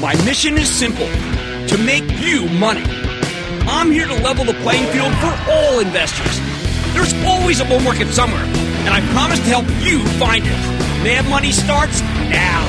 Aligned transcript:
My 0.00 0.14
mission 0.24 0.58
is 0.58 0.68
simple 0.68 1.06
to 1.06 1.78
make 1.78 2.04
you 2.18 2.48
money. 2.48 2.82
I'm 3.66 3.92
here 3.92 4.06
to 4.08 4.14
level 4.14 4.44
the 4.44 4.54
playing 4.54 4.90
field 4.92 5.14
for 5.14 5.32
all 5.48 5.78
investors. 5.78 6.40
There's 6.92 7.14
always 7.24 7.60
a 7.60 7.64
bull 7.64 7.78
market 7.80 8.08
somewhere, 8.08 8.42
and 8.42 8.88
I 8.88 9.00
promise 9.12 9.38
to 9.38 9.44
help 9.44 9.66
you 9.86 10.04
find 10.18 10.44
it. 10.44 10.50
Mad 11.04 11.28
Money 11.30 11.52
starts 11.52 12.00
now. 12.00 12.68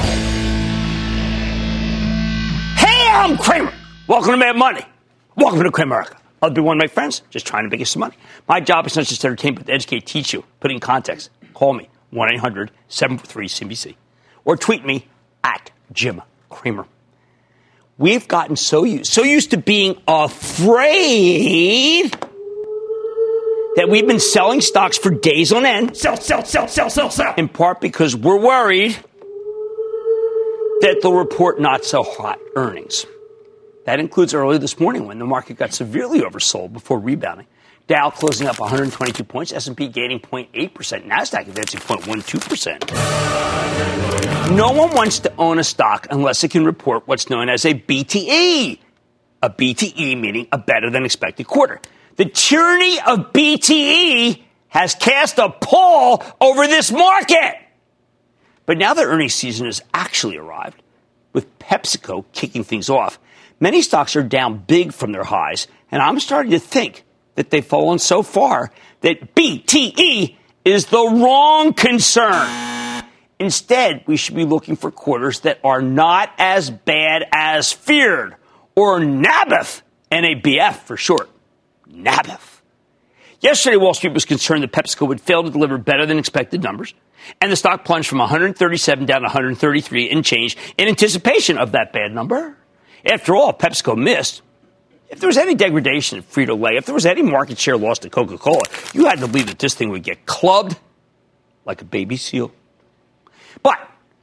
Hey, 2.78 3.10
I'm 3.10 3.38
Cramer. 3.38 3.74
Welcome 4.08 4.32
to 4.32 4.38
Mad 4.38 4.56
Money. 4.56 4.86
Welcome 5.36 5.64
to 5.64 5.72
Cramerica. 5.72 6.18
I'll 6.44 6.52
be 6.52 6.62
one 6.62 6.78
of 6.78 6.80
my 6.80 6.88
friends, 6.88 7.24
just 7.32 7.48
trying 7.48 7.64
to 7.64 7.70
make 7.72 7.80
you 7.80 7.86
some 7.86 8.02
money. 8.02 8.16
My 8.48 8.60
job 8.60 8.86
is 8.86 8.96
not 8.96 9.06
just 9.06 9.22
to 9.22 9.28
entertain, 9.28 9.56
but 9.56 9.66
to 9.66 9.74
educate, 9.74 10.06
teach 10.06 10.32
you, 10.32 10.44
put 10.60 10.70
in 10.72 10.80
context. 10.80 11.32
Call 11.56 11.74
me, 11.74 11.90
1 12.12 12.34
800 12.34 12.70
743 12.88 13.48
CBC, 13.48 13.96
or 14.46 14.56
tweet 14.56 14.86
me 14.86 15.08
at 15.44 15.72
Jim 15.92 16.22
Cramer. 16.50 16.86
We've 17.98 18.28
gotten 18.28 18.58
so 18.58 18.84
used, 18.84 19.12
so 19.12 19.24
used 19.24 19.52
to 19.52 19.58
being 19.58 19.96
afraid 20.08 22.12
that 23.76 23.88
we've 23.90 24.06
been 24.06 24.20
selling 24.20 24.62
stocks 24.62 24.98
for 24.98 25.12
days 25.12 25.54
on 25.54 25.66
end. 25.66 25.96
Sell, 25.96 26.18
sell, 26.18 26.44
sell, 26.44 26.68
sell, 26.68 26.90
sell, 26.90 27.10
sell. 27.10 27.34
In 27.38 27.48
part 27.48 27.80
because 27.80 28.16
we're 28.16 28.40
worried 28.40 28.98
that 30.82 31.00
they'll 31.02 31.14
report 31.14 31.60
not 31.60 31.86
so 31.86 32.04
hot 32.04 32.40
earnings. 32.56 33.06
That 33.86 34.02
includes 34.02 34.34
early 34.34 34.58
this 34.58 34.80
morning 34.80 35.08
when 35.08 35.20
the 35.20 35.26
market 35.26 35.58
got 35.58 35.74
severely 35.74 36.20
oversold 36.20 36.74
before 36.74 37.00
rebounding. 37.00 37.48
Dow 37.88 38.10
closing 38.10 38.48
up 38.48 38.60
122 38.60 39.24
points, 39.24 39.54
S&P 39.54 39.90
gaining 39.90 40.20
0.8%, 40.20 41.08
Nasdaq 41.08 41.48
advancing 41.48 41.80
0.12%. 41.80 44.56
No 44.56 44.72
one 44.72 44.92
wants 44.96 45.20
to 45.20 45.32
own 45.38 45.60
a 45.60 45.64
stock 45.64 46.08
unless 46.10 46.44
it 46.44 46.50
can 46.50 46.66
report 46.66 47.08
what's 47.08 47.30
known 47.30 47.48
as 47.48 47.64
a 47.64 47.76
BTE. 47.76 48.80
A 49.44 49.50
BTE 49.52 50.20
meaning 50.20 50.48
a 50.52 50.58
better 50.58 50.90
than 50.90 51.06
expected 51.06 51.46
quarter. 51.46 51.80
The 52.16 52.26
tyranny 52.26 53.00
of 53.02 53.32
BTE 53.34 54.42
has 54.70 54.96
cast 54.96 55.38
a 55.38 55.50
pall 55.50 56.24
over 56.42 56.66
this 56.66 56.92
market. 56.92 57.54
But 58.66 58.80
now 58.80 58.96
that 58.96 59.06
earnings 59.06 59.36
season 59.36 59.68
has 59.68 59.84
actually 59.94 60.38
arrived, 60.38 60.82
with 61.34 61.60
PepsiCo 61.60 62.26
kicking 62.34 62.64
things 62.64 62.90
off, 62.90 63.20
many 63.60 63.84
stocks 63.84 64.16
are 64.16 64.24
down 64.24 64.58
big 64.58 64.92
from 64.92 65.12
their 65.12 65.24
highs, 65.24 65.68
and 65.92 66.02
I'm 66.02 66.20
starting 66.20 66.52
to 66.52 66.60
think 66.60 67.05
that 67.36 67.50
they've 67.50 67.66
fallen 67.66 68.00
so 68.00 68.24
far 68.24 68.72
that 69.02 69.36
BTE 69.36 70.36
is 70.64 70.88
the 70.88 70.98
wrong 70.98 71.74
concern. 71.74 73.04
Instead, 73.40 74.04
we 74.08 74.18
should 74.18 74.36
be 74.36 74.46
looking 74.46 74.76
for 74.76 74.90
quarters 74.92 75.42
that 75.42 75.60
are 75.64 75.82
not 75.82 76.32
as 76.38 76.70
bad 76.70 77.26
as 77.32 77.72
feared, 77.72 78.36
or 78.76 79.00
NABF, 79.00 79.82
N-A-B-F 80.12 80.86
for 80.86 80.98
short. 80.98 81.30
NABF. 81.92 82.62
Yesterday, 83.42 83.76
Wall 83.76 83.94
Street 83.94 84.14
was 84.14 84.26
concerned 84.26 84.64
that 84.64 84.72
PepsiCo 84.72 85.08
would 85.08 85.22
fail 85.22 85.44
to 85.44 85.50
deliver 85.50 85.78
better 85.78 86.06
than 86.06 86.18
expected 86.18 86.64
numbers, 86.64 86.94
and 87.42 87.52
the 87.52 87.56
stock 87.56 87.84
plunged 87.84 88.08
from 88.08 88.20
137 88.20 89.06
down 89.06 89.22
to 89.22 89.26
133 89.26 90.10
and 90.10 90.24
change 90.24 90.58
in 90.78 90.88
anticipation 90.88 91.58
of 91.58 91.74
that 91.74 91.92
bad 91.92 92.14
number. 92.14 92.58
After 93.06 93.36
all, 93.36 93.54
PepsiCo 93.54 93.98
missed 93.98 94.42
if 95.16 95.22
there 95.22 95.28
was 95.28 95.38
any 95.38 95.56
degradation 95.56 96.20
at 96.20 96.30
Frito 96.30 96.60
Lay, 96.60 96.76
if 96.76 96.86
there 96.86 96.94
was 96.94 97.06
any 97.06 97.22
market 97.22 97.58
share 97.58 97.78
loss 97.78 98.00
to 98.00 98.10
Coca 98.10 98.38
Cola, 98.38 98.64
you 98.94 99.06
had 99.06 99.20
to 99.20 99.28
believe 99.28 99.48
that 99.48 99.60
this 99.60 99.74
thing 99.74 99.90
would 99.92 100.04
get 100.04 100.26
clubbed 100.26 100.78
like 101.64 101.82
a 101.82 101.86
baby 101.86 102.18
seal. 102.18 102.52
But 103.64 103.80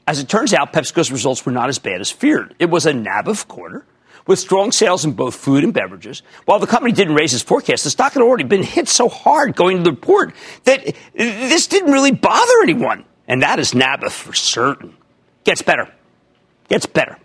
as 0.06 0.18
it 0.18 0.28
turns 0.28 0.52
out, 0.52 0.74
PepsiCo's 0.74 1.10
results 1.10 1.46
were 1.46 1.52
not 1.52 1.70
as 1.70 1.78
bad 1.78 2.02
as 2.02 2.10
feared. 2.10 2.54
It 2.58 2.68
was 2.68 2.84
a 2.84 2.92
NABF 2.92 3.48
quarter 3.48 3.86
with 4.26 4.38
strong 4.38 4.70
sales 4.70 5.06
in 5.06 5.12
both 5.12 5.34
food 5.34 5.64
and 5.64 5.72
beverages. 5.72 6.22
While 6.44 6.58
the 6.58 6.66
company 6.66 6.92
didn't 6.92 7.14
raise 7.14 7.32
its 7.32 7.42
forecast, 7.42 7.84
the 7.84 7.90
stock 7.90 8.12
had 8.12 8.22
already 8.22 8.44
been 8.44 8.62
hit 8.62 8.86
so 8.86 9.08
hard 9.08 9.56
going 9.56 9.78
to 9.78 9.82
the 9.84 9.92
report 9.92 10.34
that 10.64 10.94
this 11.14 11.68
didn't 11.68 11.90
really 11.90 12.12
bother 12.12 12.62
anyone. 12.62 13.06
And 13.26 13.42
that 13.42 13.58
is 13.58 13.72
NABF 13.72 14.10
for 14.10 14.34
certain. 14.34 14.94
Gets 15.44 15.62
better. 15.62 15.90
Gets 16.68 16.84
better. 16.84 17.16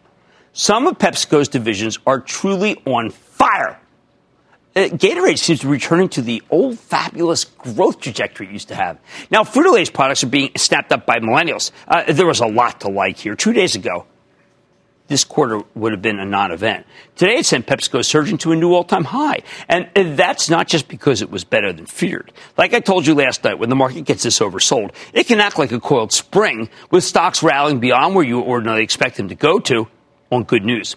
Some 0.59 0.87
of 0.87 0.97
PepsiCo's 0.97 1.49
divisions 1.49 1.99
are 2.07 2.19
truly 2.19 2.81
on 2.87 3.11
fire. 3.11 3.79
Uh, 4.75 4.85
Gatorade 4.85 5.37
seems 5.37 5.59
to 5.59 5.67
be 5.67 5.73
returning 5.73 6.09
to 6.09 6.23
the 6.23 6.41
old 6.49 6.79
fabulous 6.79 7.45
growth 7.45 7.99
trajectory 7.99 8.47
it 8.47 8.53
used 8.53 8.69
to 8.69 8.75
have. 8.75 8.97
Now, 9.29 9.43
Frito 9.43 9.71
Lay's 9.73 9.91
products 9.91 10.23
are 10.23 10.27
being 10.27 10.49
snapped 10.57 10.91
up 10.91 11.05
by 11.05 11.19
millennials. 11.19 11.69
Uh, 11.87 12.11
there 12.11 12.25
was 12.25 12.39
a 12.39 12.47
lot 12.47 12.81
to 12.81 12.89
like 12.89 13.19
here. 13.19 13.35
Two 13.35 13.53
days 13.53 13.75
ago, 13.75 14.07
this 15.05 15.23
quarter 15.23 15.61
would 15.75 15.91
have 15.91 16.01
been 16.01 16.19
a 16.19 16.25
non-event. 16.25 16.87
Today, 17.15 17.35
it 17.35 17.45
sent 17.45 17.67
PepsiCo 17.67 18.03
surging 18.03 18.39
to 18.39 18.51
a 18.51 18.55
new 18.55 18.73
all-time 18.73 19.03
high, 19.03 19.43
and 19.69 19.91
that's 20.17 20.49
not 20.49 20.67
just 20.67 20.87
because 20.87 21.21
it 21.21 21.29
was 21.29 21.43
better 21.43 21.71
than 21.71 21.85
feared. 21.85 22.33
Like 22.57 22.73
I 22.73 22.79
told 22.79 23.05
you 23.05 23.13
last 23.13 23.43
night, 23.43 23.59
when 23.59 23.69
the 23.69 23.75
market 23.75 24.05
gets 24.05 24.23
this 24.23 24.39
oversold, 24.39 24.95
it 25.13 25.27
can 25.27 25.39
act 25.39 25.59
like 25.59 25.71
a 25.71 25.79
coiled 25.79 26.13
spring, 26.13 26.67
with 26.89 27.03
stocks 27.03 27.43
rallying 27.43 27.79
beyond 27.79 28.15
where 28.15 28.25
you 28.25 28.41
ordinarily 28.41 28.81
expect 28.81 29.17
them 29.17 29.29
to 29.29 29.35
go 29.35 29.59
to 29.59 29.87
on 30.31 30.43
good 30.43 30.65
news. 30.65 30.95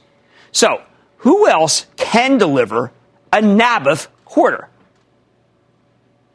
So, 0.52 0.82
who 1.18 1.48
else 1.48 1.86
can 1.96 2.38
deliver 2.38 2.92
a 3.32 3.38
Nabif 3.38 4.08
quarter? 4.24 4.68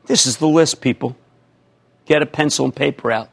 This 0.06 0.26
is 0.26 0.38
the 0.38 0.48
list, 0.48 0.82
people. 0.82 1.16
Get 2.06 2.22
a 2.22 2.26
pencil 2.26 2.66
and 2.66 2.76
paper 2.76 3.12
out. 3.12 3.30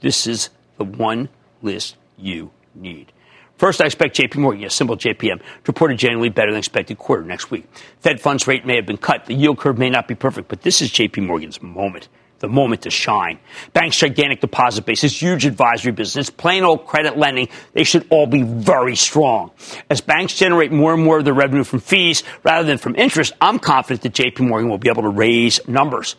This 0.00 0.26
is 0.26 0.50
the 0.76 0.84
one 0.84 1.28
list 1.62 1.96
you 2.16 2.50
need. 2.74 3.12
First, 3.58 3.82
I 3.82 3.86
expect 3.86 4.16
JP 4.16 4.36
Morgan, 4.36 4.64
a 4.64 4.70
symbol 4.70 4.96
JPM, 4.96 5.38
to 5.38 5.44
report 5.66 5.92
a 5.92 5.94
genuinely 5.94 6.30
better 6.30 6.50
than 6.50 6.58
expected 6.58 6.98
quarter 6.98 7.22
next 7.22 7.50
week. 7.50 7.66
Fed 8.00 8.20
funds 8.20 8.46
rate 8.46 8.64
may 8.64 8.76
have 8.76 8.86
been 8.86 8.96
cut. 8.96 9.26
The 9.26 9.34
yield 9.34 9.58
curve 9.58 9.78
may 9.78 9.90
not 9.90 10.08
be 10.08 10.14
perfect, 10.14 10.48
but 10.48 10.62
this 10.62 10.80
is 10.80 10.90
JP 10.90 11.26
Morgan's 11.26 11.62
moment 11.62 12.08
the 12.40 12.48
moment 12.48 12.82
to 12.82 12.90
shine. 12.90 13.38
Banks' 13.72 13.98
gigantic 13.98 14.40
deposit 14.40 14.84
base, 14.84 15.02
this 15.02 15.22
huge 15.22 15.46
advisory 15.46 15.92
business, 15.92 16.28
plain 16.28 16.64
old 16.64 16.86
credit 16.86 17.16
lending, 17.16 17.48
they 17.72 17.84
should 17.84 18.06
all 18.10 18.26
be 18.26 18.42
very 18.42 18.96
strong. 18.96 19.52
As 19.88 20.00
banks 20.00 20.36
generate 20.36 20.72
more 20.72 20.92
and 20.92 21.04
more 21.04 21.18
of 21.18 21.24
their 21.24 21.34
revenue 21.34 21.64
from 21.64 21.80
fees 21.80 22.22
rather 22.42 22.66
than 22.66 22.78
from 22.78 22.96
interest, 22.96 23.32
I'm 23.40 23.58
confident 23.58 24.02
that 24.02 24.12
JP 24.12 24.48
Morgan 24.48 24.68
will 24.68 24.78
be 24.78 24.88
able 24.88 25.02
to 25.02 25.08
raise 25.08 25.66
numbers. 25.68 26.16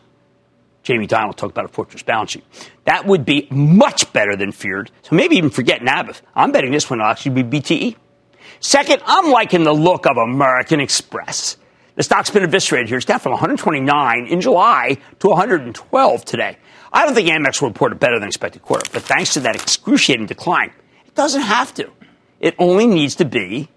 Jamie 0.84 1.08
Dimon 1.08 1.36
talked 1.36 1.52
about 1.52 1.66
a 1.66 1.74
fortress 1.74 2.02
balance 2.02 2.32
sheet. 2.32 2.44
That 2.86 3.06
would 3.06 3.26
be 3.26 3.48
much 3.52 4.12
better 4.14 4.36
than 4.36 4.52
feared. 4.52 4.90
So 5.03 5.16
maybe 5.16 5.36
even 5.36 5.52
forget 5.52 5.82
NABF. 5.82 6.22
I'm 6.36 6.52
betting 6.52 6.72
this 6.72 6.90
one 6.90 7.00
will 7.00 7.06
actually 7.06 7.44
be 7.44 7.59
BTE. 7.59 7.96
Second, 8.59 9.02
I'm 9.06 9.32
liking 9.32 9.64
the 9.64 9.73
look 9.73 10.06
of 10.06 10.18
American 10.18 10.79
Express. 10.79 11.58
The 12.02 12.06
stock's 12.06 12.32
been 12.32 12.42
eviscerated 12.42 12.88
here. 12.88 12.98
It's 12.98 13.06
down 13.06 13.20
from 13.20 13.34
129 13.34 14.26
in 14.26 14.42
July 14.42 14.98
to 15.20 15.28
112 15.28 16.26
today. 16.26 16.58
I 16.92 17.06
don't 17.06 17.14
think 17.14 17.30
Amex 17.30 17.62
will 17.62 17.68
report 17.68 17.92
a 17.92 17.96
better 17.96 18.18
than 18.18 18.28
expected 18.28 18.64
quarter, 18.64 18.90
but 18.92 19.03
thanks 19.03 19.36
to 19.36 19.42
that 19.42 19.53
excruciating 19.53 20.26
decline, 20.26 20.74
it 21.06 21.14
doesn't 21.14 21.44
have 21.44 21.76
to. 21.76 21.92
It 22.40 22.56
only 22.58 22.88
needs 22.88 23.14
to 23.18 23.26
be 23.26 23.70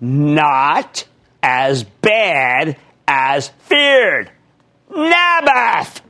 not 0.00 1.06
as 1.40 1.84
bad 1.84 2.76
as 3.06 3.52
feared. 3.60 4.32
NABF! 4.90 6.00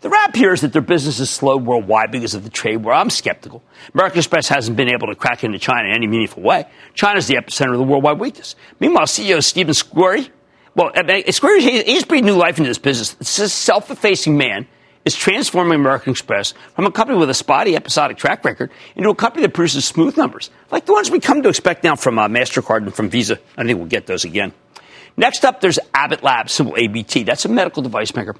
The 0.00 0.08
rap 0.08 0.34
here 0.34 0.52
is 0.52 0.62
that 0.62 0.72
their 0.72 0.82
business 0.82 1.20
is 1.20 1.30
slowed 1.30 1.66
worldwide 1.66 2.10
because 2.10 2.34
of 2.34 2.42
the 2.42 2.50
trade 2.50 2.78
war. 2.78 2.94
I'm 2.94 3.10
skeptical. 3.10 3.62
American 3.94 4.18
Express 4.18 4.48
hasn't 4.48 4.76
been 4.76 4.88
able 4.88 5.06
to 5.06 5.14
crack 5.14 5.44
into 5.44 5.60
China 5.60 5.88
in 5.88 5.94
any 5.94 6.08
meaningful 6.08 6.42
way. 6.42 6.66
China's 6.94 7.28
the 7.28 7.34
epicenter 7.34 7.74
of 7.74 7.78
the 7.78 7.84
worldwide 7.84 8.18
weakness. 8.18 8.56
Meanwhile, 8.80 9.06
CEO 9.06 9.40
Stephen 9.40 9.72
Squeri 9.72 10.30
well, 10.78 10.92
Square, 11.32 11.60
he's 11.60 12.04
breathing 12.04 12.26
new 12.26 12.36
life 12.36 12.58
into 12.58 12.70
this 12.70 12.78
business. 12.78 13.14
This 13.14 13.52
self-effacing 13.52 14.36
man 14.36 14.68
is 15.04 15.16
transforming 15.16 15.74
American 15.74 16.12
Express 16.12 16.54
from 16.74 16.86
a 16.86 16.92
company 16.92 17.18
with 17.18 17.28
a 17.28 17.34
spotty 17.34 17.74
episodic 17.74 18.16
track 18.16 18.44
record 18.44 18.70
into 18.94 19.10
a 19.10 19.14
company 19.14 19.42
that 19.42 19.54
produces 19.54 19.84
smooth 19.84 20.16
numbers, 20.16 20.50
like 20.70 20.86
the 20.86 20.92
ones 20.92 21.10
we 21.10 21.18
come 21.18 21.42
to 21.42 21.48
expect 21.48 21.82
now 21.82 21.96
from 21.96 22.16
uh, 22.18 22.28
MasterCard 22.28 22.82
and 22.82 22.94
from 22.94 23.10
Visa. 23.10 23.40
I 23.56 23.64
think 23.64 23.78
we'll 23.78 23.88
get 23.88 24.06
those 24.06 24.24
again. 24.24 24.52
Next 25.16 25.44
up, 25.44 25.60
there's 25.60 25.80
Abbott 25.92 26.22
Labs, 26.22 26.52
symbol 26.52 26.76
ABT. 26.76 27.24
That's 27.24 27.44
a 27.44 27.48
medical 27.48 27.82
device 27.82 28.14
maker. 28.14 28.36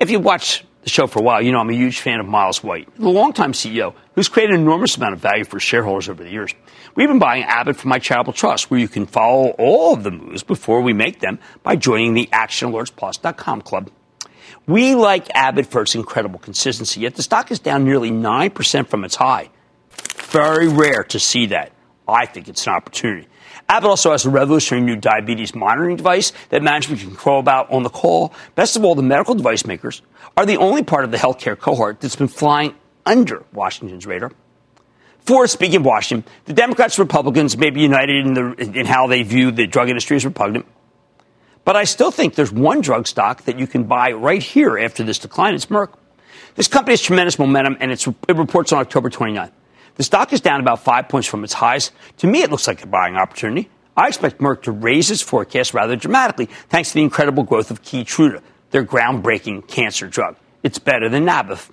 If 0.00 0.10
you 0.10 0.18
watch 0.18 0.64
the 0.82 0.90
show 0.90 1.06
for 1.06 1.18
a 1.18 1.22
while, 1.22 1.42
you 1.42 1.52
know 1.52 1.58
I'm 1.58 1.70
a 1.70 1.74
huge 1.74 2.00
fan 2.00 2.20
of 2.20 2.26
Miles 2.26 2.62
White, 2.62 2.88
the 2.96 3.08
longtime 3.08 3.52
CEO 3.52 3.94
who's 4.14 4.28
created 4.28 4.54
an 4.54 4.60
enormous 4.60 4.96
amount 4.96 5.14
of 5.14 5.20
value 5.20 5.44
for 5.44 5.60
shareholders 5.60 6.08
over 6.08 6.24
the 6.24 6.30
years. 6.30 6.54
We've 6.94 7.08
been 7.08 7.18
buying 7.18 7.44
Abbott 7.44 7.76
from 7.76 7.90
my 7.90 7.98
charitable 7.98 8.32
trust, 8.32 8.70
where 8.70 8.80
you 8.80 8.88
can 8.88 9.06
follow 9.06 9.50
all 9.58 9.94
of 9.94 10.02
the 10.02 10.10
moves 10.10 10.42
before 10.42 10.80
we 10.80 10.92
make 10.92 11.20
them 11.20 11.38
by 11.62 11.76
joining 11.76 12.14
the 12.14 12.28
ActionAlertsPlus.com 12.32 13.62
club. 13.62 13.90
We 14.66 14.94
like 14.94 15.28
Abbott 15.34 15.66
for 15.66 15.82
its 15.82 15.94
incredible 15.94 16.38
consistency, 16.38 17.00
yet 17.00 17.14
the 17.14 17.22
stock 17.22 17.50
is 17.50 17.58
down 17.58 17.84
nearly 17.84 18.10
9% 18.10 18.88
from 18.88 19.04
its 19.04 19.16
high. 19.16 19.50
Very 20.16 20.68
rare 20.68 21.04
to 21.04 21.18
see 21.18 21.46
that. 21.46 21.72
I 22.06 22.26
think 22.26 22.48
it's 22.48 22.66
an 22.66 22.72
opportunity. 22.72 23.28
Abbott 23.70 23.90
also 23.90 24.12
has 24.12 24.24
a 24.24 24.30
revolutionary 24.30 24.82
new 24.82 24.96
diabetes 24.96 25.54
monitoring 25.54 25.96
device 25.96 26.32
that 26.48 26.62
management 26.62 27.02
can 27.02 27.10
control 27.10 27.38
about 27.38 27.70
on 27.70 27.82
the 27.82 27.90
call. 27.90 28.32
Best 28.54 28.76
of 28.76 28.84
all, 28.84 28.94
the 28.94 29.02
medical 29.02 29.34
device 29.34 29.66
makers 29.66 30.00
are 30.38 30.46
the 30.46 30.56
only 30.56 30.82
part 30.82 31.04
of 31.04 31.10
the 31.10 31.18
healthcare 31.18 31.58
cohort 31.58 32.00
that's 32.00 32.16
been 32.16 32.28
flying 32.28 32.74
under 33.04 33.44
Washington's 33.52 34.06
radar. 34.06 34.32
For 35.20 35.46
speaking 35.46 35.76
of 35.76 35.84
Washington, 35.84 36.30
the 36.46 36.54
Democrats 36.54 36.96
and 36.96 37.04
Republicans 37.04 37.58
may 37.58 37.68
be 37.68 37.82
united 37.82 38.26
in, 38.26 38.32
the, 38.32 38.80
in 38.80 38.86
how 38.86 39.06
they 39.06 39.22
view 39.22 39.50
the 39.50 39.66
drug 39.66 39.90
industry 39.90 40.16
as 40.16 40.24
repugnant. 40.24 40.64
But 41.66 41.76
I 41.76 41.84
still 41.84 42.10
think 42.10 42.34
there's 42.34 42.50
one 42.50 42.80
drug 42.80 43.06
stock 43.06 43.42
that 43.42 43.58
you 43.58 43.66
can 43.66 43.84
buy 43.84 44.12
right 44.12 44.42
here 44.42 44.78
after 44.78 45.04
this 45.04 45.18
decline. 45.18 45.54
It's 45.54 45.66
Merck. 45.66 45.92
This 46.54 46.68
company 46.68 46.94
has 46.94 47.02
tremendous 47.02 47.38
momentum, 47.38 47.76
and 47.80 47.92
it 47.92 48.06
reports 48.28 48.72
on 48.72 48.78
October 48.78 49.10
29th. 49.10 49.52
The 49.98 50.04
stock 50.04 50.32
is 50.32 50.40
down 50.40 50.60
about 50.60 50.84
five 50.84 51.08
points 51.08 51.26
from 51.26 51.42
its 51.42 51.52
highs. 51.52 51.90
To 52.18 52.28
me, 52.28 52.42
it 52.42 52.52
looks 52.52 52.68
like 52.68 52.84
a 52.84 52.86
buying 52.86 53.16
opportunity. 53.16 53.68
I 53.96 54.06
expect 54.06 54.38
Merck 54.38 54.62
to 54.62 54.72
raise 54.72 55.10
its 55.10 55.22
forecast 55.22 55.74
rather 55.74 55.96
dramatically 55.96 56.46
thanks 56.68 56.90
to 56.90 56.94
the 56.94 57.02
incredible 57.02 57.42
growth 57.42 57.72
of 57.72 57.82
Keytruda, 57.82 58.40
their 58.70 58.84
groundbreaking 58.84 59.66
cancer 59.66 60.06
drug. 60.06 60.36
It's 60.62 60.78
better 60.78 61.08
than 61.08 61.26
Nabif. 61.26 61.68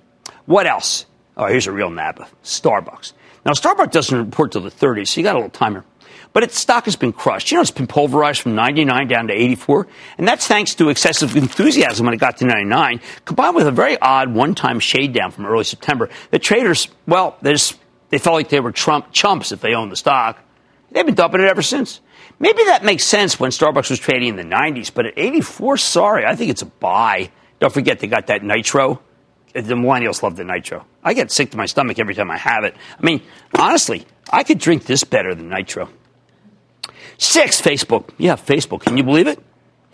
What 0.48 0.66
else? 0.66 1.06
Oh, 1.38 1.46
here's 1.46 1.68
a 1.68 1.72
real 1.72 1.92
Nabif. 1.92 2.28
Starbucks. 2.44 3.14
Now, 3.46 3.52
Starbucks 3.52 3.92
doesn't 3.92 4.18
report 4.18 4.54
till 4.54 4.62
the 4.62 4.72
30s, 4.72 5.10
so 5.10 5.20
you 5.20 5.24
got 5.24 5.36
a 5.36 5.38
little 5.38 5.52
timer. 5.52 5.86
But 6.34 6.42
its 6.42 6.58
stock 6.58 6.86
has 6.86 6.96
been 6.96 7.14
crushed. 7.14 7.52
You 7.52 7.58
know, 7.58 7.62
it's 7.62 7.70
been 7.70 7.86
pulverized 7.86 8.42
from 8.42 8.56
99 8.56 9.08
down 9.08 9.28
to 9.28 9.34
84. 9.34 9.88
And 10.18 10.28
that's 10.28 10.48
thanks 10.48 10.74
to 10.76 10.90
excessive 10.90 11.36
enthusiasm 11.36 12.08
when 12.08 12.16
it 12.16 12.20
got 12.20 12.38
to 12.38 12.46
99, 12.46 13.02
combined 13.24 13.56
with 13.56 13.68
a 13.68 13.72
very 13.72 14.00
odd 14.00 14.34
one 14.34 14.56
time 14.56 14.80
shade 14.80 15.14
down 15.14 15.30
from 15.30 15.46
early 15.46 15.64
September. 15.64 16.10
The 16.32 16.40
traders, 16.40 16.88
well, 17.08 17.38
they 17.44 17.56
felt 18.18 18.36
like 18.36 18.50
they 18.50 18.60
were 18.60 18.72
Trump 18.72 19.12
chumps 19.12 19.52
if 19.52 19.62
they 19.62 19.74
owned 19.74 19.92
the 19.92 19.96
stock. 19.96 20.40
They've 20.92 21.06
been 21.06 21.16
dumping 21.16 21.42
it 21.42 21.48
ever 21.48 21.62
since. 21.62 22.02
Maybe 22.40 22.64
that 22.66 22.84
makes 22.84 23.04
sense 23.04 23.40
when 23.40 23.52
Starbucks 23.52 23.90
was 23.90 24.00
trading 24.00 24.30
in 24.30 24.36
the 24.36 24.44
90s, 24.44 24.94
but 24.94 25.06
at 25.06 25.14
84, 25.18 25.78
sorry, 25.78 26.26
I 26.26 26.36
think 26.36 26.52
it's 26.52 26.62
a 26.62 26.68
buy. 26.68 27.32
Don't 27.60 27.74
forget 27.74 28.00
they 28.00 28.08
got 28.08 28.28
that 28.28 28.44
nitro 28.44 29.02
the 29.64 29.76
millennials 29.76 30.22
love 30.22 30.36
the 30.36 30.44
nitro. 30.44 30.86
I 31.04 31.14
get 31.14 31.32
sick 31.32 31.52
to 31.52 31.58
my 31.58 31.66
stomach 31.66 31.98
every 31.98 32.14
time 32.14 32.30
I 32.30 32.38
have 32.38 32.66
it. 32.66 32.76
I 33.00 33.06
mean, 33.06 33.22
honestly, 33.58 34.06
I 34.30 34.44
could 34.44 34.60
drink 34.60 34.86
this 34.86 35.04
better 35.04 35.34
than 35.34 35.48
nitro. 35.48 35.90
Six, 37.18 37.62
Facebook. 37.62 38.10
Yeah, 38.18 38.36
Facebook. 38.36 38.82
Can 38.82 38.98
you 38.98 39.04
believe 39.04 39.28
it? 39.28 39.40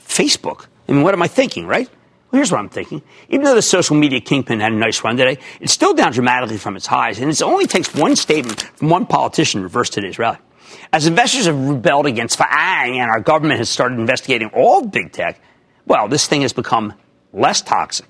Facebook. 0.03 0.65
I 0.89 0.93
mean, 0.93 1.03
what 1.03 1.13
am 1.13 1.21
I 1.21 1.27
thinking, 1.27 1.67
right? 1.67 1.87
Well, 2.31 2.39
here's 2.39 2.51
what 2.51 2.59
I'm 2.59 2.69
thinking. 2.69 3.01
Even 3.29 3.43
though 3.43 3.55
the 3.55 3.61
social 3.61 3.97
media 3.97 4.21
kingpin 4.21 4.61
had 4.61 4.71
a 4.71 4.75
nice 4.75 5.03
run 5.03 5.17
today, 5.17 5.37
it's 5.59 5.73
still 5.73 5.93
down 5.93 6.13
dramatically 6.13 6.57
from 6.57 6.77
its 6.77 6.87
highs, 6.87 7.19
and 7.19 7.29
it 7.29 7.41
only 7.41 7.67
takes 7.67 7.93
one 7.93 8.15
statement 8.15 8.61
from 8.61 8.89
one 8.89 9.05
politician 9.05 9.59
to 9.59 9.63
reverse 9.63 9.89
today's 9.89 10.17
rally. 10.17 10.37
As 10.93 11.07
investors 11.07 11.45
have 11.47 11.57
rebelled 11.57 12.05
against 12.05 12.39
FAANG 12.39 12.95
and 12.95 13.11
our 13.11 13.19
government 13.19 13.57
has 13.59 13.69
started 13.69 13.99
investigating 13.99 14.49
all 14.53 14.85
big 14.85 15.11
tech, 15.11 15.41
well, 15.85 16.07
this 16.07 16.27
thing 16.27 16.43
has 16.43 16.53
become 16.53 16.93
less 17.33 17.61
toxic. 17.61 18.07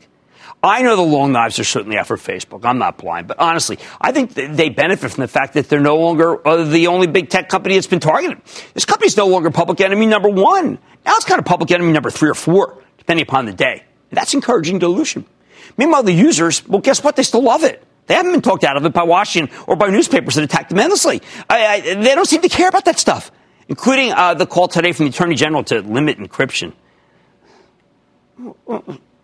I 0.63 0.83
know 0.83 0.95
the 0.95 1.01
long 1.01 1.31
knives 1.31 1.57
are 1.57 1.63
certainly 1.63 1.97
out 1.97 2.05
for 2.05 2.17
Facebook. 2.17 2.63
I'm 2.63 2.77
not 2.77 2.99
blind, 2.99 3.27
but 3.27 3.39
honestly, 3.39 3.79
I 3.99 4.11
think 4.11 4.35
they 4.35 4.69
benefit 4.69 5.09
from 5.09 5.21
the 5.21 5.27
fact 5.27 5.55
that 5.55 5.69
they're 5.69 5.79
no 5.79 5.97
longer 5.97 6.47
uh, 6.47 6.65
the 6.65 6.85
only 6.85 7.07
big 7.07 7.29
tech 7.29 7.49
company 7.49 7.73
that's 7.73 7.87
been 7.87 7.99
targeted. 7.99 8.39
This 8.75 8.85
company 8.85 9.07
is 9.07 9.17
no 9.17 9.25
longer 9.25 9.49
public 9.49 9.81
enemy 9.81 10.05
number 10.05 10.29
one. 10.29 10.77
Now 11.03 11.15
it's 11.15 11.25
kind 11.25 11.39
of 11.39 11.45
public 11.45 11.71
enemy 11.71 11.91
number 11.91 12.11
three 12.11 12.29
or 12.29 12.35
four, 12.35 12.83
depending 12.99 13.23
upon 13.23 13.45
the 13.45 13.53
day. 13.53 13.85
That's 14.11 14.33
encouraging 14.33 14.79
dilution. 14.79 15.25
Meanwhile, 15.77 16.03
the 16.03 16.11
users, 16.13 16.67
well, 16.67 16.81
guess 16.81 17.03
what? 17.03 17.15
They 17.15 17.23
still 17.23 17.43
love 17.43 17.63
it. 17.63 17.83
They 18.07 18.15
haven't 18.15 18.33
been 18.33 18.41
talked 18.41 18.63
out 18.63 18.77
of 18.77 18.85
it 18.85 18.93
by 18.93 19.03
Washington 19.03 19.55
or 19.67 19.75
by 19.75 19.87
newspapers 19.87 20.35
that 20.35 20.43
attack 20.43 20.69
them 20.69 20.79
endlessly. 20.79 21.21
I, 21.49 21.65
I, 21.65 21.79
they 21.79 22.15
don't 22.15 22.27
seem 22.27 22.41
to 22.41 22.49
care 22.49 22.67
about 22.67 22.85
that 22.85 22.99
stuff, 22.99 23.31
including 23.67 24.11
uh, 24.11 24.33
the 24.33 24.45
call 24.45 24.67
today 24.67 24.91
from 24.91 25.05
the 25.05 25.11
Attorney 25.11 25.35
General 25.35 25.63
to 25.65 25.81
limit 25.81 26.17
encryption. 26.17 26.73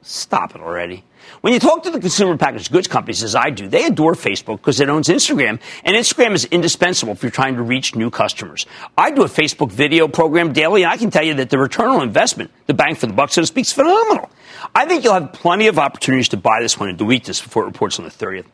Stop 0.08 0.56
it 0.56 0.62
already. 0.62 1.04
When 1.42 1.52
you 1.52 1.60
talk 1.60 1.84
to 1.84 1.92
the 1.92 2.00
consumer 2.00 2.38
packaged 2.38 2.72
goods 2.72 2.88
companies, 2.88 3.24
as 3.24 3.36
I 3.36 3.50
do, 3.50 3.68
they 3.68 3.84
adore 3.84 4.14
Facebook 4.14 4.58
because 4.58 4.80
it 4.80 4.88
owns 4.88 5.10
Instagram, 5.10 5.60
and 5.84 5.98
Instagram 5.98 6.32
is 6.32 6.46
indispensable 6.46 7.12
if 7.12 7.22
you're 7.22 7.30
trying 7.30 7.56
to 7.58 7.62
reach 7.62 7.94
new 7.94 8.10
customers. 8.10 8.66
I 8.98 9.12
do 9.12 9.24
a 9.24 9.28
Facebook 9.28 9.70
video 9.70 10.08
program 10.08 10.54
daily, 10.54 10.84
and 10.84 10.92
I 10.94 10.96
can 10.96 11.12
tell 11.12 11.26
you 11.26 11.34
that 11.34 11.50
the 11.50 11.58
return 11.58 11.90
on 11.90 12.04
investment, 12.04 12.52
the 12.68 12.74
bang 12.74 12.96
for 12.96 13.08
the 13.08 13.12
buck, 13.12 13.32
so 13.32 13.42
to 13.42 13.48
speak, 13.48 13.66
is 13.66 13.74
phenomenal. 13.74 14.30
I 14.74 14.86
think 14.86 15.04
you'll 15.04 15.14
have 15.14 15.34
plenty 15.34 15.68
of 15.68 15.78
opportunities 15.78 16.30
to 16.30 16.38
buy 16.38 16.62
this 16.62 16.80
one 16.80 16.88
and 16.88 16.98
delete 16.98 17.26
this 17.26 17.42
before 17.42 17.64
it 17.64 17.66
reports 17.66 18.00
on 18.00 18.06
the 18.06 18.12
30th. 18.12 18.46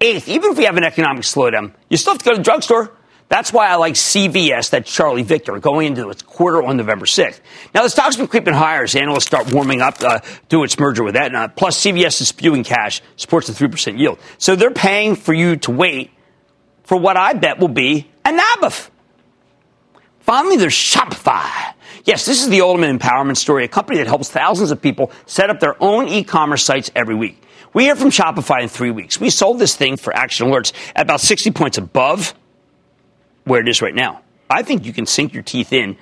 Eighth, 0.00 0.28
even 0.28 0.52
if 0.52 0.58
we 0.58 0.64
have 0.64 0.76
an 0.76 0.84
economic 0.84 1.24
slowdown, 1.24 1.72
you 1.88 1.96
still 1.96 2.12
have 2.12 2.20
to 2.20 2.24
go 2.24 2.30
to 2.30 2.36
the 2.36 2.44
drugstore. 2.44 2.92
That's 3.28 3.52
why 3.52 3.68
I 3.68 3.76
like 3.76 3.94
CVS, 3.94 4.70
that 4.70 4.86
Charlie 4.86 5.22
Victor, 5.22 5.58
going 5.58 5.88
into 5.88 6.10
its 6.10 6.22
quarter 6.22 6.62
on 6.62 6.76
November 6.76 7.06
6th. 7.06 7.40
Now, 7.74 7.82
the 7.82 7.88
stock's 7.88 8.16
been 8.16 8.28
creeping 8.28 8.54
higher 8.54 8.84
as 8.84 8.94
analysts 8.94 9.24
start 9.24 9.52
warming 9.52 9.80
up 9.80 10.00
uh, 10.02 10.20
to 10.50 10.62
its 10.62 10.78
merger 10.78 11.02
with 11.02 11.16
Aetna. 11.16 11.52
Plus, 11.56 11.80
CVS 11.82 12.20
is 12.20 12.28
spewing 12.28 12.64
cash, 12.64 13.00
supports 13.16 13.46
the 13.46 13.52
3% 13.52 13.98
yield. 13.98 14.18
So 14.38 14.56
they're 14.56 14.70
paying 14.70 15.16
for 15.16 15.32
you 15.32 15.56
to 15.56 15.70
wait 15.70 16.10
for 16.84 16.98
what 16.98 17.16
I 17.16 17.32
bet 17.32 17.58
will 17.58 17.68
be 17.68 18.10
a 18.24 18.30
Nabif. 18.30 18.90
Finally, 20.20 20.56
there's 20.56 20.74
Shopify. 20.74 21.74
Yes, 22.04 22.26
this 22.26 22.42
is 22.42 22.48
the 22.50 22.60
ultimate 22.60 22.98
empowerment 22.98 23.36
story, 23.36 23.64
a 23.64 23.68
company 23.68 23.98
that 23.98 24.06
helps 24.06 24.30
thousands 24.30 24.70
of 24.70 24.80
people 24.80 25.10
set 25.26 25.50
up 25.50 25.60
their 25.60 25.82
own 25.82 26.08
e-commerce 26.08 26.62
sites 26.62 26.90
every 26.94 27.14
week. 27.14 27.42
We 27.72 27.84
hear 27.84 27.96
from 27.96 28.10
Shopify 28.10 28.62
in 28.62 28.68
three 28.68 28.90
weeks. 28.90 29.18
We 29.18 29.30
sold 29.30 29.58
this 29.58 29.74
thing 29.74 29.96
for 29.96 30.14
action 30.14 30.48
alerts 30.48 30.72
at 30.94 31.02
about 31.02 31.20
60 31.20 31.50
points 31.50 31.78
above 31.78 32.34
where 33.44 33.60
it 33.60 33.68
is 33.68 33.82
right 33.82 33.94
now. 33.94 34.22
I 34.50 34.62
think 34.62 34.84
you 34.84 34.92
can 34.92 35.06
sink 35.06 35.32
your 35.32 35.42
teeth 35.42 35.72
in 35.72 35.96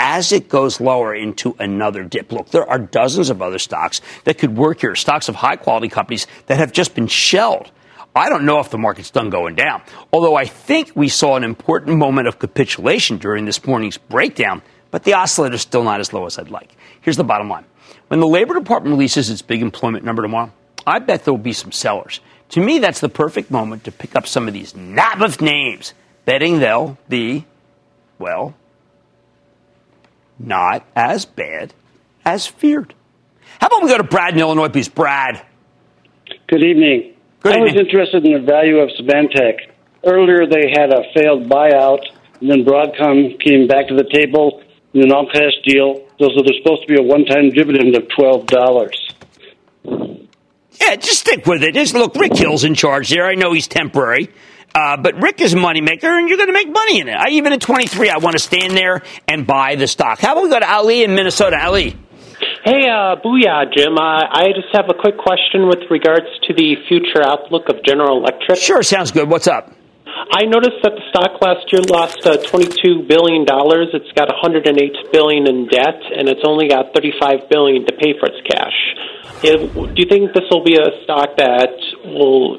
as 0.00 0.32
it 0.32 0.48
goes 0.48 0.80
lower 0.80 1.14
into 1.14 1.56
another 1.58 2.02
dip. 2.02 2.32
Look, 2.32 2.50
there 2.50 2.68
are 2.68 2.78
dozens 2.78 3.30
of 3.30 3.40
other 3.40 3.58
stocks 3.58 4.00
that 4.24 4.38
could 4.38 4.56
work 4.56 4.80
here, 4.80 4.94
stocks 4.94 5.28
of 5.28 5.36
high 5.36 5.56
quality 5.56 5.88
companies 5.88 6.26
that 6.46 6.58
have 6.58 6.72
just 6.72 6.94
been 6.94 7.06
shelled. 7.06 7.70
I 8.16 8.28
don't 8.28 8.44
know 8.44 8.60
if 8.60 8.70
the 8.70 8.78
market's 8.78 9.10
done 9.10 9.30
going 9.30 9.56
down, 9.56 9.82
although 10.12 10.36
I 10.36 10.44
think 10.44 10.92
we 10.94 11.08
saw 11.08 11.36
an 11.36 11.42
important 11.42 11.96
moment 11.96 12.28
of 12.28 12.38
capitulation 12.38 13.18
during 13.18 13.44
this 13.44 13.64
morning's 13.66 13.98
breakdown, 13.98 14.62
but 14.92 15.02
the 15.02 15.14
oscillator 15.14 15.56
is 15.56 15.62
still 15.62 15.82
not 15.82 15.98
as 15.98 16.12
low 16.12 16.26
as 16.26 16.38
I'd 16.38 16.50
like. 16.50 16.76
Here's 17.00 17.16
the 17.16 17.24
bottom 17.24 17.48
line. 17.48 17.64
When 18.08 18.20
the 18.20 18.28
Labor 18.28 18.54
Department 18.54 18.94
releases 18.94 19.30
its 19.30 19.42
big 19.42 19.62
employment 19.62 20.04
number 20.04 20.22
tomorrow, 20.22 20.52
I 20.86 21.00
bet 21.00 21.24
there 21.24 21.34
will 21.34 21.38
be 21.38 21.52
some 21.52 21.72
sellers. 21.72 22.20
To 22.50 22.60
me, 22.60 22.78
that's 22.78 23.00
the 23.00 23.08
perfect 23.08 23.50
moment 23.50 23.84
to 23.84 23.92
pick 23.92 24.14
up 24.14 24.26
some 24.28 24.46
of 24.46 24.54
these 24.54 24.74
of 24.74 25.40
names 25.40 25.94
betting 26.24 26.58
they'll 26.58 26.98
be, 27.08 27.46
well, 28.18 28.54
not 30.38 30.84
as 30.96 31.24
bad 31.24 31.74
as 32.24 32.46
feared. 32.46 32.94
How 33.60 33.68
about 33.68 33.82
we 33.82 33.88
go 33.88 33.98
to 33.98 34.04
Brad 34.04 34.34
in 34.34 34.40
Illinois, 34.40 34.68
please? 34.68 34.88
Brad. 34.88 35.44
Good 36.48 36.64
evening. 36.64 37.14
Good 37.40 37.52
I 37.52 37.56
evening. 37.58 37.74
was 37.74 37.86
interested 37.86 38.24
in 38.26 38.32
the 38.32 38.40
value 38.40 38.78
of 38.78 38.90
Symantec. 38.90 39.70
Earlier, 40.04 40.46
they 40.46 40.70
had 40.70 40.92
a 40.92 41.02
failed 41.14 41.48
buyout, 41.48 42.00
and 42.40 42.50
then 42.50 42.64
Broadcom 42.64 43.40
came 43.40 43.66
back 43.66 43.88
to 43.88 43.94
the 43.94 44.04
table 44.12 44.62
in 44.92 45.02
an 45.02 45.12
all 45.12 45.26
cash 45.32 45.52
deal. 45.64 46.06
So 46.18 46.28
there's 46.44 46.58
supposed 46.62 46.82
to 46.82 46.88
be 46.88 46.98
a 46.98 47.02
one 47.02 47.24
time 47.24 47.50
dividend 47.50 47.96
of 47.96 48.04
$12. 48.18 48.92
Yeah, 50.80 50.96
just 50.96 51.20
stick 51.20 51.46
with 51.46 51.62
it. 51.62 51.74
Just 51.74 51.94
look, 51.94 52.14
Rick 52.16 52.36
Hill's 52.36 52.64
in 52.64 52.74
charge 52.74 53.10
there. 53.10 53.26
I 53.26 53.34
know 53.34 53.52
he's 53.52 53.68
temporary. 53.68 54.30
Uh, 54.74 54.96
but 54.96 55.22
Rick 55.22 55.40
is 55.40 55.52
a 55.52 55.56
moneymaker, 55.56 56.18
and 56.18 56.28
you're 56.28 56.36
going 56.36 56.48
to 56.48 56.52
make 56.52 56.68
money 56.68 57.00
in 57.00 57.08
it. 57.08 57.16
I, 57.16 57.28
even 57.30 57.52
at 57.52 57.60
23, 57.60 58.10
I 58.10 58.18
want 58.18 58.34
to 58.34 58.42
stand 58.42 58.76
there 58.76 59.02
and 59.28 59.46
buy 59.46 59.76
the 59.76 59.86
stock. 59.86 60.18
How 60.18 60.32
about 60.32 60.42
we 60.42 60.50
go 60.50 60.58
to 60.58 60.68
Ali 60.68 61.04
in 61.04 61.14
Minnesota? 61.14 61.62
Ali. 61.62 61.96
Hey, 62.64 62.88
uh, 62.88 63.14
booyah, 63.22 63.70
Jim. 63.72 63.94
Uh, 63.96 64.26
I 64.26 64.50
just 64.56 64.74
have 64.74 64.86
a 64.90 64.94
quick 64.94 65.16
question 65.16 65.68
with 65.68 65.86
regards 65.90 66.26
to 66.48 66.54
the 66.54 66.74
future 66.88 67.22
outlook 67.22 67.68
of 67.68 67.84
General 67.84 68.18
Electric. 68.18 68.58
Sure, 68.58 68.82
sounds 68.82 69.12
good. 69.12 69.30
What's 69.30 69.46
up? 69.46 69.70
I 70.06 70.46
noticed 70.46 70.82
that 70.82 70.98
the 70.98 71.04
stock 71.10 71.38
last 71.40 71.70
year 71.70 71.82
lost 71.86 72.26
uh, 72.26 72.38
$22 72.38 73.06
billion. 73.06 73.46
It's 73.46 74.12
got 74.16 74.26
108 74.26 75.12
billion 75.12 75.46
in 75.46 75.68
debt, 75.68 76.02
and 76.18 76.28
it's 76.28 76.42
only 76.44 76.66
got 76.68 76.94
35 76.94 77.48
billion 77.48 77.86
to 77.86 77.92
pay 77.94 78.18
for 78.18 78.26
its 78.26 78.42
cash. 78.50 78.74
do 79.42 79.94
you 80.02 80.08
think 80.08 80.34
this 80.34 80.50
will 80.50 80.64
be 80.64 80.74
a 80.74 81.04
stock 81.04 81.36
that 81.36 81.78
will 82.04 82.58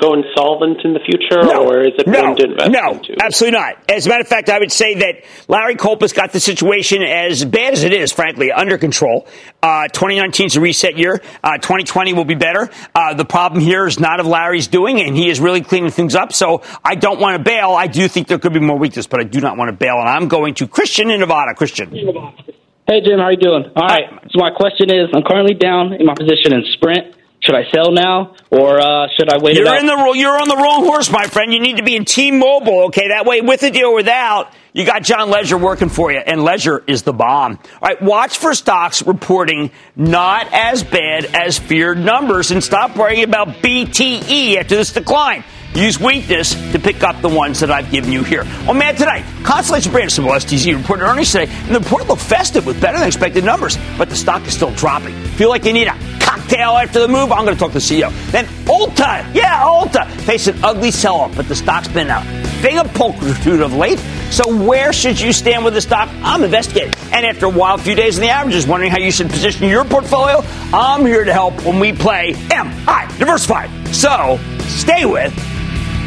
go 0.00 0.14
insolvent 0.14 0.78
in 0.84 0.92
the 0.92 1.00
future, 1.00 1.42
no, 1.42 1.66
or 1.66 1.84
is 1.84 1.92
it 1.98 2.06
no, 2.06 2.34
to 2.34 2.44
invest 2.44 2.70
no, 2.70 2.92
into? 2.92 3.16
absolutely 3.22 3.58
not. 3.58 3.76
As 3.88 4.06
a 4.06 4.08
matter 4.08 4.22
of 4.22 4.28
fact, 4.28 4.48
I 4.48 4.58
would 4.58 4.72
say 4.72 4.94
that 4.94 5.24
Larry 5.48 5.76
Culp 5.76 6.00
has 6.00 6.12
got 6.12 6.32
the 6.32 6.40
situation 6.40 7.02
as 7.02 7.44
bad 7.44 7.72
as 7.72 7.84
it 7.84 7.92
is, 7.92 8.12
frankly, 8.12 8.50
under 8.50 8.78
control. 8.78 9.26
Uh, 9.62 9.88
2019 9.88 10.46
is 10.46 10.56
a 10.56 10.60
reset 10.60 10.96
year. 10.96 11.20
Uh, 11.42 11.58
2020 11.58 12.12
will 12.14 12.24
be 12.24 12.34
better. 12.34 12.70
Uh, 12.94 13.14
the 13.14 13.24
problem 13.24 13.62
here 13.62 13.86
is 13.86 14.00
not 14.00 14.20
of 14.20 14.26
Larry's 14.26 14.68
doing, 14.68 15.00
and 15.00 15.16
he 15.16 15.28
is 15.28 15.40
really 15.40 15.60
cleaning 15.60 15.90
things 15.90 16.14
up. 16.14 16.32
So 16.32 16.62
I 16.84 16.94
don't 16.94 17.20
want 17.20 17.36
to 17.36 17.42
bail. 17.42 17.72
I 17.72 17.86
do 17.86 18.08
think 18.08 18.28
there 18.28 18.38
could 18.38 18.52
be 18.52 18.60
more 18.60 18.78
weakness, 18.78 19.06
but 19.06 19.20
I 19.20 19.24
do 19.24 19.40
not 19.40 19.56
want 19.56 19.68
to 19.68 19.76
bail. 19.76 19.96
And 19.98 20.08
I'm 20.08 20.28
going 20.28 20.54
to 20.54 20.66
Christian 20.66 21.10
in 21.10 21.20
Nevada. 21.20 21.54
Christian. 21.54 21.90
Hey 21.90 23.00
Jim, 23.06 23.18
how 23.18 23.26
are 23.26 23.32
you 23.32 23.38
doing? 23.38 23.64
All 23.76 23.86
right. 23.86 24.08
So 24.30 24.40
my 24.40 24.50
question 24.50 24.90
is, 24.90 25.10
I'm 25.14 25.22
currently 25.22 25.54
down 25.54 25.92
in 25.92 26.06
my 26.06 26.14
position 26.14 26.52
in 26.52 26.64
Sprint. 26.74 27.14
Should 27.42 27.54
I 27.54 27.64
sell 27.70 27.90
now, 27.90 28.34
or 28.50 28.78
uh, 28.80 29.06
should 29.16 29.32
I 29.32 29.38
wait? 29.38 29.56
You're 29.56 29.74
in 29.74 29.86
the 29.86 30.12
you're 30.14 30.38
on 30.38 30.46
the 30.46 30.56
wrong 30.56 30.84
horse, 30.84 31.10
my 31.10 31.24
friend. 31.24 31.54
You 31.54 31.60
need 31.60 31.78
to 31.78 31.82
be 31.82 31.96
in 31.96 32.04
T-Mobile. 32.04 32.84
Okay, 32.86 33.08
that 33.08 33.24
way, 33.24 33.40
with 33.40 33.62
a 33.62 33.70
deal 33.70 33.86
or 33.86 33.94
without, 33.94 34.52
you 34.74 34.84
got 34.84 35.02
John 35.02 35.30
Legere 35.30 35.56
working 35.56 35.88
for 35.88 36.12
you, 36.12 36.18
and 36.18 36.44
Legere 36.44 36.84
is 36.86 37.02
the 37.02 37.14
bomb. 37.14 37.58
All 37.80 37.88
right, 37.88 38.02
watch 38.02 38.36
for 38.36 38.52
stocks 38.52 39.06
reporting 39.06 39.70
not 39.96 40.52
as 40.52 40.84
bad 40.84 41.24
as 41.34 41.58
feared 41.58 41.96
numbers, 41.96 42.50
and 42.50 42.62
stop 42.62 42.94
worrying 42.94 43.24
about 43.24 43.48
BTE 43.48 44.56
after 44.56 44.76
this 44.76 44.92
decline. 44.92 45.42
Use 45.74 45.98
weakness 45.98 46.52
to 46.72 46.78
pick 46.78 47.02
up 47.02 47.22
the 47.22 47.28
ones 47.28 47.60
that 47.60 47.70
I've 47.70 47.90
given 47.90 48.12
you 48.12 48.22
here. 48.22 48.42
Oh 48.68 48.74
man, 48.74 48.96
tonight, 48.96 49.24
Constellation 49.44 49.92
Brands 49.92 50.12
symbol 50.12 50.32
STZ 50.32 50.76
reported 50.76 51.04
earnings 51.04 51.32
today, 51.32 51.50
and 51.50 51.74
the 51.74 51.80
report 51.80 52.06
looked 52.06 52.20
festive 52.20 52.66
with 52.66 52.78
better 52.82 52.98
than 52.98 53.06
expected 53.06 53.44
numbers, 53.44 53.78
but 53.96 54.10
the 54.10 54.16
stock 54.16 54.46
is 54.46 54.52
still 54.52 54.74
dropping. 54.74 55.14
Feel 55.38 55.48
like 55.48 55.64
you 55.64 55.72
need 55.72 55.86
a 55.86 56.09
cocktail 56.50 56.76
after 56.76 57.00
the 57.00 57.08
move? 57.08 57.32
I'm 57.32 57.44
going 57.44 57.56
to 57.56 57.60
talk 57.60 57.72
to 57.72 57.74
the 57.74 57.80
CEO. 57.80 58.10
Then 58.30 58.44
Ulta, 58.66 59.34
yeah, 59.34 59.62
Ulta, 59.62 60.10
face 60.22 60.46
an 60.46 60.62
ugly 60.64 60.90
sell-off, 60.90 61.36
but 61.36 61.48
the 61.48 61.54
stock's 61.54 61.88
been 61.88 62.08
a 62.10 62.20
big 62.62 62.76
pulchritude 62.94 63.62
of 63.62 63.74
late. 63.74 63.98
So 64.30 64.64
where 64.64 64.92
should 64.92 65.20
you 65.20 65.32
stand 65.32 65.64
with 65.64 65.74
the 65.74 65.80
stock? 65.80 66.08
I'm 66.22 66.42
investigating. 66.42 66.94
And 67.12 67.26
after 67.26 67.46
a 67.46 67.48
wild 67.48 67.80
few 67.80 67.94
days 67.94 68.18
in 68.18 68.22
the 68.22 68.30
averages, 68.30 68.66
wondering 68.66 68.90
how 68.90 68.98
you 68.98 69.10
should 69.10 69.30
position 69.30 69.68
your 69.68 69.84
portfolio, 69.84 70.42
I'm 70.72 71.04
here 71.06 71.24
to 71.24 71.32
help 71.32 71.64
when 71.64 71.80
we 71.80 71.92
play 71.92 72.34
Am 72.50 72.68
I 72.88 73.06
Diversified. 73.18 73.70
So 73.94 74.38
stay 74.60 75.04
with 75.04 75.32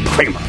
Cramer. 0.08 0.40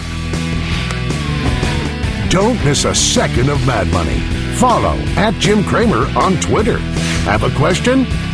Don't 2.31 2.63
miss 2.65 2.85
a 2.85 2.95
second 2.95 3.49
of 3.49 3.65
Mad 3.67 3.87
Money. 3.93 4.19
Follow 4.57 4.97
at 5.17 5.35
Jim 5.35 5.63
Cramer 5.65 6.07
on 6.19 6.41
Twitter. 6.41 6.79
Have 7.25 7.43
a 7.43 7.51
question? 7.57 8.07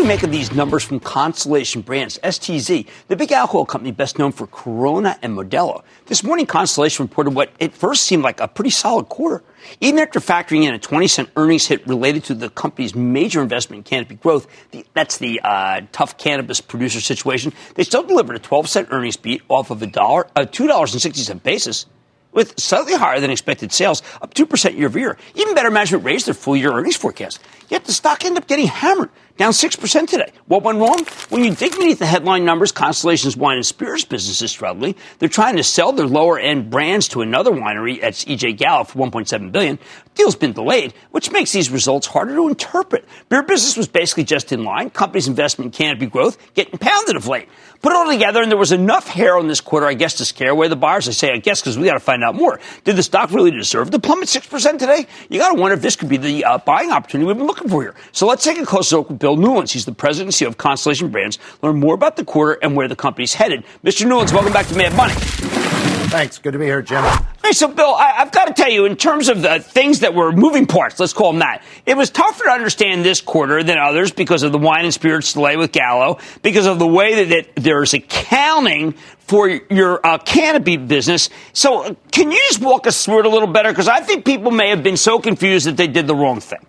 Do 0.00 0.04
we 0.04 0.08
make 0.08 0.22
of 0.22 0.30
these 0.30 0.50
numbers 0.52 0.82
from 0.82 0.98
Constellation 0.98 1.82
Brands, 1.82 2.18
STZ, 2.24 2.86
the 3.08 3.16
big 3.16 3.32
alcohol 3.32 3.66
company 3.66 3.90
best 3.90 4.18
known 4.18 4.32
for 4.32 4.46
Corona 4.46 5.18
and 5.20 5.36
Modelo? 5.36 5.82
This 6.06 6.24
morning, 6.24 6.46
Constellation 6.46 7.04
reported 7.04 7.34
what 7.34 7.50
at 7.60 7.74
first 7.74 8.04
seemed 8.04 8.22
like 8.22 8.40
a 8.40 8.48
pretty 8.48 8.70
solid 8.70 9.10
quarter. 9.10 9.44
Even 9.78 10.00
after 10.00 10.18
factoring 10.18 10.64
in 10.64 10.72
a 10.72 10.78
20 10.78 11.06
cent 11.06 11.28
earnings 11.36 11.66
hit 11.66 11.86
related 11.86 12.24
to 12.24 12.34
the 12.34 12.48
company's 12.48 12.94
major 12.94 13.42
investment 13.42 13.80
in 13.80 13.82
Canopy 13.82 14.14
Growth, 14.14 14.46
the, 14.70 14.86
that's 14.94 15.18
the 15.18 15.38
uh, 15.44 15.82
tough 15.92 16.16
cannabis 16.16 16.62
producer 16.62 17.02
situation, 17.02 17.52
they 17.74 17.82
still 17.82 18.02
delivered 18.02 18.36
a 18.36 18.38
12 18.38 18.70
cent 18.70 18.88
earnings 18.92 19.18
beat 19.18 19.42
off 19.50 19.70
of 19.70 19.82
a 19.82 19.86
dollar, 19.86 20.26
a 20.34 20.46
$2.60 20.46 21.42
basis 21.42 21.84
with 22.32 22.58
slightly 22.58 22.94
higher 22.94 23.20
than 23.20 23.30
expected 23.30 23.72
sales, 23.72 24.02
up 24.22 24.34
2% 24.34 24.76
year 24.76 24.86
over 24.86 24.98
year. 24.98 25.18
Even 25.34 25.54
better 25.54 25.70
management 25.70 26.04
raised 26.04 26.26
their 26.26 26.34
full 26.34 26.56
year 26.56 26.72
earnings 26.72 26.96
forecast. 26.96 27.40
Yet 27.68 27.84
the 27.84 27.92
stock 27.92 28.24
ended 28.24 28.42
up 28.42 28.48
getting 28.48 28.66
hammered, 28.66 29.10
down 29.40 29.52
6% 29.52 30.06
today. 30.06 30.30
What 30.48 30.62
went 30.62 30.78
wrong? 30.78 31.02
When 31.30 31.42
you 31.42 31.54
dig 31.54 31.72
beneath 31.72 31.98
the 31.98 32.04
headline 32.04 32.44
numbers, 32.44 32.72
Constellation's 32.72 33.38
wine 33.38 33.56
and 33.56 33.64
spirits 33.64 34.04
business 34.04 34.42
is 34.42 34.50
struggling. 34.50 34.94
They're 35.18 35.30
trying 35.30 35.56
to 35.56 35.64
sell 35.64 35.92
their 35.92 36.06
lower 36.06 36.38
end 36.38 36.68
brands 36.68 37.08
to 37.08 37.22
another 37.22 37.50
winery 37.50 38.02
at 38.02 38.12
EJ 38.12 38.58
Gallo 38.58 38.84
for 38.84 38.98
1.7 38.98 39.50
billion. 39.50 39.78
Deal's 40.14 40.36
been 40.36 40.52
delayed, 40.52 40.92
which 41.12 41.32
makes 41.32 41.52
these 41.52 41.70
results 41.70 42.06
harder 42.06 42.34
to 42.34 42.48
interpret. 42.48 43.06
Beer 43.30 43.42
business 43.42 43.78
was 43.78 43.88
basically 43.88 44.24
just 44.24 44.52
in 44.52 44.62
line. 44.62 44.90
Company's 44.90 45.26
investment 45.26 45.68
in 45.68 45.72
canopy 45.72 46.04
growth 46.04 46.36
getting 46.52 46.78
pounded 46.78 47.16
of 47.16 47.26
late. 47.26 47.48
Put 47.80 47.92
it 47.92 47.96
all 47.96 48.06
together, 48.08 48.42
and 48.42 48.50
there 48.50 48.58
was 48.58 48.72
enough 48.72 49.08
hair 49.08 49.38
on 49.38 49.48
this 49.48 49.62
quarter, 49.62 49.86
I 49.86 49.94
guess, 49.94 50.14
to 50.18 50.26
scare 50.26 50.50
away 50.50 50.68
the 50.68 50.76
buyers. 50.76 51.08
I 51.08 51.12
say, 51.12 51.32
I 51.32 51.38
guess, 51.38 51.62
because 51.62 51.78
we 51.78 51.86
got 51.86 51.94
to 51.94 52.00
find 52.00 52.22
out 52.22 52.34
more. 52.34 52.60
Did 52.84 52.96
the 52.96 53.02
stock 53.02 53.30
really 53.30 53.50
deserve 53.50 53.90
the 53.90 53.98
plummet 53.98 54.28
6% 54.28 54.78
today? 54.78 55.06
You 55.30 55.38
got 55.38 55.54
to 55.54 55.58
wonder 55.58 55.76
if 55.76 55.80
this 55.80 55.96
could 55.96 56.10
be 56.10 56.18
the 56.18 56.44
uh, 56.44 56.58
buying 56.58 56.90
opportunity 56.90 57.26
we've 57.26 57.38
been 57.38 57.46
looking 57.46 57.70
for 57.70 57.80
here. 57.80 57.94
So 58.12 58.26
let's 58.26 58.44
take 58.44 58.58
a 58.58 58.66
closer 58.66 58.98
look 58.98 59.08
with 59.08 59.18
Bill 59.18 59.29
Bill 59.30 59.36
Newlands. 59.36 59.72
He's 59.72 59.84
the 59.84 59.92
president 59.92 60.40
and 60.40 60.48
CEO 60.48 60.50
of 60.50 60.58
Constellation 60.58 61.08
Brands. 61.08 61.38
Learn 61.62 61.78
more 61.78 61.94
about 61.94 62.16
the 62.16 62.24
quarter 62.24 62.58
and 62.62 62.74
where 62.74 62.88
the 62.88 62.96
company's 62.96 63.32
headed. 63.32 63.64
Mr. 63.84 64.04
Newlands, 64.04 64.32
welcome 64.32 64.52
back 64.52 64.66
to 64.66 64.76
Mad 64.76 64.92
Money. 64.96 65.14
Thanks. 66.10 66.38
Good 66.38 66.54
to 66.54 66.58
be 66.58 66.64
here, 66.64 66.82
Jim. 66.82 67.04
Hey, 67.44 67.52
so 67.52 67.68
Bill, 67.68 67.94
I, 67.94 68.08
have 68.14 68.32
got 68.32 68.46
to 68.46 68.52
tell 68.52 68.68
you, 68.68 68.86
in 68.86 68.96
terms 68.96 69.28
of 69.28 69.42
the 69.42 69.60
things 69.60 70.00
that 70.00 70.14
were 70.14 70.32
moving 70.32 70.66
parts, 70.66 70.98
let's 70.98 71.12
call 71.12 71.30
them 71.30 71.38
that, 71.38 71.62
it 71.86 71.96
was 71.96 72.10
tougher 72.10 72.42
to 72.42 72.50
understand 72.50 73.04
this 73.04 73.20
quarter 73.20 73.62
than 73.62 73.78
others 73.78 74.10
because 74.10 74.42
of 74.42 74.50
the 74.50 74.58
wine 74.58 74.84
and 74.84 74.92
spirits 74.92 75.32
delay 75.32 75.56
with 75.56 75.70
Gallo, 75.70 76.18
because 76.42 76.66
of 76.66 76.80
the 76.80 76.86
way 76.86 77.24
that, 77.24 77.46
that 77.54 77.62
there's 77.62 77.94
accounting 77.94 78.92
for 79.20 79.48
your 79.48 80.04
uh, 80.04 80.18
canopy 80.18 80.76
business. 80.76 81.30
So, 81.52 81.84
uh, 81.84 81.94
can 82.10 82.32
you 82.32 82.38
just 82.48 82.60
walk 82.60 82.88
us 82.88 83.04
through 83.04 83.20
it 83.20 83.26
a 83.26 83.30
little 83.30 83.46
better? 83.46 83.70
Because 83.70 83.86
I 83.86 84.00
think 84.00 84.24
people 84.24 84.50
may 84.50 84.70
have 84.70 84.82
been 84.82 84.96
so 84.96 85.20
confused 85.20 85.66
that 85.66 85.76
they 85.76 85.86
did 85.86 86.08
the 86.08 86.16
wrong 86.16 86.40
thing. 86.40 86.66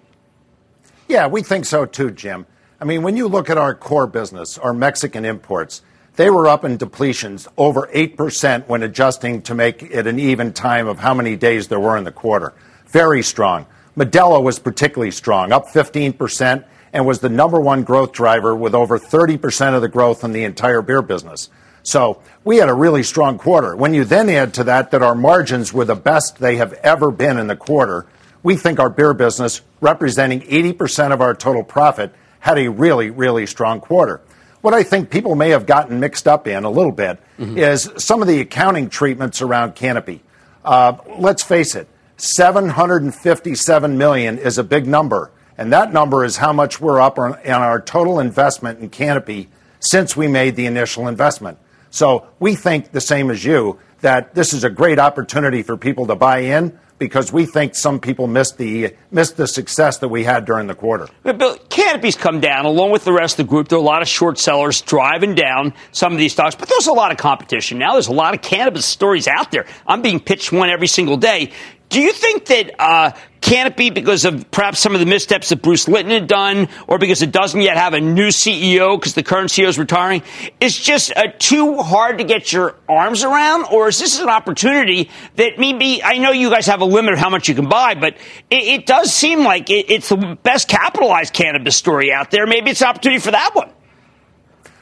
Yeah, 1.11 1.27
we 1.27 1.41
think 1.41 1.65
so 1.65 1.85
too, 1.85 2.11
Jim. 2.11 2.45
I 2.81 2.83
mean, 2.83 3.03
when 3.03 3.15
you 3.15 3.27
look 3.27 3.51
at 3.51 3.59
our 3.59 3.75
core 3.75 4.07
business, 4.07 4.57
our 4.57 4.73
Mexican 4.73 5.23
imports, 5.23 5.83
they 6.15 6.31
were 6.31 6.47
up 6.47 6.65
in 6.65 6.79
depletions 6.79 7.47
over 7.55 7.87
8% 7.93 8.67
when 8.67 8.81
adjusting 8.81 9.43
to 9.43 9.53
make 9.53 9.83
it 9.83 10.07
an 10.07 10.17
even 10.17 10.51
time 10.51 10.87
of 10.87 10.97
how 10.97 11.13
many 11.13 11.35
days 11.35 11.67
there 11.67 11.79
were 11.79 11.95
in 11.95 12.05
the 12.05 12.11
quarter. 12.11 12.53
Very 12.87 13.21
strong. 13.21 13.67
Modelo 13.95 14.41
was 14.41 14.57
particularly 14.57 15.11
strong, 15.11 15.51
up 15.51 15.67
15%, 15.67 16.65
and 16.91 17.05
was 17.05 17.19
the 17.19 17.29
number 17.29 17.61
one 17.61 17.83
growth 17.83 18.13
driver 18.13 18.55
with 18.55 18.73
over 18.73 18.97
30% 18.97 19.75
of 19.75 19.83
the 19.83 19.87
growth 19.87 20.23
in 20.23 20.31
the 20.31 20.43
entire 20.43 20.81
beer 20.81 21.03
business. 21.03 21.51
So 21.83 22.23
we 22.43 22.57
had 22.57 22.67
a 22.67 22.73
really 22.73 23.03
strong 23.03 23.37
quarter. 23.37 23.75
When 23.75 23.93
you 23.93 24.05
then 24.05 24.27
add 24.27 24.55
to 24.55 24.63
that 24.63 24.89
that 24.89 25.03
our 25.03 25.15
margins 25.15 25.71
were 25.71 25.85
the 25.85 25.93
best 25.93 26.39
they 26.39 26.55
have 26.55 26.73
ever 26.81 27.11
been 27.11 27.37
in 27.37 27.45
the 27.45 27.55
quarter, 27.55 28.07
we 28.41 28.55
think 28.55 28.79
our 28.79 28.89
beer 28.89 29.13
business, 29.13 29.61
representing 29.81 30.41
80% 30.41 31.13
of 31.13 31.21
our 31.21 31.35
total 31.35 31.63
profit, 31.63 32.15
had 32.41 32.59
a 32.59 32.67
really, 32.67 33.09
really 33.09 33.45
strong 33.45 33.79
quarter. 33.79 34.19
What 34.59 34.73
I 34.73 34.83
think 34.83 35.09
people 35.09 35.35
may 35.35 35.49
have 35.49 35.65
gotten 35.65 35.99
mixed 35.99 36.27
up 36.27 36.47
in 36.47 36.65
a 36.65 36.69
little 36.69 36.91
bit 36.91 37.19
mm-hmm. 37.39 37.57
is 37.57 37.89
some 37.97 38.21
of 38.21 38.27
the 38.27 38.41
accounting 38.41 38.89
treatments 38.89 39.41
around 39.41 39.75
Canopy. 39.75 40.21
Uh, 40.63 40.97
let's 41.17 41.41
face 41.41 41.73
it, 41.73 41.87
757 42.17 43.97
million 43.97 44.37
is 44.37 44.57
a 44.57 44.63
big 44.63 44.85
number, 44.85 45.31
and 45.57 45.73
that 45.73 45.91
number 45.91 46.23
is 46.23 46.37
how 46.37 46.53
much 46.53 46.79
we're 46.79 47.01
up 47.01 47.17
on, 47.17 47.33
on 47.33 47.61
our 47.61 47.81
total 47.81 48.19
investment 48.19 48.79
in 48.79 48.89
Canopy 48.89 49.49
since 49.79 50.15
we 50.15 50.27
made 50.27 50.55
the 50.55 50.67
initial 50.67 51.07
investment. 51.07 51.57
So 51.89 52.27
we 52.39 52.55
think 52.55 52.91
the 52.91 53.01
same 53.01 53.31
as 53.31 53.43
you 53.43 53.79
that 54.01 54.35
this 54.35 54.53
is 54.53 54.63
a 54.63 54.69
great 54.69 54.99
opportunity 54.99 55.63
for 55.63 55.77
people 55.77 56.07
to 56.07 56.15
buy 56.15 56.39
in 56.39 56.77
because 57.01 57.33
we 57.33 57.47
think 57.47 57.73
some 57.73 57.99
people 57.99 58.27
missed 58.27 58.59
the 58.59 58.93
missed 59.09 59.35
the 59.35 59.47
success 59.47 59.97
that 59.97 60.09
we 60.09 60.23
had 60.23 60.45
during 60.45 60.67
the 60.67 60.75
quarter. 60.75 61.07
But 61.23 61.39
Bill, 61.39 61.57
Canopy's 61.67 62.15
come 62.15 62.39
down 62.39 62.65
along 62.65 62.91
with 62.91 63.05
the 63.05 63.11
rest 63.11 63.39
of 63.39 63.47
the 63.47 63.49
group. 63.49 63.69
There 63.69 63.79
are 63.79 63.81
a 63.81 63.83
lot 63.83 64.03
of 64.03 64.07
short 64.07 64.37
sellers 64.37 64.81
driving 64.81 65.33
down 65.33 65.73
some 65.91 66.13
of 66.13 66.19
these 66.19 66.33
stocks, 66.33 66.53
but 66.53 66.69
there's 66.69 66.85
a 66.85 66.93
lot 66.93 67.09
of 67.09 67.17
competition 67.17 67.79
now. 67.79 67.93
There's 67.93 68.07
a 68.07 68.13
lot 68.13 68.35
of 68.35 68.43
cannabis 68.43 68.85
stories 68.85 69.27
out 69.27 69.49
there. 69.49 69.65
I'm 69.87 70.03
being 70.03 70.19
pitched 70.19 70.51
one 70.51 70.69
every 70.69 70.85
single 70.85 71.17
day. 71.17 71.51
Do 71.89 71.99
you 71.99 72.13
think 72.13 72.45
that 72.45 72.79
uh, 72.79 73.11
Canopy, 73.41 73.89
because 73.89 74.23
of 74.23 74.49
perhaps 74.51 74.79
some 74.79 74.93
of 74.93 74.99
the 74.99 75.05
missteps 75.05 75.49
that 75.49 75.61
Bruce 75.61 75.87
Linton 75.87 76.11
had 76.11 76.27
done, 76.27 76.69
or 76.87 76.99
because 76.99 77.21
it 77.23 77.31
doesn't 77.31 77.61
yet 77.61 77.75
have 77.75 77.93
a 77.93 77.99
new 77.99 78.27
CEO 78.27 78.97
because 78.97 79.15
the 79.15 79.23
current 79.23 79.49
CEO 79.49 79.67
is 79.67 79.79
retiring, 79.79 80.21
is 80.59 80.77
just 80.77 81.11
uh, 81.17 81.23
too 81.39 81.77
hard 81.77 82.19
to 82.19 82.23
get 82.23 82.53
your 82.53 82.75
arms 82.87 83.23
around? 83.23 83.65
Or 83.71 83.87
is 83.87 83.99
this 83.99 84.19
an 84.19 84.29
opportunity 84.29 85.09
that 85.35 85.57
maybe, 85.57 86.03
I 86.03 86.19
know 86.19 86.31
you 86.31 86.51
guys 86.51 86.67
have 86.67 86.81
a 86.81 86.85
limit 86.85 87.13
of 87.13 87.19
how 87.19 87.29
much 87.29 87.49
you 87.49 87.55
can 87.55 87.67
buy, 87.67 87.95
but 87.95 88.13
it, 88.49 88.63
it 88.63 88.85
does 88.85 89.11
seem 89.11 89.39
like 89.39 89.69
it, 89.69 89.89
it's 89.89 90.09
the 90.09 90.37
best 90.43 90.67
capitalized 90.67 91.33
cannabis 91.33 91.75
story 91.75 92.13
out 92.13 92.31
there. 92.31 92.45
Maybe 92.45 92.69
it's 92.69 92.81
an 92.81 92.89
opportunity 92.89 93.19
for 93.19 93.31
that 93.31 93.55
one. 93.55 93.71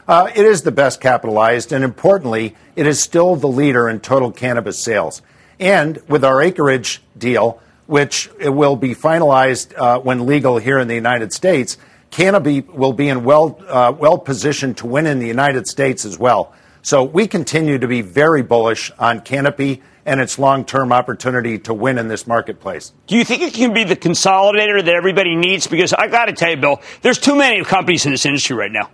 Uh, 0.05 0.29
it 0.35 0.43
is 0.43 0.63
the 0.63 0.71
best 0.71 0.99
capitalized, 0.99 1.71
and 1.71 1.83
importantly, 1.83 2.55
it 2.75 2.85
is 2.87 2.99
still 2.99 3.35
the 3.35 3.47
leader 3.47 3.87
in 3.87 3.99
total 3.99 4.31
cannabis 4.31 4.77
sales. 4.77 5.21
And 5.59 6.01
with 6.07 6.25
our 6.25 6.41
acreage 6.41 7.01
deal, 7.17 7.61
which 7.89 8.29
will 8.39 8.75
be 8.75 8.93
finalized 8.93 9.75
uh, 9.75 9.99
when 9.99 10.27
legal 10.27 10.59
here 10.59 10.77
in 10.77 10.87
the 10.87 10.93
United 10.93 11.33
States, 11.33 11.75
Canopy 12.11 12.61
will 12.61 12.93
be 12.93 13.09
in 13.09 13.23
well 13.23 13.59
uh, 13.67 13.91
well 13.97 14.19
positioned 14.19 14.77
to 14.77 14.85
win 14.85 15.07
in 15.07 15.17
the 15.17 15.25
United 15.25 15.67
States 15.67 16.05
as 16.05 16.17
well. 16.19 16.53
So 16.83 17.03
we 17.03 17.25
continue 17.25 17.79
to 17.79 17.87
be 17.87 18.01
very 18.01 18.43
bullish 18.43 18.91
on 18.99 19.21
Canopy 19.21 19.81
and 20.05 20.21
its 20.21 20.37
long-term 20.37 20.93
opportunity 20.93 21.57
to 21.59 21.73
win 21.73 21.97
in 21.97 22.07
this 22.07 22.27
marketplace. 22.27 22.93
Do 23.07 23.17
you 23.17 23.25
think 23.25 23.41
it 23.41 23.53
can 23.55 23.73
be 23.73 23.83
the 23.83 23.95
consolidator 23.95 24.85
that 24.85 24.95
everybody 24.95 25.35
needs? 25.35 25.65
Because 25.65 25.91
I 25.91 26.07
got 26.07 26.25
to 26.25 26.33
tell 26.33 26.51
you, 26.51 26.57
Bill, 26.57 26.81
there's 27.01 27.17
too 27.17 27.35
many 27.35 27.63
companies 27.63 28.05
in 28.05 28.11
this 28.11 28.25
industry 28.25 28.55
right 28.55 28.71
now. 28.71 28.91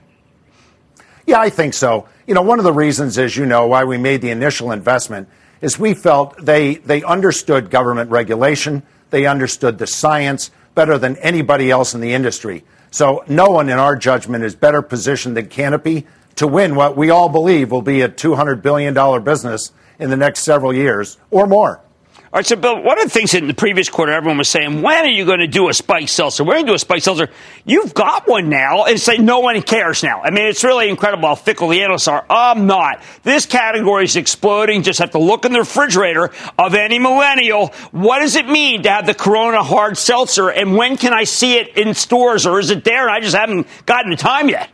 Yeah, 1.27 1.41
I 1.41 1.49
think 1.49 1.73
so. 1.73 2.07
You 2.27 2.33
know, 2.33 2.41
one 2.41 2.59
of 2.59 2.65
the 2.65 2.73
reasons, 2.73 3.17
as 3.17 3.35
you 3.35 3.45
know, 3.45 3.67
why 3.67 3.83
we 3.83 3.97
made 3.97 4.21
the 4.21 4.29
initial 4.29 4.71
investment 4.71 5.27
is 5.61 5.79
we 5.79 5.93
felt 5.93 6.37
they, 6.43 6.75
they 6.75 7.03
understood 7.03 7.69
government 7.69 8.11
regulation, 8.11 8.83
they 9.09 9.25
understood 9.25 9.77
the 9.77 9.87
science 9.87 10.51
better 10.73 10.97
than 10.97 11.15
anybody 11.17 11.71
else 11.71 11.93
in 11.93 12.01
the 12.01 12.13
industry. 12.13 12.63
So 12.91 13.23
no 13.27 13.49
one, 13.49 13.69
in 13.69 13.77
our 13.77 13.95
judgment, 13.95 14.43
is 14.43 14.55
better 14.55 14.81
positioned 14.81 15.37
than 15.37 15.47
Canopy 15.47 16.05
to 16.35 16.47
win 16.47 16.75
what 16.75 16.97
we 16.97 17.09
all 17.09 17.29
believe 17.29 17.71
will 17.71 17.81
be 17.81 18.01
a 18.01 18.09
$200 18.09 18.61
billion 18.61 19.23
business 19.23 19.71
in 19.99 20.09
the 20.09 20.17
next 20.17 20.41
several 20.41 20.73
years 20.73 21.17
or 21.31 21.47
more. 21.47 21.81
All 22.35 22.39
right, 22.39 22.45
so 22.45 22.57
Bill, 22.57 22.83
one 22.83 22.97
of 22.99 23.05
the 23.05 23.09
things 23.09 23.33
in 23.33 23.47
the 23.47 23.53
previous 23.53 23.87
quarter, 23.87 24.11
everyone 24.11 24.37
was 24.37 24.49
saying, 24.49 24.81
when 24.81 25.05
are 25.05 25.09
you 25.09 25.23
going 25.23 25.39
to 25.39 25.47
do 25.47 25.69
a 25.69 25.73
spike 25.73 26.09
seltzer? 26.09 26.43
We're 26.43 26.55
going 26.55 26.65
to 26.65 26.71
do 26.71 26.75
a 26.75 26.79
spike 26.79 27.01
seltzer. 27.01 27.29
You've 27.63 27.93
got 27.93 28.27
one 28.27 28.49
now, 28.49 28.83
and 28.83 28.99
say 28.99 29.17
no 29.17 29.39
one 29.39 29.61
cares 29.61 30.03
now. 30.03 30.21
I 30.21 30.31
mean, 30.31 30.45
it's 30.47 30.61
really 30.61 30.89
incredible 30.89 31.29
how 31.29 31.35
fickle 31.35 31.69
the 31.69 31.81
analysts 31.81 32.09
are. 32.09 32.25
I'm 32.29 32.67
not. 32.67 33.01
This 33.23 33.45
category 33.45 34.03
is 34.03 34.17
exploding. 34.17 34.83
Just 34.83 34.99
have 34.99 35.11
to 35.11 35.17
look 35.17 35.45
in 35.45 35.53
the 35.53 35.59
refrigerator 35.59 36.29
of 36.59 36.75
any 36.75 36.99
millennial. 36.99 37.67
What 37.91 38.19
does 38.19 38.35
it 38.35 38.49
mean 38.49 38.83
to 38.83 38.89
have 38.89 39.05
the 39.05 39.13
Corona 39.13 39.63
hard 39.63 39.97
seltzer, 39.97 40.49
and 40.49 40.75
when 40.75 40.97
can 40.97 41.13
I 41.13 41.23
see 41.23 41.53
it 41.53 41.77
in 41.77 41.93
stores, 41.93 42.45
or 42.45 42.59
is 42.59 42.69
it 42.69 42.83
there 42.83 43.07
and 43.07 43.15
I 43.15 43.21
just 43.21 43.37
haven't 43.37 43.65
gotten 43.85 44.11
the 44.11 44.17
time 44.17 44.49
yet? 44.49 44.69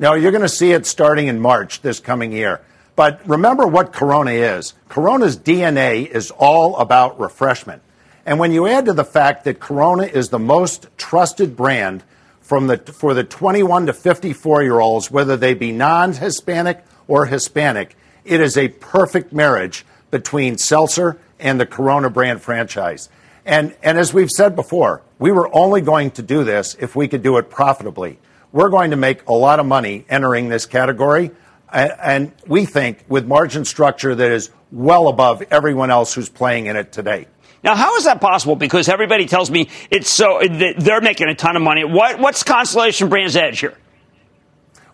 No, 0.00 0.14
you're 0.14 0.32
going 0.32 0.42
to 0.42 0.48
see 0.48 0.72
it 0.72 0.86
starting 0.86 1.28
in 1.28 1.38
March 1.38 1.82
this 1.82 2.00
coming 2.00 2.32
year. 2.32 2.62
But 2.96 3.20
remember 3.28 3.66
what 3.66 3.92
Corona 3.92 4.30
is. 4.30 4.74
Corona's 4.88 5.36
DNA 5.36 6.06
is 6.08 6.30
all 6.30 6.76
about 6.76 7.18
refreshment. 7.18 7.82
And 8.26 8.38
when 8.38 8.52
you 8.52 8.66
add 8.66 8.86
to 8.86 8.92
the 8.92 9.04
fact 9.04 9.44
that 9.44 9.60
Corona 9.60 10.04
is 10.04 10.28
the 10.28 10.38
most 10.38 10.86
trusted 10.96 11.56
brand 11.56 12.02
from 12.40 12.68
the, 12.68 12.78
for 12.78 13.14
the 13.14 13.24
21 13.24 13.86
to 13.86 13.92
54 13.92 14.62
year 14.62 14.80
olds, 14.80 15.10
whether 15.10 15.36
they 15.36 15.54
be 15.54 15.72
non 15.72 16.12
Hispanic 16.12 16.84
or 17.08 17.26
Hispanic, 17.26 17.96
it 18.24 18.40
is 18.40 18.56
a 18.56 18.68
perfect 18.68 19.32
marriage 19.32 19.84
between 20.10 20.56
Seltzer 20.56 21.18
and 21.38 21.60
the 21.60 21.66
Corona 21.66 22.08
brand 22.08 22.40
franchise. 22.40 23.08
And, 23.44 23.76
and 23.82 23.98
as 23.98 24.14
we've 24.14 24.30
said 24.30 24.56
before, 24.56 25.02
we 25.18 25.32
were 25.32 25.54
only 25.54 25.80
going 25.80 26.12
to 26.12 26.22
do 26.22 26.44
this 26.44 26.76
if 26.80 26.96
we 26.96 27.08
could 27.08 27.22
do 27.22 27.36
it 27.36 27.50
profitably. 27.50 28.18
We're 28.52 28.70
going 28.70 28.92
to 28.92 28.96
make 28.96 29.26
a 29.26 29.32
lot 29.32 29.60
of 29.60 29.66
money 29.66 30.06
entering 30.08 30.48
this 30.48 30.64
category. 30.64 31.32
And 31.74 32.32
we 32.46 32.66
think 32.66 33.04
with 33.08 33.26
margin 33.26 33.64
structure 33.64 34.14
that 34.14 34.30
is 34.30 34.50
well 34.70 35.08
above 35.08 35.42
everyone 35.50 35.90
else 35.90 36.14
who's 36.14 36.28
playing 36.28 36.66
in 36.66 36.76
it 36.76 36.92
today. 36.92 37.26
Now, 37.64 37.74
how 37.74 37.96
is 37.96 38.04
that 38.04 38.20
possible? 38.20 38.56
Because 38.56 38.88
everybody 38.88 39.26
tells 39.26 39.50
me 39.50 39.70
it's 39.90 40.10
so 40.10 40.40
they're 40.78 41.00
making 41.00 41.28
a 41.28 41.34
ton 41.34 41.56
of 41.56 41.62
money. 41.62 41.84
What, 41.84 42.20
what's 42.20 42.42
Constellation 42.42 43.08
Brands' 43.08 43.36
edge 43.36 43.60
here? 43.60 43.76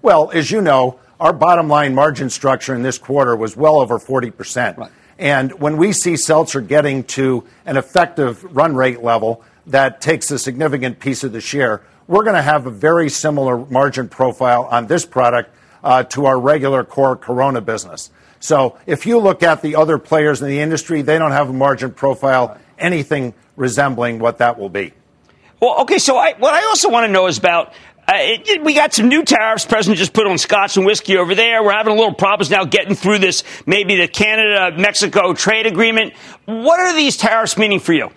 Well, 0.02 0.30
as 0.30 0.50
you 0.50 0.62
know, 0.62 0.98
our 1.18 1.34
bottom 1.34 1.68
line 1.68 1.94
margin 1.94 2.30
structure 2.30 2.74
in 2.74 2.82
this 2.82 2.96
quarter 2.96 3.36
was 3.36 3.56
well 3.56 3.80
over 3.80 3.98
40%. 3.98 4.76
Right. 4.76 4.90
And 5.18 5.52
when 5.60 5.76
we 5.76 5.92
see 5.92 6.16
Seltzer 6.16 6.62
getting 6.62 7.04
to 7.04 7.44
an 7.66 7.76
effective 7.76 8.42
run 8.56 8.74
rate 8.74 9.02
level 9.02 9.44
that 9.66 10.00
takes 10.00 10.30
a 10.30 10.38
significant 10.38 10.98
piece 10.98 11.24
of 11.24 11.32
the 11.32 11.42
share, 11.42 11.82
we're 12.06 12.24
going 12.24 12.36
to 12.36 12.42
have 12.42 12.66
a 12.66 12.70
very 12.70 13.10
similar 13.10 13.58
margin 13.66 14.08
profile 14.08 14.64
on 14.70 14.86
this 14.86 15.04
product 15.04 15.54
to 15.82 16.26
our 16.26 16.38
regular 16.38 16.84
core 16.84 17.16
Corona 17.16 17.60
business. 17.60 18.10
So 18.40 18.78
if 18.86 19.04
you 19.06 19.18
look 19.18 19.42
at 19.42 19.60
the 19.60 19.76
other 19.76 19.98
players 19.98 20.40
in 20.40 20.48
the 20.48 20.60
industry, 20.60 21.02
they 21.02 21.18
don't 21.18 21.32
have 21.32 21.50
a 21.50 21.52
margin 21.52 21.92
profile 21.92 22.58
anything 22.78 23.34
resembling 23.56 24.18
what 24.18 24.38
that 24.38 24.58
will 24.58 24.70
be. 24.70 24.94
Well, 25.60 25.82
okay. 25.82 25.98
So 25.98 26.16
I, 26.16 26.32
what 26.38 26.54
I 26.54 26.64
also 26.66 26.88
want 26.88 27.06
to 27.06 27.12
know 27.12 27.26
is 27.26 27.36
about 27.36 27.74
uh, 28.08 28.14
it, 28.16 28.64
we 28.64 28.72
got 28.72 28.94
some 28.94 29.08
new 29.08 29.22
tariffs. 29.22 29.66
President 29.66 29.98
just 29.98 30.14
put 30.14 30.26
on 30.26 30.38
scotch 30.38 30.78
and 30.78 30.86
whiskey 30.86 31.18
over 31.18 31.34
there. 31.34 31.62
We're 31.62 31.72
having 31.72 31.92
a 31.92 31.96
little 31.96 32.14
problems 32.14 32.50
now 32.50 32.64
getting 32.64 32.94
through 32.94 33.18
this, 33.18 33.44
maybe 33.66 33.96
the 33.96 34.08
Canada 34.08 34.74
Mexico 34.78 35.34
trade 35.34 35.66
agreement. 35.66 36.14
What 36.46 36.80
are 36.80 36.94
these 36.94 37.18
tariffs 37.18 37.58
meaning 37.58 37.78
for 37.78 37.92
you? 37.92 38.10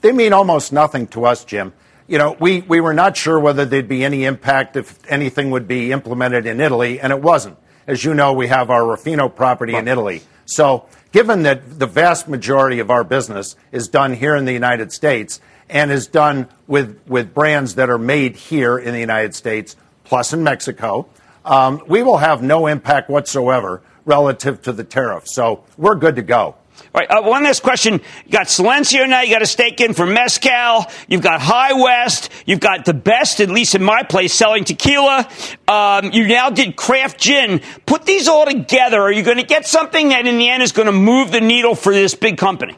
They 0.00 0.12
mean 0.12 0.32
almost 0.32 0.72
nothing 0.72 1.06
to 1.08 1.26
us, 1.26 1.44
Jim 1.44 1.74
you 2.06 2.18
know, 2.18 2.36
we, 2.38 2.60
we 2.62 2.80
were 2.80 2.94
not 2.94 3.16
sure 3.16 3.38
whether 3.38 3.64
there'd 3.64 3.88
be 3.88 4.04
any 4.04 4.24
impact 4.24 4.76
if 4.76 4.98
anything 5.10 5.50
would 5.50 5.66
be 5.66 5.92
implemented 5.92 6.46
in 6.46 6.60
Italy, 6.60 7.00
and 7.00 7.12
it 7.12 7.20
wasn't. 7.20 7.56
As 7.86 8.04
you 8.04 8.14
know, 8.14 8.32
we 8.32 8.48
have 8.48 8.70
our 8.70 8.86
Ruffino 8.86 9.28
property 9.28 9.74
in 9.74 9.88
Italy. 9.88 10.22
So, 10.46 10.86
given 11.12 11.42
that 11.42 11.78
the 11.78 11.86
vast 11.86 12.28
majority 12.28 12.78
of 12.78 12.90
our 12.90 13.04
business 13.04 13.56
is 13.72 13.88
done 13.88 14.14
here 14.14 14.36
in 14.36 14.44
the 14.44 14.52
United 14.52 14.92
States, 14.92 15.40
and 15.68 15.90
is 15.90 16.06
done 16.06 16.48
with, 16.66 17.00
with 17.06 17.34
brands 17.34 17.76
that 17.76 17.90
are 17.90 17.98
made 17.98 18.36
here 18.36 18.78
in 18.78 18.92
the 18.92 19.00
United 19.00 19.34
States, 19.34 19.76
plus 20.04 20.32
in 20.32 20.42
Mexico, 20.42 21.08
um, 21.44 21.82
we 21.86 22.02
will 22.02 22.18
have 22.18 22.42
no 22.42 22.66
impact 22.66 23.08
whatsoever 23.08 23.82
relative 24.04 24.62
to 24.62 24.72
the 24.72 24.84
tariff. 24.84 25.26
So 25.26 25.64
we're 25.76 25.94
good 25.94 26.16
to 26.16 26.22
go. 26.22 26.56
All 26.94 27.00
right, 27.00 27.10
uh, 27.10 27.22
one 27.22 27.42
last 27.44 27.62
question. 27.62 27.94
You 28.24 28.30
got 28.30 28.46
Silencio 28.46 29.08
now. 29.08 29.22
You 29.22 29.32
got 29.32 29.42
a 29.42 29.46
stake 29.46 29.80
in 29.80 29.94
for 29.94 30.06
Mezcal. 30.06 30.86
You've 31.08 31.22
got 31.22 31.40
High 31.40 31.72
West. 31.72 32.30
You've 32.46 32.60
got 32.60 32.84
the 32.84 32.94
best, 32.94 33.40
at 33.40 33.48
least 33.48 33.74
in 33.74 33.82
my 33.82 34.02
place, 34.04 34.32
selling 34.32 34.64
tequila. 34.64 35.28
Um, 35.66 36.12
you 36.12 36.26
now 36.28 36.50
did 36.50 36.76
craft 36.76 37.18
gin. 37.18 37.62
Put 37.86 38.06
these 38.06 38.28
all 38.28 38.46
together. 38.46 39.00
Are 39.00 39.12
you 39.12 39.22
going 39.22 39.38
to 39.38 39.44
get 39.44 39.66
something 39.66 40.10
that 40.10 40.26
in 40.26 40.38
the 40.38 40.48
end 40.48 40.62
is 40.62 40.72
going 40.72 40.86
to 40.86 40.92
move 40.92 41.32
the 41.32 41.40
needle 41.40 41.74
for 41.74 41.92
this 41.92 42.14
big 42.14 42.38
company? 42.38 42.76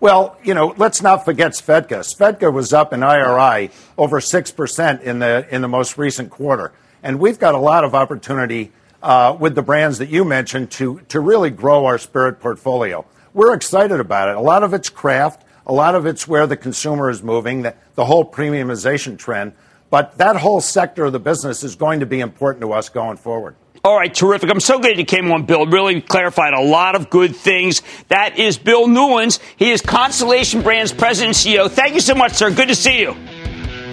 Well, 0.00 0.38
you 0.42 0.54
know, 0.54 0.74
let's 0.78 1.02
not 1.02 1.26
forget 1.26 1.52
Svedka. 1.52 2.00
Svedka 2.00 2.52
was 2.52 2.72
up 2.72 2.92
in 2.94 3.02
IRI 3.02 3.70
over 3.98 4.20
6% 4.20 5.02
in 5.02 5.18
the, 5.18 5.46
in 5.50 5.60
the 5.60 5.68
most 5.68 5.98
recent 5.98 6.30
quarter. 6.30 6.72
And 7.02 7.18
we've 7.18 7.38
got 7.38 7.54
a 7.54 7.58
lot 7.58 7.84
of 7.84 7.94
opportunity 7.94 8.72
uh, 9.02 9.36
with 9.38 9.54
the 9.54 9.62
brands 9.62 9.98
that 9.98 10.08
you 10.08 10.24
mentioned 10.24 10.70
to, 10.72 11.00
to 11.08 11.20
really 11.20 11.50
grow 11.50 11.86
our 11.86 11.98
spirit 11.98 12.40
portfolio. 12.40 13.04
We're 13.32 13.54
excited 13.54 14.00
about 14.00 14.28
it. 14.28 14.36
A 14.36 14.40
lot 14.40 14.62
of 14.62 14.74
it's 14.74 14.88
craft, 14.88 15.44
a 15.66 15.72
lot 15.72 15.94
of 15.94 16.06
it's 16.06 16.26
where 16.26 16.46
the 16.46 16.56
consumer 16.56 17.10
is 17.10 17.22
moving, 17.22 17.62
the, 17.62 17.74
the 17.94 18.04
whole 18.04 18.24
premiumization 18.24 19.18
trend. 19.18 19.52
But 19.88 20.18
that 20.18 20.36
whole 20.36 20.60
sector 20.60 21.06
of 21.06 21.12
the 21.12 21.18
business 21.18 21.64
is 21.64 21.74
going 21.74 22.00
to 22.00 22.06
be 22.06 22.20
important 22.20 22.62
to 22.62 22.72
us 22.72 22.88
going 22.88 23.16
forward. 23.16 23.56
All 23.82 23.96
right, 23.96 24.12
terrific. 24.12 24.50
I'm 24.50 24.60
so 24.60 24.78
glad 24.78 24.98
you 24.98 25.06
came 25.06 25.32
on, 25.32 25.46
Bill. 25.46 25.66
Really 25.66 26.02
clarified 26.02 26.52
a 26.52 26.60
lot 26.60 26.94
of 26.94 27.08
good 27.08 27.34
things. 27.34 27.82
That 28.08 28.38
is 28.38 28.58
Bill 28.58 28.86
Newlands. 28.86 29.40
He 29.56 29.70
is 29.70 29.80
Constellation 29.80 30.62
Brands 30.62 30.92
President 30.92 31.44
and 31.44 31.54
CEO. 31.54 31.70
Thank 31.70 31.94
you 31.94 32.00
so 32.00 32.14
much, 32.14 32.34
sir. 32.34 32.50
Good 32.50 32.68
to 32.68 32.74
see 32.74 33.00
you. 33.00 33.16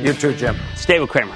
You 0.02 0.14
too, 0.14 0.34
Jim. 0.36 0.58
Stay 0.76 1.00
with 1.00 1.10
Cramer. 1.10 1.36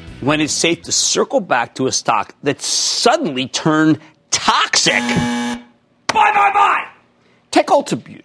when 0.21 0.39
it's 0.39 0.53
safe 0.53 0.83
to 0.83 0.91
circle 0.91 1.39
back 1.39 1.75
to 1.75 1.87
a 1.87 1.91
stock 1.91 2.35
that 2.43 2.61
suddenly 2.61 3.47
turned 3.47 3.99
toxic. 4.29 4.93
Bye, 4.93 5.61
bye, 6.07 6.51
bye. 6.53 6.87
Take 7.49 7.67
Ulta 7.67 8.01
Beauty. 8.01 8.23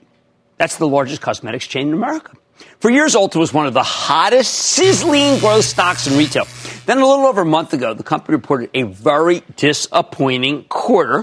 That's 0.59 0.77
the 0.77 0.87
largest 0.87 1.21
cosmetics 1.21 1.67
chain 1.67 1.89
in 1.89 1.95
America. 1.95 2.33
For 2.81 2.91
years, 2.91 3.15
Ulta 3.15 3.37
was 3.37 3.53
one 3.53 3.67
of 3.67 3.75
the 3.75 3.83
hottest, 3.83 4.55
sizzling 4.55 5.39
growth 5.41 5.65
stocks 5.65 6.07
in 6.07 6.17
retail. 6.17 6.47
Then, 6.87 6.99
a 6.99 7.07
little 7.07 7.27
over 7.27 7.43
a 7.43 7.47
month 7.47 7.73
ago, 7.73 7.93
the 7.93 8.03
company 8.03 8.37
reported 8.37 8.71
a 8.73 8.85
very 8.85 9.43
disappointing 9.57 10.65
quarter, 10.65 11.23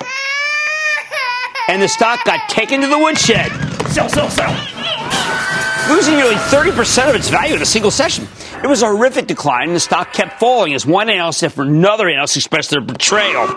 and 1.69 1.81
the 1.81 1.87
stock 1.87 2.23
got 2.25 2.49
taken 2.49 2.81
to 2.81 2.87
the 2.87 2.99
woodshed. 2.99 3.51
Sell, 3.89 4.09
sell, 4.09 4.29
sell 4.29 4.83
losing 5.89 6.15
nearly 6.15 6.35
30% 6.35 7.09
of 7.09 7.15
its 7.15 7.29
value 7.29 7.55
in 7.55 7.61
a 7.61 7.65
single 7.65 7.91
session. 7.91 8.27
It 8.63 8.67
was 8.67 8.81
a 8.81 8.87
horrific 8.87 9.27
decline, 9.27 9.67
and 9.67 9.75
the 9.75 9.79
stock 9.81 10.13
kept 10.13 10.39
falling 10.39 10.73
as 10.73 10.85
one 10.85 11.09
analyst 11.09 11.43
after 11.43 11.63
another 11.63 12.07
analyst 12.07 12.37
expressed 12.37 12.69
their 12.69 12.79
betrayal. 12.79 13.47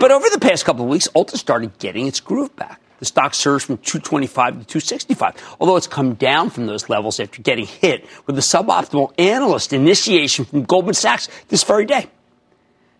But 0.00 0.10
over 0.10 0.28
the 0.28 0.40
past 0.40 0.64
couple 0.64 0.84
of 0.84 0.90
weeks, 0.90 1.08
Ulta 1.14 1.36
started 1.36 1.78
getting 1.78 2.08
its 2.08 2.18
groove 2.18 2.54
back. 2.56 2.80
The 2.98 3.04
stock 3.04 3.34
surged 3.34 3.66
from 3.66 3.78
225 3.78 4.60
to 4.60 4.64
265, 4.64 5.56
although 5.60 5.76
it's 5.76 5.86
come 5.86 6.14
down 6.14 6.50
from 6.50 6.66
those 6.66 6.88
levels 6.88 7.20
after 7.20 7.40
getting 7.42 7.66
hit 7.66 8.06
with 8.26 8.34
the 8.34 8.42
suboptimal 8.42 9.12
analyst 9.18 9.72
initiation 9.72 10.44
from 10.44 10.64
Goldman 10.64 10.94
Sachs 10.94 11.28
this 11.48 11.62
very 11.62 11.84
day. 11.84 12.10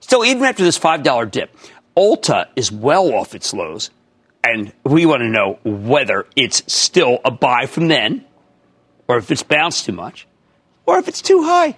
Still, 0.01 0.25
even 0.25 0.45
after 0.45 0.63
this 0.63 0.79
$5 0.79 1.31
dip, 1.31 1.51
Ulta 1.97 2.47
is 2.55 2.71
well 2.71 3.13
off 3.13 3.35
its 3.35 3.53
lows 3.53 3.91
and 4.45 4.73
we 4.85 5.07
want 5.07 5.23
to 5.23 5.29
know 5.29 5.59
whether 5.65 6.27
it's 6.37 6.63
still 6.73 7.19
a 7.25 7.31
buy 7.31 7.67
from 7.67 7.89
then, 7.89 8.25
or 9.09 9.19
if 9.19 9.31
it's 9.31 9.43
bounced 9.43 9.87
too 9.87 9.93
much, 9.93 10.27
or 10.87 10.99
if 10.99 11.09
it's 11.09 11.23
too 11.23 11.43
high. 11.43 11.77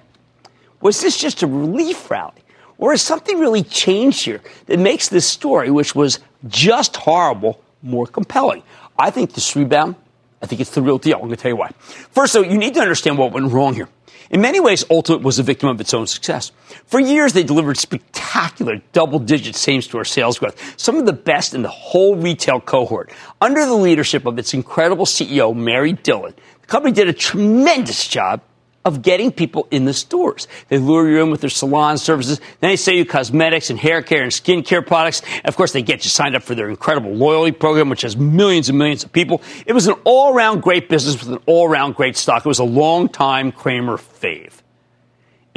Was 0.80 1.00
this 1.00 1.16
just 1.16 1.42
a 1.42 1.46
relief 1.46 2.10
rally? 2.10 2.42
Or 2.78 2.90
has 2.90 3.02
something 3.02 3.38
really 3.38 3.62
changed 3.62 4.24
here 4.24 4.42
that 4.66 4.78
makes 4.78 5.08
this 5.08 5.26
story, 5.26 5.70
which 5.70 5.94
was 5.94 6.18
just 6.46 6.96
horrible, 6.96 7.62
more 7.82 8.06
compelling? 8.06 8.62
I 8.98 9.10
think 9.10 9.32
this 9.32 9.56
rebound, 9.56 9.96
I 10.42 10.46
think 10.46 10.60
it's 10.60 10.70
the 10.70 10.82
real 10.82 10.98
deal. 10.98 11.14
I'm 11.14 11.22
going 11.22 11.30
to 11.30 11.36
tell 11.36 11.50
you 11.50 11.56
why. 11.56 11.70
First, 12.10 12.34
though, 12.34 12.42
you 12.42 12.58
need 12.58 12.74
to 12.74 12.80
understand 12.80 13.16
what 13.16 13.32
went 13.32 13.50
wrong 13.50 13.74
here. 13.74 13.88
In 14.28 14.40
many 14.40 14.58
ways, 14.58 14.84
Ultimate 14.90 15.22
was 15.22 15.38
a 15.38 15.42
victim 15.42 15.68
of 15.68 15.80
its 15.80 15.94
own 15.94 16.06
success. 16.06 16.50
For 16.86 16.98
years, 16.98 17.32
they 17.32 17.44
delivered 17.44 17.76
spectacular 17.76 18.82
double 18.92 19.20
digit 19.20 19.54
same 19.54 19.80
store 19.80 20.04
sales 20.04 20.38
growth, 20.38 20.60
some 20.78 20.96
of 20.96 21.06
the 21.06 21.12
best 21.12 21.54
in 21.54 21.62
the 21.62 21.68
whole 21.68 22.16
retail 22.16 22.60
cohort. 22.60 23.12
Under 23.40 23.64
the 23.64 23.74
leadership 23.74 24.26
of 24.26 24.38
its 24.38 24.52
incredible 24.52 25.06
CEO, 25.06 25.54
Mary 25.54 25.92
Dillon, 25.92 26.34
company 26.66 26.92
did 26.92 27.08
a 27.08 27.12
tremendous 27.12 28.06
job 28.08 28.42
of 28.86 29.02
getting 29.02 29.32
people 29.32 29.66
in 29.72 29.84
the 29.84 29.92
stores. 29.92 30.46
They 30.68 30.78
lure 30.78 31.10
you 31.10 31.20
in 31.20 31.32
with 31.32 31.40
their 31.40 31.50
salon 31.50 31.98
services. 31.98 32.38
Then 32.60 32.70
they 32.70 32.76
sell 32.76 32.94
you 32.94 33.04
cosmetics 33.04 33.68
and 33.68 33.78
hair 33.80 34.00
care 34.00 34.22
and 34.22 34.32
skin 34.32 34.62
care 34.62 34.80
products. 34.80 35.22
And 35.34 35.46
of 35.46 35.56
course, 35.56 35.72
they 35.72 35.82
get 35.82 36.04
you 36.04 36.10
signed 36.10 36.36
up 36.36 36.44
for 36.44 36.54
their 36.54 36.70
incredible 36.70 37.12
loyalty 37.12 37.50
program, 37.50 37.88
which 37.88 38.02
has 38.02 38.16
millions 38.16 38.68
and 38.68 38.78
millions 38.78 39.02
of 39.02 39.12
people. 39.12 39.42
It 39.66 39.72
was 39.72 39.88
an 39.88 39.94
all 40.04 40.32
around 40.32 40.62
great 40.62 40.88
business 40.88 41.18
with 41.18 41.32
an 41.32 41.42
all 41.46 41.68
around 41.68 41.96
great 41.96 42.16
stock. 42.16 42.46
It 42.46 42.48
was 42.48 42.60
a 42.60 42.64
long 42.64 43.08
time 43.08 43.50
Cramer 43.50 43.96
fave. 43.96 44.52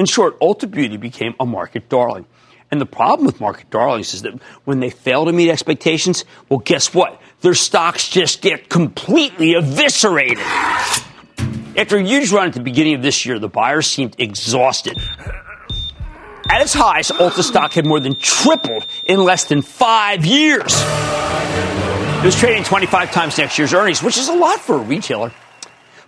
In 0.00 0.06
short, 0.06 0.40
Ulta 0.40 0.68
Beauty 0.68 0.96
became 0.96 1.34
a 1.38 1.46
market 1.46 1.88
darling. 1.88 2.26
And 2.72 2.80
the 2.80 2.86
problem 2.86 3.26
with 3.26 3.40
market 3.40 3.70
darlings 3.70 4.12
is 4.14 4.22
that 4.22 4.40
when 4.64 4.80
they 4.80 4.90
fail 4.90 5.24
to 5.26 5.32
meet 5.32 5.50
expectations, 5.50 6.24
well, 6.48 6.58
guess 6.58 6.94
what? 6.94 7.20
Their 7.40 7.54
stocks 7.54 8.08
just 8.08 8.42
get 8.42 8.68
completely 8.68 9.54
eviscerated. 9.54 10.38
After 11.76 11.96
a 11.96 12.02
huge 12.02 12.32
run 12.32 12.48
at 12.48 12.52
the 12.52 12.60
beginning 12.60 12.94
of 12.94 13.02
this 13.02 13.24
year, 13.24 13.38
the 13.38 13.48
buyers 13.48 13.86
seemed 13.86 14.14
exhausted. 14.18 14.98
At 16.50 16.62
its 16.62 16.74
highs, 16.74 17.08
Ulta 17.08 17.42
stock 17.42 17.72
had 17.72 17.86
more 17.86 18.00
than 18.00 18.16
tripled 18.16 18.86
in 19.04 19.24
less 19.24 19.44
than 19.44 19.62
five 19.62 20.26
years. 20.26 20.74
It 22.20 22.24
was 22.24 22.36
trading 22.38 22.64
25 22.64 23.12
times 23.12 23.38
next 23.38 23.58
year's 23.58 23.72
earnings, 23.72 24.02
which 24.02 24.18
is 24.18 24.28
a 24.28 24.34
lot 24.34 24.60
for 24.60 24.74
a 24.74 24.80
retailer. 24.80 25.32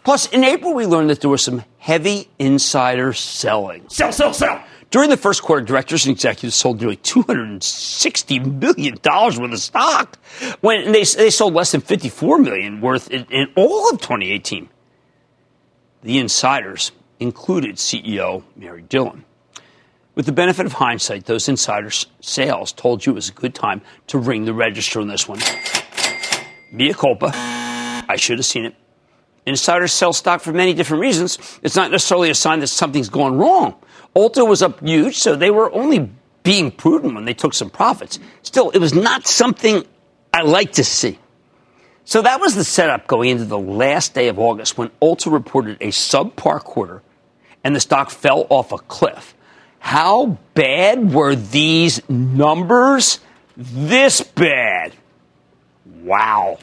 Plus, 0.05 0.27
in 0.29 0.45
April, 0.45 0.75
we 0.75 0.85
learned 0.85 1.11
that 1.11 1.21
there 1.21 1.31
was 1.31 1.42
some 1.42 1.64
heavy 1.79 2.29
insider 2.38 3.12
selling. 3.12 3.88
Sell, 3.88 4.12
sell, 4.12 4.35
sell. 4.35 4.62
During 4.93 5.09
the 5.09 5.17
first 5.17 5.43
quarter, 5.43 5.65
directors 5.65 6.05
and 6.05 6.15
executives 6.15 6.55
sold 6.55 6.79
nearly 6.81 6.99
$260 6.99 8.61
million 8.61 8.99
worth 9.03 9.53
of 9.53 9.59
stock 9.59 10.19
when 10.61 10.93
they, 10.93 11.05
they 11.05 11.31
sold 11.31 11.55
less 11.55 11.73
than 11.73 11.81
54 11.81 12.37
million 12.37 12.83
worth 12.83 13.11
in, 13.11 13.25
in 13.31 13.49
all 13.57 13.89
of 13.89 14.03
2018. 14.03 14.69
The 16.03 16.19
insiders 16.19 16.93
included 17.19 17.77
CEO 17.77 18.43
Mary 18.55 18.83
Dillon. 18.83 19.25
With 20.15 20.27
the 20.27 20.33
benefit 20.33 20.67
of 20.67 20.75
hindsight, 20.75 21.25
those 21.25 21.49
insiders' 21.49 22.05
sales 22.21 22.71
told 22.71 23.07
you 23.07 23.13
it 23.13 23.15
was 23.15 23.31
a 23.31 23.33
good 23.33 23.55
time 23.55 23.81
to 24.09 24.19
ring 24.19 24.45
the 24.45 24.53
register 24.53 25.01
on 25.01 25.09
this 25.09 25.27
one. 25.27 25.41
Mea 26.71 26.93
culpa. 26.93 27.31
I 27.35 28.17
should 28.17 28.39
have 28.39 28.45
seen 28.45 28.67
it. 28.67 28.75
Insiders 29.45 29.93
sell 29.93 30.13
stock 30.13 30.41
for 30.41 30.53
many 30.53 30.73
different 30.73 31.01
reasons. 31.01 31.39
It's 31.63 31.75
not 31.75 31.91
necessarily 31.91 32.31
a 32.31 32.35
sign 32.35 32.61
that 32.61 32.69
something's 32.69 33.09
gone 33.09 33.37
wrong. 33.37 33.75
Ulta 34.15 34.47
was 34.47 34.63
up 34.63 34.81
huge, 34.81 35.17
so 35.19 35.35
they 35.35 35.51
were 35.51 35.73
only 35.73 36.11
being 36.43 36.71
prudent 36.71 37.15
when 37.15 37.25
they 37.25 37.35
took 37.35 37.55
some 37.55 37.71
profits. 37.71 38.19
Still, 38.43 38.71
it 38.71 38.79
was 38.79 38.95
not 38.95 39.27
something 39.27 39.85
I 40.33 40.43
like 40.43 40.73
to 40.73 40.85
see. 40.85 41.19
So 42.05 42.23
that 42.23 42.41
was 42.41 42.55
the 42.55 42.65
setup 42.65 43.07
going 43.07 43.31
into 43.31 43.45
the 43.45 43.59
last 43.59 44.15
day 44.15 44.29
of 44.29 44.39
August 44.39 44.77
when 44.77 44.91
Ulta 45.01 45.33
reported 45.33 45.77
a 45.81 45.89
subpar 45.89 46.61
quarter 46.61 47.03
and 47.63 47.77
the 47.77 47.81
stock 47.81 48.11
fell 48.11 48.47
off 48.51 48.73
a 48.73 48.79
cliff. 48.79 49.35
How 49.79 50.39
bad 50.55 51.13
were 51.13 51.35
these 51.35 52.09
numbers? 52.09 53.21
This 53.57 54.21
bad. 54.21 54.93
Wow. 56.03 56.59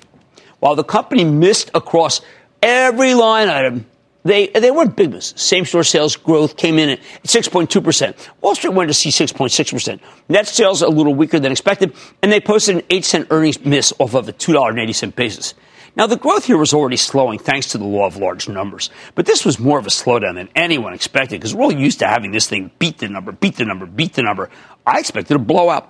While 0.59 0.75
the 0.75 0.83
company 0.83 1.23
missed 1.23 1.71
across 1.73 2.21
every 2.61 3.13
line 3.13 3.49
item, 3.49 3.85
they, 4.23 4.47
they 4.47 4.71
weren't 4.71 4.95
big 4.95 5.11
misses. 5.11 5.41
Same 5.41 5.65
store 5.65 5.83
sales 5.83 6.15
growth 6.15 6.57
came 6.57 6.77
in 6.77 6.89
at 6.89 7.01
6.2%. 7.23 8.15
Wall 8.41 8.55
Street 8.55 8.73
wanted 8.73 8.87
to 8.87 8.93
see 8.93 9.09
6.6%. 9.09 9.99
Net 10.27 10.47
sales 10.47 10.81
a 10.81 10.89
little 10.89 11.15
weaker 11.15 11.39
than 11.39 11.51
expected, 11.51 11.95
and 12.21 12.31
they 12.31 12.39
posted 12.39 12.75
an 12.77 12.83
8 12.89 13.05
cent 13.05 13.27
earnings 13.31 13.63
miss 13.63 13.93
off 13.97 14.13
of 14.15 14.27
a 14.27 14.33
$2.80 14.33 15.15
basis. 15.15 15.53
Now, 15.95 16.05
the 16.05 16.17
growth 16.17 16.45
here 16.45 16.57
was 16.57 16.73
already 16.73 16.97
slowing 16.97 17.39
thanks 17.39 17.67
to 17.71 17.77
the 17.77 17.85
law 17.85 18.05
of 18.05 18.17
large 18.17 18.47
numbers, 18.47 18.89
but 19.15 19.25
this 19.25 19.43
was 19.43 19.59
more 19.59 19.79
of 19.79 19.87
a 19.87 19.89
slowdown 19.89 20.35
than 20.35 20.49
anyone 20.55 20.93
expected 20.93 21.39
because 21.39 21.55
we're 21.55 21.63
all 21.63 21.73
used 21.73 21.99
to 21.99 22.07
having 22.07 22.31
this 22.31 22.47
thing 22.47 22.71
beat 22.77 22.99
the 22.99 23.09
number, 23.09 23.31
beat 23.31 23.55
the 23.55 23.65
number, 23.65 23.85
beat 23.85 24.13
the 24.13 24.23
number. 24.23 24.49
I 24.85 24.99
expected 24.99 25.35
a 25.35 25.39
blowout. 25.39 25.89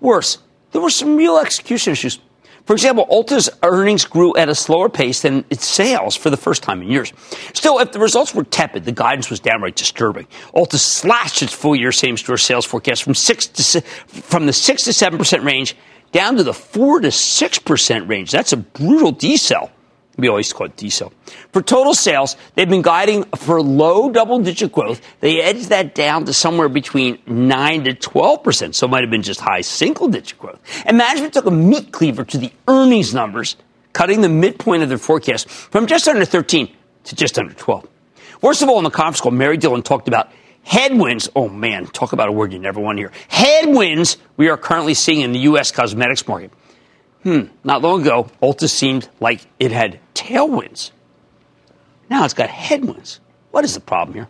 Worse, 0.00 0.38
there 0.72 0.80
were 0.80 0.90
some 0.90 1.16
real 1.16 1.38
execution 1.38 1.92
issues. 1.92 2.18
For 2.66 2.72
example, 2.72 3.06
Ulta's 3.10 3.48
earnings 3.62 4.04
grew 4.04 4.36
at 4.36 4.48
a 4.48 4.54
slower 4.54 4.88
pace 4.88 5.22
than 5.22 5.44
its 5.50 5.64
sales 5.64 6.16
for 6.16 6.30
the 6.30 6.36
first 6.36 6.64
time 6.64 6.82
in 6.82 6.88
years. 6.88 7.12
Still, 7.54 7.78
if 7.78 7.92
the 7.92 8.00
results 8.00 8.34
were 8.34 8.42
tepid, 8.42 8.84
the 8.84 8.92
guidance 8.92 9.30
was 9.30 9.38
downright 9.38 9.76
disturbing. 9.76 10.26
Ulta 10.52 10.76
slashed 10.76 11.42
its 11.42 11.52
full 11.52 11.76
year 11.76 11.92
same 11.92 12.16
store 12.16 12.36
sales 12.36 12.66
forecast 12.66 13.04
from 13.04 13.14
six 13.14 13.46
to 13.46 13.80
from 14.06 14.46
the 14.46 14.52
six 14.52 14.84
to 14.84 14.92
seven 14.92 15.16
percent 15.18 15.44
range 15.44 15.76
down 16.10 16.36
to 16.36 16.42
the 16.42 16.52
four 16.52 16.98
to 17.00 17.12
six 17.12 17.58
percent 17.58 18.08
range. 18.08 18.32
That's 18.32 18.52
a 18.52 18.56
brutal 18.56 19.12
decel. 19.12 19.70
We 20.16 20.28
always 20.28 20.52
call 20.52 20.66
it 20.66 20.76
diesel. 20.76 21.12
For 21.52 21.60
total 21.60 21.92
sales, 21.92 22.36
they've 22.54 22.68
been 22.68 22.82
guiding 22.82 23.24
for 23.36 23.60
low 23.60 24.10
double 24.10 24.38
digit 24.38 24.72
growth. 24.72 25.00
They 25.20 25.42
edged 25.42 25.68
that 25.68 25.94
down 25.94 26.24
to 26.24 26.32
somewhere 26.32 26.70
between 26.70 27.18
9 27.26 27.84
to 27.84 27.92
12%. 27.92 28.74
So 28.74 28.86
it 28.86 28.90
might 28.90 29.02
have 29.02 29.10
been 29.10 29.22
just 29.22 29.40
high 29.40 29.60
single 29.60 30.08
digit 30.08 30.38
growth. 30.38 30.60
And 30.86 30.96
management 30.96 31.34
took 31.34 31.46
a 31.46 31.50
meat 31.50 31.92
cleaver 31.92 32.24
to 32.24 32.38
the 32.38 32.50
earnings 32.66 33.12
numbers, 33.12 33.56
cutting 33.92 34.22
the 34.22 34.28
midpoint 34.30 34.82
of 34.82 34.88
their 34.88 34.98
forecast 34.98 35.48
from 35.48 35.86
just 35.86 36.08
under 36.08 36.24
13 36.24 36.74
to 37.04 37.14
just 37.14 37.38
under 37.38 37.52
12. 37.52 37.86
Worst 38.40 38.62
of 38.62 38.68
all, 38.68 38.78
in 38.78 38.84
the 38.84 38.90
conference 38.90 39.20
call, 39.20 39.32
Mary 39.32 39.56
Dillon 39.56 39.82
talked 39.82 40.08
about 40.08 40.30
headwinds. 40.62 41.28
Oh 41.36 41.48
man, 41.48 41.86
talk 41.86 42.12
about 42.12 42.28
a 42.28 42.32
word 42.32 42.52
you 42.52 42.58
never 42.58 42.80
want 42.80 42.96
to 42.96 43.02
hear. 43.02 43.12
Headwinds 43.28 44.16
we 44.36 44.48
are 44.48 44.56
currently 44.56 44.94
seeing 44.94 45.20
in 45.20 45.32
the 45.32 45.40
U.S. 45.40 45.70
cosmetics 45.72 46.26
market. 46.26 46.52
Hmm, 47.26 47.46
not 47.64 47.82
long 47.82 48.02
ago, 48.02 48.30
Ulta 48.40 48.70
seemed 48.70 49.08
like 49.18 49.40
it 49.58 49.72
had 49.72 49.98
tailwinds. 50.14 50.92
Now 52.08 52.24
it's 52.24 52.34
got 52.34 52.48
headwinds. 52.48 53.18
What 53.50 53.64
is 53.64 53.74
the 53.74 53.80
problem 53.80 54.14
here? 54.14 54.28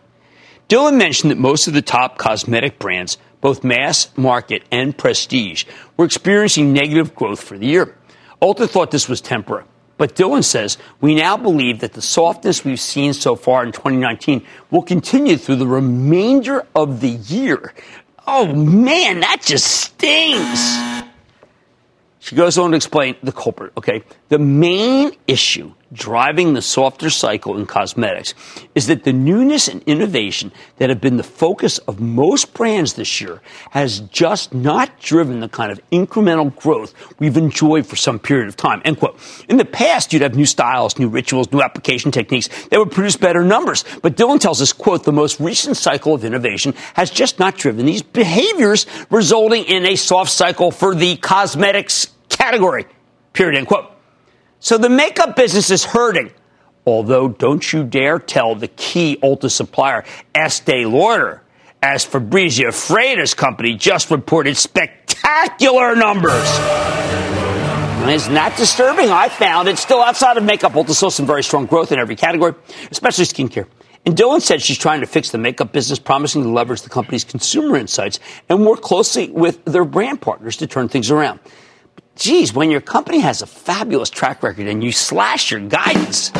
Dillon 0.68 0.96
mentioned 0.96 1.30
that 1.30 1.36
most 1.36 1.68
of 1.68 1.74
the 1.74 1.82
top 1.82 2.16
cosmetic 2.16 2.78
brands, 2.78 3.18
both 3.42 3.62
mass 3.62 4.08
market 4.16 4.62
and 4.72 4.96
prestige, 4.96 5.66
were 5.98 6.06
experiencing 6.06 6.72
negative 6.72 7.14
growth 7.14 7.42
for 7.42 7.58
the 7.58 7.66
year. 7.66 7.98
Ulta 8.40 8.66
thought 8.66 8.92
this 8.92 9.10
was 9.10 9.20
temporary. 9.20 9.66
But 9.98 10.14
Dillon 10.14 10.42
says 10.42 10.78
we 11.02 11.14
now 11.14 11.36
believe 11.36 11.80
that 11.80 11.92
the 11.92 12.00
softness 12.00 12.64
we've 12.64 12.80
seen 12.80 13.12
so 13.12 13.36
far 13.36 13.62
in 13.62 13.72
2019 13.72 14.42
will 14.70 14.80
continue 14.80 15.36
through 15.36 15.56
the 15.56 15.66
remainder 15.66 16.66
of 16.74 17.02
the 17.02 17.10
year. 17.10 17.74
Oh 18.26 18.54
man, 18.54 19.20
that 19.20 19.42
just 19.42 19.66
stings. 19.66 21.05
She 22.26 22.34
goes 22.34 22.58
on 22.58 22.72
to 22.72 22.76
explain 22.76 23.14
the 23.22 23.30
culprit, 23.30 23.72
okay? 23.78 24.02
The 24.30 24.40
main 24.40 25.12
issue 25.28 25.72
driving 25.92 26.54
the 26.54 26.60
softer 26.60 27.08
cycle 27.08 27.56
in 27.56 27.66
cosmetics 27.66 28.34
is 28.74 28.88
that 28.88 29.04
the 29.04 29.12
newness 29.12 29.68
and 29.68 29.80
innovation 29.84 30.50
that 30.78 30.88
have 30.88 31.00
been 31.00 31.18
the 31.18 31.22
focus 31.22 31.78
of 31.78 32.00
most 32.00 32.52
brands 32.52 32.94
this 32.94 33.20
year 33.20 33.40
has 33.70 34.00
just 34.00 34.52
not 34.52 34.98
driven 34.98 35.38
the 35.38 35.48
kind 35.48 35.70
of 35.70 35.80
incremental 35.92 36.52
growth 36.56 36.92
we've 37.20 37.36
enjoyed 37.36 37.86
for 37.86 37.94
some 37.94 38.18
period 38.18 38.48
of 38.48 38.56
time. 38.56 38.82
End 38.84 38.98
quote. 38.98 39.16
In 39.48 39.56
the 39.56 39.64
past, 39.64 40.12
you'd 40.12 40.22
have 40.22 40.34
new 40.34 40.46
styles, 40.46 40.98
new 40.98 41.08
rituals, 41.08 41.52
new 41.52 41.62
application 41.62 42.10
techniques 42.10 42.48
that 42.70 42.80
would 42.80 42.90
produce 42.90 43.16
better 43.16 43.44
numbers. 43.44 43.84
But 44.02 44.16
Dillon 44.16 44.40
tells 44.40 44.60
us, 44.60 44.72
quote, 44.72 45.04
the 45.04 45.12
most 45.12 45.38
recent 45.38 45.76
cycle 45.76 46.12
of 46.12 46.24
innovation 46.24 46.74
has 46.94 47.08
just 47.08 47.38
not 47.38 47.56
driven 47.56 47.86
these 47.86 48.02
behaviors, 48.02 48.84
resulting 49.10 49.62
in 49.62 49.86
a 49.86 49.94
soft 49.94 50.32
cycle 50.32 50.72
for 50.72 50.92
the 50.92 51.16
cosmetics 51.18 52.08
category. 52.36 52.86
Period. 53.32 53.58
End 53.58 53.66
quote. 53.66 53.90
So 54.60 54.78
the 54.78 54.88
makeup 54.88 55.36
business 55.36 55.70
is 55.70 55.84
hurting. 55.84 56.30
Although, 56.86 57.28
don't 57.28 57.72
you 57.72 57.82
dare 57.82 58.18
tell 58.18 58.54
the 58.54 58.68
key 58.68 59.18
Ulta 59.22 59.50
supplier, 59.50 60.04
Estee 60.34 60.86
Lauder, 60.86 61.42
as 61.82 62.04
Fabrizio 62.04 62.68
Freda's 62.68 63.34
company 63.34 63.74
just 63.74 64.10
reported 64.10 64.56
spectacular 64.56 65.96
numbers. 65.96 66.48
Isn't 68.08 68.34
that 68.34 68.54
disturbing? 68.56 69.10
I 69.10 69.28
found 69.28 69.68
it's 69.68 69.80
still 69.80 70.00
outside 70.00 70.36
of 70.36 70.44
makeup. 70.44 70.72
Ulta 70.72 70.90
still 70.90 71.10
some 71.10 71.26
very 71.26 71.42
strong 71.42 71.66
growth 71.66 71.90
in 71.90 71.98
every 71.98 72.14
category, 72.14 72.54
especially 72.92 73.24
skincare. 73.24 73.66
And 74.06 74.16
Dillon 74.16 74.40
said 74.40 74.62
she's 74.62 74.78
trying 74.78 75.00
to 75.00 75.06
fix 75.08 75.32
the 75.32 75.38
makeup 75.38 75.72
business, 75.72 75.98
promising 75.98 76.44
to 76.44 76.48
leverage 76.48 76.82
the 76.82 76.88
company's 76.88 77.24
consumer 77.24 77.76
insights 77.76 78.20
and 78.48 78.64
work 78.64 78.80
closely 78.80 79.28
with 79.30 79.64
their 79.64 79.84
brand 79.84 80.20
partners 80.20 80.56
to 80.58 80.68
turn 80.68 80.88
things 80.88 81.10
around 81.10 81.40
geez, 82.16 82.52
when 82.52 82.70
your 82.70 82.80
company 82.80 83.20
has 83.20 83.42
a 83.42 83.46
fabulous 83.46 84.10
track 84.10 84.42
record 84.42 84.66
and 84.66 84.82
you 84.82 84.90
slash 84.90 85.50
your 85.50 85.60
guidance, 85.60 86.32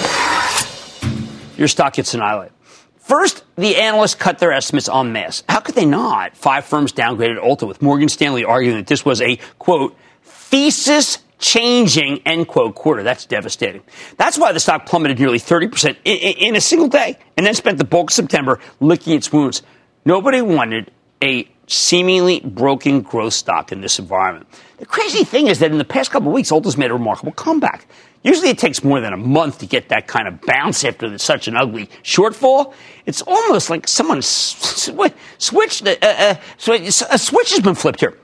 your 1.57 1.69
stock 1.69 1.95
gets 1.95 2.13
annihilated. 2.15 2.53
First, 2.99 3.45
the 3.55 3.77
analysts 3.77 4.17
cut 4.17 4.41
their 4.41 4.51
estimates 4.51 4.89
en 4.89 5.13
masse. 5.13 5.45
How 5.49 5.61
could 5.61 5.77
they 5.77 5.87
not? 5.87 6.37
Five 6.37 6.65
firms 6.65 6.93
downgraded 6.93 7.39
Ulta, 7.39 7.69
with 7.69 7.81
Morgan 7.81 8.09
Stanley 8.09 8.45
arguing 8.45 8.79
that 8.79 8.89
this 8.89 9.05
was 9.05 9.23
a, 9.23 9.37
quote, 9.61 9.97
thesis 10.25 11.19
changing, 11.39 12.23
end 12.27 12.49
quote, 12.49 12.75
quarter. 12.75 13.05
That's 13.05 13.25
devastating. 13.25 13.83
That's 14.17 14.37
why 14.39 14.51
the 14.53 14.59
stock 14.59 14.87
plummeted 14.87 15.21
nearly 15.21 15.39
30% 15.39 15.97
in, 16.05 16.17
in 16.17 16.57
a 16.57 16.61
single 16.61 16.89
day 16.89 17.17
and 17.37 17.47
then 17.47 17.55
spent 17.55 17.79
the 17.79 17.85
bulk 17.85 18.11
of 18.11 18.15
September 18.15 18.59
licking 18.81 19.15
its 19.15 19.33
wounds. 19.33 19.63
Nobody 20.05 20.41
wanted 20.41 20.91
a 21.23 21.49
seemingly 21.67 22.41
broken 22.41 23.01
growth 23.01 23.35
stock 23.35 23.73
in 23.73 23.81
this 23.81 23.99
environment. 23.99 24.47
The 24.79 24.87
crazy 24.87 25.25
thing 25.25 25.49
is 25.49 25.59
that 25.61 25.71
in 25.71 25.79
the 25.79 25.85
past 25.85 26.11
couple 26.11 26.29
of 26.29 26.35
weeks, 26.35 26.51
Ulta's 26.51 26.77
made 26.77 26.91
a 26.91 26.95
remarkable 26.95 27.33
comeback. 27.33 27.87
Usually 28.23 28.49
it 28.49 28.59
takes 28.59 28.83
more 28.83 29.01
than 29.01 29.13
a 29.13 29.17
month 29.17 29.59
to 29.59 29.67
get 29.67 29.89
that 29.91 30.07
kind 30.07 30.27
of 30.27 30.41
bounce 30.43 30.85
after 30.85 31.17
such 31.19 31.49
an 31.49 31.57
ugly 31.57 31.89
shortfall. 32.03 32.75
It's 33.05 33.23
almost 33.23 33.71
like 33.71 33.87
someone 33.87 34.21
switched, 34.21 35.87
uh, 35.87 35.97
uh, 36.03 36.35
a 36.35 37.19
switch 37.19 37.51
has 37.51 37.61
been 37.61 37.75
flipped 37.75 38.01
here. 38.01 38.19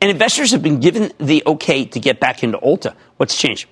And 0.00 0.10
investors 0.10 0.52
have 0.52 0.62
been 0.62 0.78
given 0.78 1.12
the 1.18 1.42
okay 1.46 1.84
to 1.86 1.98
get 1.98 2.20
back 2.20 2.42
into 2.44 2.58
Ulta. 2.58 2.94
What's 3.16 3.36
changed? 3.36 3.66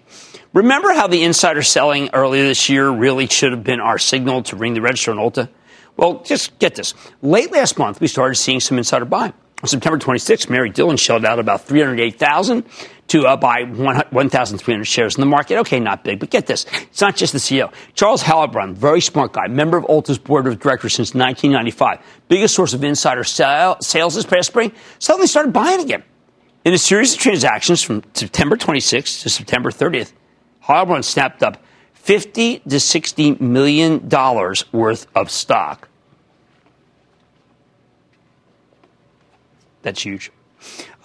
Remember 0.55 0.93
how 0.93 1.07
the 1.07 1.23
insider 1.23 1.63
selling 1.63 2.11
earlier 2.13 2.45
this 2.45 2.69
year 2.69 2.89
really 2.89 3.27
should 3.27 3.53
have 3.53 3.65
been 3.65 3.81
our 3.81 3.99
signal 3.99 4.43
to 4.45 4.57
ring 4.57 4.75
the 4.75 4.81
register 4.81 5.11
on 5.11 5.19
Ulta? 5.19 5.49
Well, 5.97 6.23
just 6.25 6.59
get 6.59 6.75
this. 6.75 6.95
Late 7.23 7.53
last 7.53 7.79
month, 7.79 8.01
we 8.01 8.07
started 8.07 8.35
seeing 8.35 8.61
some 8.61 8.79
insider 8.79 9.05
buying. 9.05 9.33
On 9.63 9.69
September 9.69 9.99
26th, 9.99 10.51
Mary 10.51 10.69
Dillon 10.69 10.97
shelled 10.97 11.25
out 11.25 11.39
about 11.39 11.65
308,000 11.65 12.65
to 13.09 13.27
uh, 13.27 13.37
buy 13.37 13.63
1,300 13.63 14.85
shares 14.85 15.15
in 15.15 15.21
the 15.21 15.27
market. 15.27 15.59
Okay, 15.61 15.81
not 15.81 16.05
big, 16.05 16.19
but 16.21 16.31
get 16.31 16.47
this. 16.47 16.67
It's 16.83 17.01
not 17.01 17.17
just 17.17 17.33
the 17.33 17.39
CEO. 17.39 17.73
Charles 17.95 18.23
Heilbronn, 18.23 18.75
very 18.75 19.01
smart 19.01 19.33
guy, 19.33 19.47
member 19.47 19.79
of 19.79 19.85
Ulta's 19.89 20.19
board 20.19 20.47
of 20.47 20.59
directors 20.59 20.95
since 20.95 21.15
1995, 21.15 21.99
biggest 22.29 22.55
source 22.55 22.75
of 22.75 22.85
insider 22.85 23.25
sales 23.25 24.15
this 24.15 24.27
past 24.27 24.49
spring, 24.49 24.73
suddenly 24.99 25.27
started 25.27 25.53
buying 25.53 25.81
again. 25.81 26.03
In 26.65 26.73
a 26.75 26.79
series 26.79 27.15
of 27.15 27.21
transactions 27.21 27.83
from 27.83 28.03
September 28.15 28.57
26th 28.57 29.23
to 29.23 29.31
September 29.31 29.71
30th, 29.71 30.13
Heilbronn 30.65 31.05
snapped 31.05 31.43
up 31.43 31.63
50 32.05 32.61
to 32.61 32.81
60 32.81 33.37
million 33.41 34.09
dollars 34.09 34.71
worth 34.73 35.07
of 35.15 35.31
stock 35.31 35.89
That's 39.85 40.03
huge. 40.03 40.33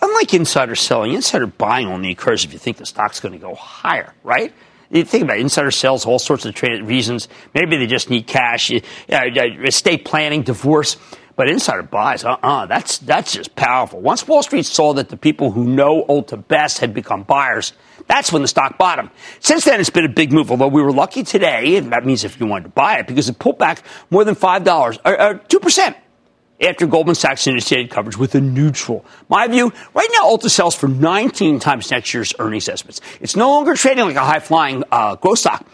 Unlike 0.02 0.34
insider 0.34 0.76
selling, 0.76 1.14
insider 1.14 1.46
buying 1.46 1.88
only 1.88 2.12
occurs 2.12 2.46
if 2.46 2.54
you 2.54 2.60
think 2.60 2.78
the 2.78 2.86
stock's 2.86 3.20
going 3.20 3.34
to 3.34 3.38
go 3.38 3.54
higher, 3.54 4.14
right? 4.24 4.54
You 4.90 5.04
think 5.04 5.26
about 5.26 5.38
it, 5.38 5.42
insider 5.42 5.70
sales, 5.70 6.06
all 6.06 6.18
sorts 6.18 6.46
of 6.46 6.60
reasons. 6.88 7.28
Maybe 7.54 7.76
they 7.76 7.86
just 7.86 8.10
need 8.10 8.26
cash, 8.26 8.72
estate 9.10 10.06
planning, 10.06 10.44
divorce. 10.44 10.96
But 11.40 11.48
insider 11.48 11.84
buys, 11.84 12.26
uh-uh, 12.26 12.66
that's, 12.66 12.98
that's 12.98 13.32
just 13.32 13.56
powerful. 13.56 14.02
Once 14.02 14.28
Wall 14.28 14.44
Street 14.44 14.66
saw 14.66 14.92
that 14.96 15.08
the 15.08 15.16
people 15.16 15.52
who 15.52 15.64
know 15.64 16.04
Ulta 16.10 16.46
best 16.46 16.80
had 16.80 16.94
become 16.94 17.24
buyers, 17.24 17.72
that's 18.08 18.34
when 18.34 18.42
the 18.42 18.48
stock 18.50 18.78
bottomed. 18.78 19.10
Since 19.40 19.64
then, 19.64 19.80
it's 19.80 19.90
been 19.90 20.04
a 20.04 20.10
big 20.10 20.34
move, 20.34 20.52
although 20.52 20.68
we 20.68 20.82
were 20.82 20.92
lucky 20.92 21.24
today, 21.24 21.78
and 21.78 21.94
that 21.94 22.06
means 22.06 22.26
if 22.26 22.42
you 22.42 22.46
wanted 22.46 22.66
to 22.66 22.70
buy 22.72 22.98
it, 22.98 23.08
because 23.08 23.30
it 23.30 23.40
pulled 23.40 23.58
back 23.58 23.84
more 24.10 24.26
than 24.26 24.36
$5, 24.36 25.00
or, 25.06 25.22
or 25.22 25.36
2% 25.36 25.96
after 26.62 26.86
Goldman 26.86 27.16
Sachs 27.16 27.48
initiated 27.48 27.90
coverage 27.90 28.18
with 28.18 28.36
a 28.36 28.42
neutral. 28.42 29.06
My 29.30 29.48
view, 29.48 29.72
right 29.94 30.10
now, 30.12 30.26
Ulta 30.26 30.50
sells 30.50 30.76
for 30.76 30.90
19 30.90 31.60
times 31.60 31.90
next 31.90 32.14
year's 32.14 32.34
earnings 32.38 32.68
estimates. 32.68 33.00
It's 33.22 33.38
no 33.38 33.50
longer 33.52 33.76
trading 33.76 34.04
like 34.04 34.18
a 34.18 34.26
high 34.26 34.42
flying 34.42 34.84
uh, 34.92 35.16
growth 35.16 35.40
stock. 35.40 35.66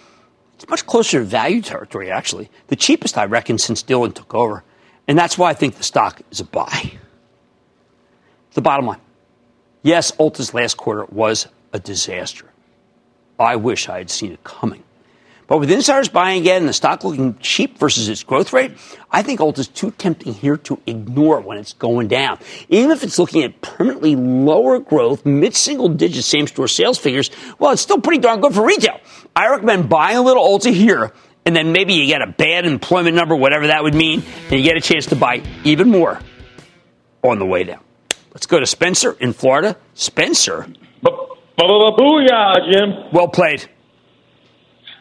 It's 0.54 0.70
much 0.70 0.86
closer 0.86 1.22
to 1.22 1.26
value 1.26 1.64
territory, 1.64 2.12
actually. 2.12 2.52
The 2.68 2.76
cheapest, 2.76 3.18
I 3.18 3.26
reckon, 3.26 3.58
since 3.58 3.82
Dillon 3.82 4.12
took 4.12 4.36
over. 4.36 4.64
And 5.08 5.18
that's 5.18 5.38
why 5.38 5.50
I 5.50 5.54
think 5.54 5.76
the 5.76 5.84
stock 5.84 6.22
is 6.32 6.40
a 6.40 6.46
buy. 6.46 6.92
The 8.54 8.62
bottom 8.62 8.86
line 8.86 9.00
yes, 9.86 10.12
Ulta's 10.14 10.54
last 10.54 10.76
quarter 10.76 11.06
was 11.06 11.48
a 11.72 11.80
disaster. 11.80 12.50
I 13.40 13.56
wish 13.56 13.88
I 13.88 14.00
had 14.00 14.10
seen 14.10 14.32
it 14.34 14.44
coming. 14.44 14.84
But 15.48 15.60
with 15.60 15.70
insiders 15.70 16.10
buying 16.10 16.42
again 16.42 16.64
and 16.64 16.70
the 16.70 16.74
stock 16.74 17.04
looking 17.04 17.38
cheap 17.38 17.78
versus 17.78 18.10
its 18.10 18.24
growth 18.24 18.52
rate, 18.52 18.72
I 19.12 19.22
think 19.22 19.40
Ulta 19.40 19.60
is 19.60 19.68
too 19.68 19.92
tempting 19.92 20.34
here 20.34 20.58
to 20.58 20.80
ignore 20.88 21.40
when 21.40 21.60
it's 21.60 21.74
going 21.74 22.08
down. 22.08 22.40
Even 22.70 22.90
if 22.90 23.04
it's 23.04 23.20
looking 23.20 23.44
at 23.44 23.62
permanently 23.62 24.16
lower 24.16 24.80
growth, 24.80 25.24
mid-single 25.24 25.90
digit 25.90 26.24
same-store 26.24 26.68
sales 26.68 26.98
figures, 26.98 27.30
well, 27.60 27.72
it's 27.72 27.82
still 27.84 28.02
pretty 28.02 28.22
darn 28.22 28.42
good 28.42 28.56
for 28.56 28.66
retail. 28.66 29.00
I 29.36 29.50
recommend 29.50 29.88
buying 29.88 30.18
a 30.18 30.22
little 30.22 30.44
Ulta 30.44 30.74
here 30.74 31.14
and 31.46 31.56
then 31.56 31.72
maybe 31.72 31.94
you 31.94 32.08
get 32.08 32.22
a 32.22 32.28
bad 32.28 32.66
employment 32.66 33.16
number, 33.16 33.36
whatever 33.36 33.68
that 33.68 33.84
would 33.84 33.96
mean, 33.96 34.24
and 34.50 34.54
you 34.54 34.64
get 34.64 34.78
a 34.78 34.82
chance 34.82 35.08
to 35.08 35.16
buy 35.16 35.44
even 35.64 35.90
more 35.90 36.20
on 37.24 37.40
the 37.40 37.46
way 37.46 37.64
down. 37.64 37.82
Let's 38.34 38.48
go 38.48 38.60
to 38.60 38.66
Spencer 38.66 39.16
in 39.20 39.34
Florida. 39.34 39.78
Spencer. 39.94 40.68
Booyah, 41.58 42.72
Jim. 42.72 43.12
Well 43.14 43.28
played. 43.28 43.70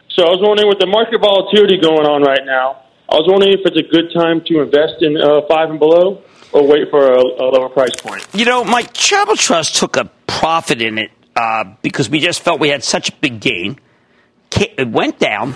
So 0.09 0.23
I 0.23 0.29
was 0.29 0.39
wondering, 0.41 0.69
with 0.69 0.79
the 0.79 0.87
market 0.87 1.19
volatility 1.19 1.77
going 1.81 2.07
on 2.07 2.21
right 2.21 2.45
now, 2.45 2.83
I 3.09 3.15
was 3.15 3.27
wondering 3.27 3.53
if 3.53 3.65
it's 3.65 3.77
a 3.77 3.83
good 3.83 4.13
time 4.13 4.41
to 4.45 4.61
invest 4.61 5.01
in 5.01 5.17
uh, 5.17 5.41
five 5.49 5.69
and 5.69 5.77
below, 5.77 6.23
or 6.53 6.65
wait 6.65 6.89
for 6.89 7.11
a, 7.11 7.19
a, 7.19 7.45
lower 7.51 7.67
price 7.67 7.95
point. 7.99 8.25
You 8.33 8.45
know, 8.45 8.63
my 8.63 8.83
Travel 8.93 9.35
Trust 9.35 9.75
took 9.75 9.97
a 9.97 10.05
profit 10.25 10.81
in 10.81 10.97
it 10.97 11.11
uh, 11.35 11.65
because 11.81 12.09
we 12.09 12.19
just 12.19 12.41
felt 12.41 12.61
we 12.61 12.69
had 12.69 12.83
such 12.83 13.09
a 13.09 13.11
big 13.19 13.41
gain. 13.41 13.77
It 14.57 14.87
went 14.87 15.19
down, 15.19 15.53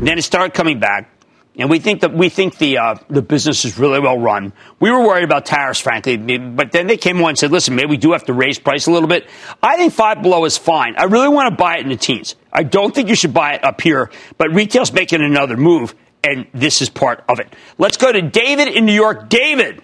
then 0.00 0.18
it 0.18 0.22
started 0.22 0.54
coming 0.54 0.78
back. 0.78 1.10
And 1.58 1.70
we 1.70 1.78
think 1.78 2.02
that 2.02 2.12
we 2.12 2.28
think 2.28 2.58
the 2.58 2.76
uh, 2.76 2.96
the 3.08 3.22
business 3.22 3.64
is 3.64 3.78
really 3.78 3.98
well 3.98 4.18
run. 4.18 4.52
We 4.78 4.90
were 4.90 5.00
worried 5.00 5.24
about 5.24 5.46
tariffs, 5.46 5.80
frankly, 5.80 6.18
but 6.18 6.70
then 6.70 6.86
they 6.86 6.98
came 6.98 7.22
on 7.22 7.30
and 7.30 7.38
said, 7.38 7.50
"Listen, 7.50 7.76
maybe 7.76 7.88
we 7.88 7.96
do 7.96 8.12
have 8.12 8.24
to 8.24 8.34
raise 8.34 8.58
price 8.58 8.86
a 8.86 8.90
little 8.90 9.08
bit." 9.08 9.26
I 9.62 9.78
think 9.78 9.94
five 9.94 10.20
below 10.20 10.44
is 10.44 10.58
fine. 10.58 10.96
I 10.98 11.04
really 11.04 11.30
want 11.30 11.48
to 11.48 11.56
buy 11.56 11.78
it 11.78 11.80
in 11.80 11.88
the 11.88 11.96
teens. 11.96 12.36
I 12.52 12.62
don't 12.62 12.94
think 12.94 13.08
you 13.08 13.14
should 13.14 13.32
buy 13.32 13.54
it 13.54 13.64
up 13.64 13.80
here, 13.80 14.10
but 14.36 14.52
retail's 14.52 14.92
making 14.92 15.22
another 15.22 15.56
move, 15.56 15.94
and 16.22 16.46
this 16.52 16.82
is 16.82 16.90
part 16.90 17.24
of 17.26 17.40
it. 17.40 17.56
Let's 17.78 17.96
go 17.96 18.12
to 18.12 18.20
David 18.20 18.68
in 18.68 18.84
New 18.84 18.92
York. 18.92 19.30
David. 19.30 19.82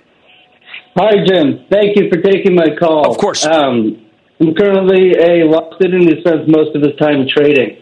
Hi, 0.94 1.24
Jim. 1.26 1.64
Thank 1.70 1.96
you 1.96 2.10
for 2.10 2.20
taking 2.20 2.54
my 2.54 2.76
call. 2.78 3.10
Of 3.10 3.16
course. 3.16 3.46
Um, 3.46 4.04
I'm 4.40 4.54
currently 4.54 5.12
a 5.12 5.46
law 5.46 5.74
student 5.76 6.04
who 6.04 6.20
spends 6.20 6.46
most 6.48 6.76
of 6.76 6.82
his 6.82 6.94
time 6.98 7.26
trading. 7.26 7.78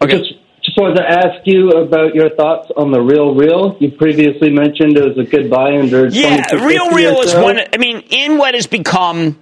Okay. 0.00 0.18
Just 0.18 0.34
just 0.66 0.78
wanted 0.78 0.96
to 0.96 1.08
ask 1.08 1.46
you 1.46 1.70
about 1.70 2.14
your 2.14 2.34
thoughts 2.34 2.70
on 2.76 2.90
the 2.90 3.00
Real 3.00 3.34
Real. 3.34 3.76
You 3.78 3.92
previously 3.92 4.50
mentioned 4.50 4.96
it 4.96 5.16
was 5.16 5.16
a 5.16 5.28
good 5.28 5.48
buy 5.48 5.78
under. 5.78 6.08
Yeah, 6.08 6.54
Real 6.54 6.90
Real 6.90 7.20
is 7.20 7.34
one. 7.34 7.58
I 7.72 7.76
mean, 7.78 8.02
in 8.10 8.36
what 8.36 8.54
has 8.54 8.66
become 8.66 9.38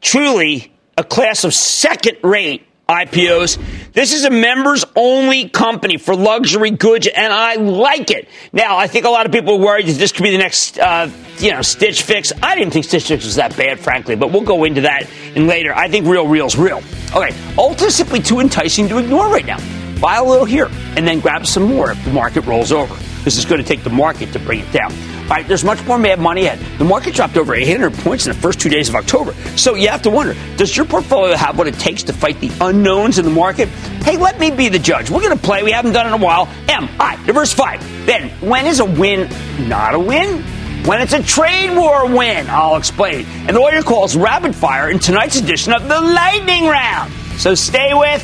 truly 0.00 0.72
a 0.96 1.04
class 1.04 1.44
of 1.44 1.54
second 1.54 2.18
rate 2.22 2.64
IPOs. 2.88 3.58
This 3.92 4.14
is 4.14 4.24
a 4.24 4.30
members 4.30 4.82
only 4.96 5.50
company 5.50 5.98
for 5.98 6.16
luxury 6.16 6.70
goods, 6.70 7.06
and 7.06 7.30
I 7.30 7.56
like 7.56 8.10
it. 8.10 8.30
Now, 8.50 8.78
I 8.78 8.86
think 8.86 9.04
a 9.04 9.10
lot 9.10 9.26
of 9.26 9.32
people 9.32 9.56
are 9.56 9.60
worried 9.60 9.86
that 9.88 9.98
this 9.98 10.10
could 10.10 10.22
be 10.22 10.30
the 10.30 10.38
next, 10.38 10.78
uh, 10.78 11.10
you 11.36 11.52
know, 11.52 11.60
Stitch 11.60 12.00
Fix. 12.00 12.32
I 12.42 12.54
didn't 12.54 12.72
think 12.72 12.86
Stitch 12.86 13.08
Fix 13.08 13.26
was 13.26 13.34
that 13.34 13.54
bad, 13.58 13.78
frankly, 13.78 14.16
but 14.16 14.32
we'll 14.32 14.40
go 14.40 14.64
into 14.64 14.80
that 14.82 15.06
in 15.34 15.46
later. 15.46 15.74
I 15.74 15.88
think 15.90 16.06
Real 16.06 16.26
Real's 16.26 16.56
real. 16.56 16.78
Okay, 17.14 17.34
Ulta 17.56 17.82
is 17.82 17.94
simply 17.94 18.22
too 18.22 18.40
enticing 18.40 18.88
to 18.88 18.96
ignore 18.96 19.28
right 19.28 19.44
now 19.44 19.58
buy 20.00 20.16
a 20.16 20.24
little 20.24 20.44
here, 20.44 20.68
and 20.96 21.06
then 21.06 21.20
grab 21.20 21.46
some 21.46 21.64
more 21.64 21.90
if 21.90 22.04
the 22.04 22.12
market 22.12 22.42
rolls 22.46 22.72
over. 22.72 22.94
This 23.24 23.36
is 23.36 23.44
going 23.44 23.60
to 23.60 23.66
take 23.66 23.84
the 23.84 23.90
market 23.90 24.32
to 24.32 24.38
bring 24.38 24.60
it 24.60 24.72
down. 24.72 24.92
All 24.92 25.34
right, 25.34 25.46
there's 25.46 25.64
much 25.64 25.84
more 25.84 25.98
mad 25.98 26.18
money 26.18 26.46
ahead. 26.46 26.58
The 26.78 26.84
market 26.84 27.14
dropped 27.14 27.36
over 27.36 27.54
800 27.54 27.92
points 27.92 28.26
in 28.26 28.32
the 28.32 28.38
first 28.38 28.60
two 28.60 28.70
days 28.70 28.88
of 28.88 28.94
October. 28.94 29.34
So 29.58 29.74
you 29.74 29.88
have 29.88 30.00
to 30.02 30.10
wonder, 30.10 30.34
does 30.56 30.74
your 30.74 30.86
portfolio 30.86 31.36
have 31.36 31.58
what 31.58 31.68
it 31.68 31.74
takes 31.74 32.02
to 32.04 32.14
fight 32.14 32.40
the 32.40 32.50
unknowns 32.62 33.18
in 33.18 33.26
the 33.26 33.30
market? 33.30 33.68
Hey, 34.04 34.16
let 34.16 34.40
me 34.40 34.50
be 34.50 34.70
the 34.70 34.78
judge. 34.78 35.10
We're 35.10 35.20
going 35.20 35.36
to 35.36 35.44
play. 35.44 35.62
We 35.62 35.72
haven't 35.72 35.92
done 35.92 36.06
it 36.06 36.14
in 36.14 36.20
a 36.22 36.24
while. 36.24 36.48
Am 36.68 36.88
I, 36.98 37.22
diversify. 37.26 37.76
Then, 38.06 38.30
when 38.40 38.64
is 38.64 38.80
a 38.80 38.86
win 38.86 39.28
not 39.68 39.94
a 39.94 39.98
win? 39.98 40.42
When 40.86 41.02
it's 41.02 41.12
a 41.12 41.22
trade 41.22 41.76
war 41.76 42.06
win, 42.06 42.46
I'll 42.48 42.76
explain. 42.76 43.26
And 43.46 43.58
all 43.58 43.70
your 43.70 43.82
calls 43.82 44.16
rapid 44.16 44.54
fire 44.54 44.88
in 44.88 44.98
tonight's 44.98 45.36
edition 45.36 45.74
of 45.74 45.82
the 45.88 46.00
Lightning 46.00 46.64
Round. 46.64 47.12
So 47.36 47.54
stay 47.54 47.92
with 47.92 48.22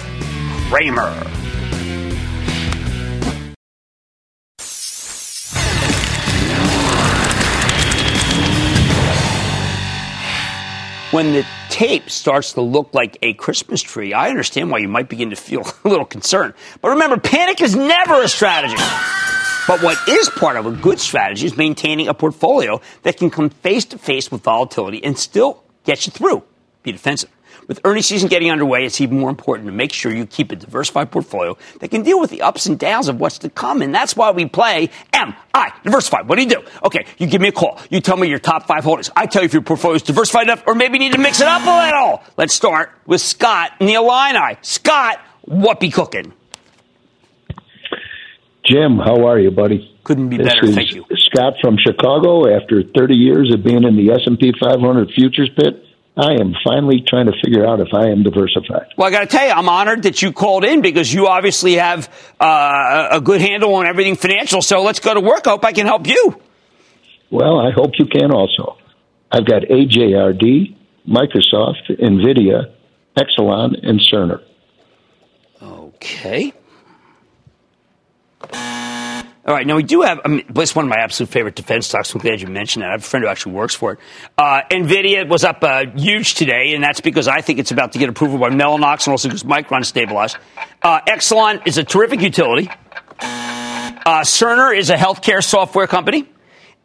Cramer. 0.71 1.34
When 11.15 11.33
the 11.33 11.47
tape 11.71 12.11
starts 12.11 12.55
to 12.55 12.61
look 12.61 12.93
like 12.93 13.17
a 13.23 13.35
Christmas 13.35 13.81
tree, 13.81 14.13
I 14.13 14.31
understand 14.31 14.73
why 14.73 14.79
you 14.79 14.89
might 14.89 15.09
begin 15.09 15.31
to 15.31 15.37
feel 15.37 15.63
a 15.85 15.89
little 15.89 16.05
concerned. 16.05 16.55
But 16.81 16.89
remember, 16.89 17.19
panic 17.19 17.61
is 17.61 17.77
never 17.77 18.21
a 18.21 18.27
strategy. 18.27 18.75
But 19.69 19.81
what 19.81 19.97
is 20.09 20.29
part 20.31 20.57
of 20.57 20.67
a 20.67 20.73
good 20.73 20.99
strategy 20.99 21.47
is 21.47 21.57
maintaining 21.57 22.09
a 22.09 22.15
portfolio 22.15 22.81
that 23.03 23.17
can 23.17 23.31
come 23.31 23.49
face 23.49 23.85
to 23.87 23.99
face 23.99 24.31
with 24.33 24.43
volatility 24.43 25.03
and 25.05 25.17
still 25.17 25.63
get 25.85 26.05
you 26.05 26.11
through. 26.11 26.43
Be 26.83 26.91
defensive. 26.91 27.31
With 27.67 27.81
earnings 27.85 28.07
season 28.07 28.29
getting 28.29 28.51
underway, 28.51 28.85
it's 28.85 29.01
even 29.01 29.19
more 29.19 29.31
important 29.31 29.67
to 29.67 29.73
make 29.73 29.93
sure 29.93 30.13
you 30.13 30.27
keep 30.27 30.53
a 30.53 30.57
diversified 30.57 31.11
portfolio 31.11 31.57
that 31.81 31.91
can 31.91 32.03
deal 32.03 32.21
with 32.21 32.31
the 32.31 32.43
ups 32.43 32.67
and 32.67 32.79
downs 32.79 33.09
of 33.09 33.21
what's 33.21 33.39
to 33.39 33.51
come. 33.51 33.83
And 33.83 33.95
that's 33.95 34.17
why 34.17 34.31
we 34.31 34.47
play 34.47 34.91
Am 35.13 35.35
I, 35.55 35.73
diversified. 35.83 36.29
What 36.29 36.37
do 36.37 36.43
you 36.43 36.49
do? 36.49 36.63
Okay, 36.85 37.07
you 37.19 37.27
give 37.27 37.41
me 37.41 37.49
a 37.49 37.53
call. 37.53 37.81
You 37.91 38.01
tell 38.01 38.17
me 38.17 38.29
your 38.29 38.39
top 38.39 38.67
five 38.67 38.85
holdings. 38.85 39.11
I 39.17 39.27
tell 39.27 39.43
you 39.43 39.47
if 39.47 39.53
your 39.53 39.63
portfolio 39.63 39.97
is 39.97 40.03
diversified 40.03 40.45
enough 40.45 40.65
or 40.67 40.75
maybe 40.75 40.99
need 40.99 41.13
to 41.13 41.19
mix 41.19 41.41
it 41.41 41.47
up 41.47 41.63
a 41.63 41.87
little. 41.87 42.23
Let's 42.37 42.55
start 42.55 42.93
with 43.07 43.21
Scott 43.21 43.73
in 43.81 43.87
the 43.87 43.95
Illini. 43.95 44.59
Scott, 44.63 45.21
what 45.43 45.81
be 45.81 45.91
cooking? 45.91 46.33
Jim, 48.65 48.99
how 48.99 49.27
are 49.27 49.39
you, 49.39 49.51
buddy? 49.51 49.95
Couldn't 50.05 50.29
be 50.31 50.39
better. 50.39 50.67
Thank 50.67 50.95
you. 50.95 51.05
Scott 51.17 51.55
from 51.61 51.77
Chicago. 51.79 52.55
After 52.55 52.83
30 52.83 53.15
years 53.15 53.53
of 53.53 53.63
being 53.63 53.85
in 53.85 53.97
the 53.97 54.13
S&P 54.13 54.53
500 54.59 55.11
futures 55.15 55.51
pit, 55.57 55.85
I 56.17 56.35
am 56.35 56.55
finally 56.65 57.05
trying 57.07 57.27
to 57.27 57.33
figure 57.45 57.67
out 57.67 57.81
if 57.81 57.89
I 57.93 58.09
am 58.11 58.23
diversified. 58.23 58.95
Well, 58.97 59.09
I 59.09 59.11
got 59.11 59.21
to 59.21 59.27
tell 59.27 59.47
you, 59.47 59.53
I'm 59.53 59.69
honored 59.69 60.05
that 60.05 60.23
you 60.23 60.33
called 60.33 60.65
in 60.65 60.81
because 60.81 61.13
you 61.13 61.27
obviously 61.27 61.75
have 61.75 62.09
uh, 62.39 63.09
a 63.11 63.21
good 63.21 63.41
handle 63.41 63.75
on 63.75 63.87
everything 63.87 64.15
financial. 64.15 64.63
So 64.63 64.83
let's 64.83 65.01
go 65.01 65.13
to 65.13 65.21
work. 65.21 65.47
I 65.49 65.51
hope 65.51 65.65
I 65.65 65.73
can 65.73 65.87
help 65.87 66.07
you. 66.07 66.41
Well, 67.31 67.59
I 67.59 67.73
hope 67.73 67.93
you 67.99 68.07
can 68.07 68.31
also. 68.31 68.79
I've 69.33 69.45
got 69.45 69.63
AJRD, 69.63 70.77
Microsoft, 71.09 71.91
NVIDIA, 71.91 72.73
Exelon, 73.17 73.75
and 73.83 73.99
Cerner. 73.99 74.41
Okay. 75.61 76.53
All 79.47 79.53
right, 79.53 79.67
now 79.67 79.77
we 79.77 79.83
do 79.83 80.01
have, 80.01 80.21
I 80.25 80.29
mean, 80.29 80.43
it's 80.57 80.75
one 80.75 80.87
of 80.87 80.89
my 80.89 80.97
absolute 80.97 81.29
favorite 81.29 81.55
defense 81.55 81.87
stocks. 81.87 82.15
I'm 82.15 82.21
glad 82.21 82.41
you 82.41 82.47
mentioned 82.47 82.83
that. 82.83 82.89
I 82.89 82.93
have 82.93 83.01
a 83.01 83.05
friend 83.05 83.25
who 83.25 83.31
actually 83.31 83.53
works 83.53 83.75
for 83.75 83.93
it. 83.93 83.99
Uh, 84.39 84.63
NVIDIA 84.71 85.29
was 85.29 85.45
up 85.45 85.63
uh, 85.63 85.85
huge 85.95 86.35
today, 86.35 86.73
and 86.75 86.83
that's 86.83 87.03
because 87.03 87.29
I 87.29 87.43
think 87.43 87.59
it's 87.59 87.71
about 87.71 87.93
to 87.93 87.99
get 87.99 88.09
approval 88.09 88.39
by 88.39 88.49
Mellanox 88.49 89.07
and 89.07 89.13
also 89.13 89.29
because 89.29 89.43
Micron 89.43 89.85
stabilized. 89.85 90.39
Uh, 90.81 91.03
Exelon 91.03 91.67
is 91.67 91.77
a 91.77 91.85
terrific 91.85 92.23
utility. 92.23 92.71
Uh, 93.21 94.23
Cerner 94.23 94.75
is 94.75 94.89
a 94.89 94.97
healthcare 94.97 95.45
software 95.45 95.87
company. 95.87 96.27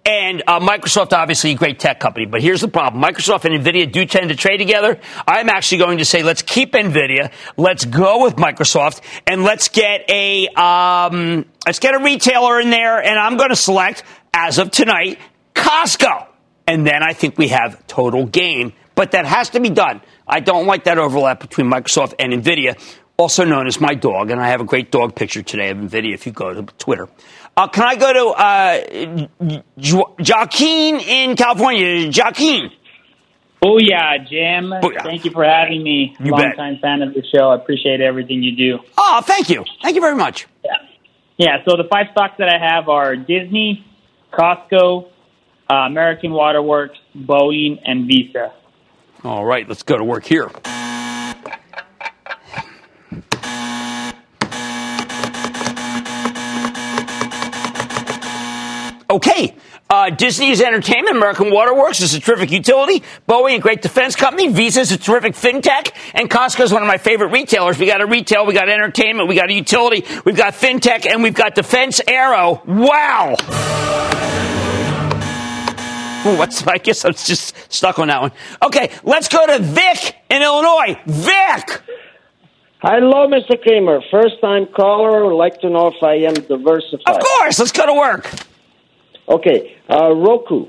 And 0.09 0.41
uh, 0.47 0.59
Microsoft, 0.59 1.13
obviously, 1.13 1.51
a 1.51 1.53
great 1.53 1.77
tech 1.77 1.99
company. 1.99 2.25
But 2.25 2.41
here's 2.41 2.61
the 2.61 2.67
problem 2.67 2.99
Microsoft 2.99 3.45
and 3.45 3.63
NVIDIA 3.63 3.91
do 3.91 4.07
tend 4.07 4.29
to 4.29 4.35
trade 4.35 4.57
together. 4.57 4.99
I'm 5.27 5.49
actually 5.49 5.77
going 5.77 5.99
to 5.99 6.05
say, 6.05 6.23
let's 6.23 6.41
keep 6.41 6.73
NVIDIA, 6.73 7.31
let's 7.57 7.85
go 7.85 8.23
with 8.23 8.37
Microsoft, 8.37 9.01
and 9.27 9.43
let's 9.43 9.69
get 9.69 10.09
a, 10.09 10.47
um, 10.47 11.45
let's 11.67 11.77
get 11.77 11.93
a 11.93 11.99
retailer 11.99 12.59
in 12.59 12.71
there. 12.71 12.97
And 12.97 13.19
I'm 13.19 13.37
going 13.37 13.51
to 13.51 13.55
select, 13.55 14.01
as 14.33 14.57
of 14.57 14.71
tonight, 14.71 15.19
Costco. 15.53 16.25
And 16.65 16.87
then 16.87 17.03
I 17.03 17.13
think 17.13 17.37
we 17.37 17.49
have 17.49 17.85
total 17.85 18.25
gain. 18.25 18.73
But 18.95 19.11
that 19.11 19.27
has 19.27 19.51
to 19.51 19.59
be 19.59 19.69
done. 19.69 20.01
I 20.27 20.39
don't 20.39 20.65
like 20.65 20.85
that 20.85 20.97
overlap 20.97 21.39
between 21.39 21.69
Microsoft 21.69 22.15
and 22.17 22.33
NVIDIA, 22.33 22.81
also 23.15 23.43
known 23.43 23.67
as 23.67 23.79
my 23.79 23.93
dog. 23.93 24.31
And 24.31 24.41
I 24.41 24.47
have 24.47 24.59
a 24.59 24.65
great 24.65 24.89
dog 24.89 25.13
picture 25.13 25.43
today 25.43 25.69
of 25.69 25.77
NVIDIA 25.77 26.15
if 26.15 26.25
you 26.25 26.31
go 26.31 26.51
to 26.51 26.63
Twitter. 26.79 27.09
Uh, 27.57 27.67
can 27.67 27.83
I 27.83 27.95
go 27.95 28.13
to 28.13 29.49
uh, 29.49 29.59
jo- 29.77 30.15
Joaquin 30.17 30.99
in 31.01 31.35
California? 31.35 32.09
Joaquin. 32.15 32.71
Oh 33.61 33.77
yeah, 33.77 34.17
Jim. 34.17 34.69
Booyah. 34.69 35.03
Thank 35.03 35.25
you 35.25 35.31
for 35.31 35.43
having 35.43 35.83
me. 35.83 36.15
You 36.19 36.31
Long 36.31 36.39
bet. 36.41 36.55
time 36.55 36.77
fan 36.81 37.01
of 37.01 37.13
the 37.13 37.23
show. 37.35 37.49
I 37.49 37.55
appreciate 37.55 37.99
everything 37.99 38.41
you 38.41 38.55
do. 38.55 38.79
Oh, 38.97 39.21
thank 39.21 39.49
you. 39.49 39.65
Thank 39.81 39.95
you 39.95 40.01
very 40.01 40.15
much. 40.15 40.47
Yeah. 40.63 40.71
Yeah. 41.37 41.57
So 41.67 41.75
the 41.75 41.83
five 41.91 42.07
stocks 42.13 42.35
that 42.37 42.47
I 42.47 42.57
have 42.57 42.87
are 42.87 43.17
Disney, 43.17 43.85
Costco, 44.31 45.09
uh, 45.69 45.73
American 45.73 46.31
Waterworks, 46.31 46.97
Boeing, 47.13 47.79
and 47.83 48.07
Visa. 48.07 48.53
All 49.25 49.43
right, 49.43 49.67
let's 49.67 49.83
go 49.83 49.97
to 49.97 50.03
work 50.05 50.23
here. 50.23 50.49
Okay. 59.09 59.55
Uh, 59.89 60.11
Disney's 60.11 60.61
Entertainment, 60.61 61.17
American 61.17 61.51
Waterworks 61.51 61.99
is 61.99 62.13
a 62.13 62.19
terrific 62.19 62.51
utility. 62.51 63.03
Boeing, 63.27 63.55
a 63.55 63.59
great 63.59 63.81
defense 63.81 64.15
company. 64.15 64.47
Visa 64.49 64.81
is 64.81 64.91
a 64.91 64.99
terrific 64.99 65.33
fintech. 65.33 65.91
And 66.13 66.29
Costco 66.29 66.61
is 66.61 66.71
one 66.71 66.83
of 66.83 66.87
my 66.87 66.99
favorite 66.99 67.31
retailers. 67.31 67.79
We 67.79 67.87
got 67.87 68.01
a 68.01 68.05
retail, 68.05 68.45
we 68.45 68.53
got 68.53 68.69
entertainment, 68.69 69.27
we 69.27 69.33
got 69.33 69.49
a 69.49 69.53
utility, 69.53 70.05
we've 70.25 70.37
got 70.37 70.53
fintech, 70.53 71.07
and 71.07 71.23
we've 71.23 71.33
got 71.33 71.55
defense 71.55 71.99
arrow. 72.07 72.61
Wow. 72.67 73.35
Ooh, 76.25 76.37
what's, 76.37 76.67
I 76.67 76.77
guess 76.77 77.03
I'm 77.03 77.13
just 77.13 77.55
stuck 77.73 77.97
on 77.97 78.09
that 78.09 78.21
one. 78.21 78.31
Okay, 78.61 78.91
let's 79.03 79.27
go 79.27 79.47
to 79.47 79.57
Vic 79.57 80.17
in 80.29 80.43
Illinois. 80.43 80.99
Vic! 81.07 81.81
Hello, 82.81 83.27
Mr. 83.27 83.59
Cramer. 83.61 84.01
First 84.11 84.39
time 84.39 84.67
caller. 84.67 85.25
Would 85.25 85.35
like 85.35 85.59
to 85.61 85.69
know 85.69 85.87
if 85.87 86.03
I 86.03 86.15
am 86.15 86.33
diversified. 86.35 87.07
Of 87.07 87.19
course. 87.19 87.57
Let's 87.57 87.71
go 87.71 87.87
to 87.87 87.93
work. 87.93 88.29
Okay. 89.29 89.77
Uh, 89.89 90.13
Roku. 90.13 90.67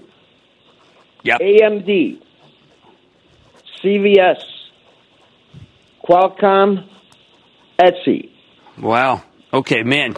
Yep. 1.23 1.41
AMD. 1.41 2.23
CVS. 3.83 4.43
Qualcomm. 6.07 6.87
Etsy. 7.79 8.31
Wow. 8.79 9.23
Okay, 9.53 9.83
man. 9.83 10.17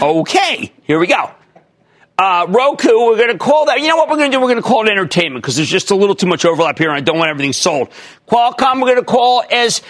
Okay, 0.00 0.72
here 0.84 0.98
we 0.98 1.08
go. 1.08 1.30
Uh, 2.16 2.46
Roku, 2.48 2.88
we're 2.88 3.16
going 3.16 3.32
to 3.32 3.38
call 3.38 3.66
that. 3.66 3.80
You 3.80 3.88
know 3.88 3.96
what 3.96 4.08
we're 4.08 4.16
going 4.16 4.30
to 4.30 4.36
do? 4.36 4.40
We're 4.40 4.48
going 4.48 4.62
to 4.62 4.68
call 4.68 4.86
it 4.86 4.90
entertainment 4.90 5.42
because 5.42 5.56
there's 5.56 5.68
just 5.68 5.90
a 5.90 5.96
little 5.96 6.14
too 6.14 6.26
much 6.26 6.44
overlap 6.44 6.78
here, 6.78 6.88
and 6.88 6.96
I 6.96 7.00
don't 7.00 7.18
want 7.18 7.30
everything 7.30 7.52
sold. 7.52 7.90
Qualcomm, 8.28 8.76
we're 8.76 8.94
going 8.94 8.96
to 8.96 9.04
call 9.04 9.44
as 9.50 9.82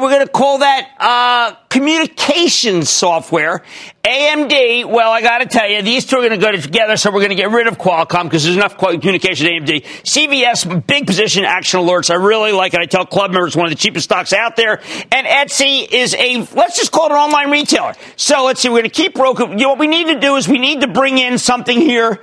we're 0.00 0.10
going 0.10 0.26
to 0.26 0.32
call 0.32 0.58
that 0.58 0.90
uh, 0.98 1.54
communication 1.68 2.84
software. 2.84 3.62
AMD, 4.02 4.86
well, 4.86 5.10
I 5.10 5.20
got 5.20 5.38
to 5.38 5.46
tell 5.46 5.68
you, 5.68 5.82
these 5.82 6.04
two 6.04 6.16
are 6.16 6.26
going 6.26 6.38
to 6.38 6.44
go 6.44 6.50
together, 6.50 6.96
so 6.96 7.10
we're 7.10 7.20
going 7.20 7.30
to 7.30 7.36
get 7.36 7.50
rid 7.50 7.68
of 7.68 7.78
Qualcomm 7.78 8.24
because 8.24 8.44
there's 8.44 8.56
enough 8.56 8.76
communication 8.76 9.46
AMD. 9.46 9.84
CVS, 10.02 10.86
big 10.86 11.06
position, 11.06 11.44
action 11.44 11.80
alerts. 11.80 12.10
I 12.10 12.14
really 12.14 12.52
like 12.52 12.74
it. 12.74 12.80
I 12.80 12.86
tell 12.86 13.06
club 13.06 13.30
members 13.30 13.56
one 13.56 13.66
of 13.66 13.70
the 13.70 13.76
cheapest 13.76 14.04
stocks 14.04 14.32
out 14.32 14.56
there. 14.56 14.80
And 15.12 15.26
Etsy 15.26 15.86
is 15.90 16.14
a, 16.14 16.38
let's 16.54 16.76
just 16.76 16.90
call 16.90 17.06
it 17.06 17.12
an 17.12 17.18
online 17.18 17.50
retailer. 17.50 17.94
So 18.16 18.44
let's 18.44 18.60
see, 18.60 18.68
we're 18.68 18.80
going 18.80 18.90
to 18.90 19.02
keep 19.02 19.16
Roku. 19.16 19.48
You 19.48 19.56
know, 19.56 19.68
what 19.70 19.78
we 19.78 19.86
need 19.86 20.08
to 20.08 20.18
do 20.18 20.36
is 20.36 20.48
we 20.48 20.58
need 20.58 20.80
to 20.80 20.88
bring 20.88 21.18
in 21.18 21.38
something 21.38 21.80
here. 21.80 22.20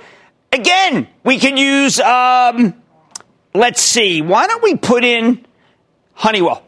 Again, 0.52 1.08
we 1.24 1.38
can 1.38 1.56
use, 1.56 1.98
um, 2.00 2.74
let's 3.54 3.80
see, 3.80 4.20
why 4.20 4.46
don't 4.46 4.62
we 4.62 4.76
put 4.76 5.04
in 5.04 5.46
Honeywell? 6.12 6.62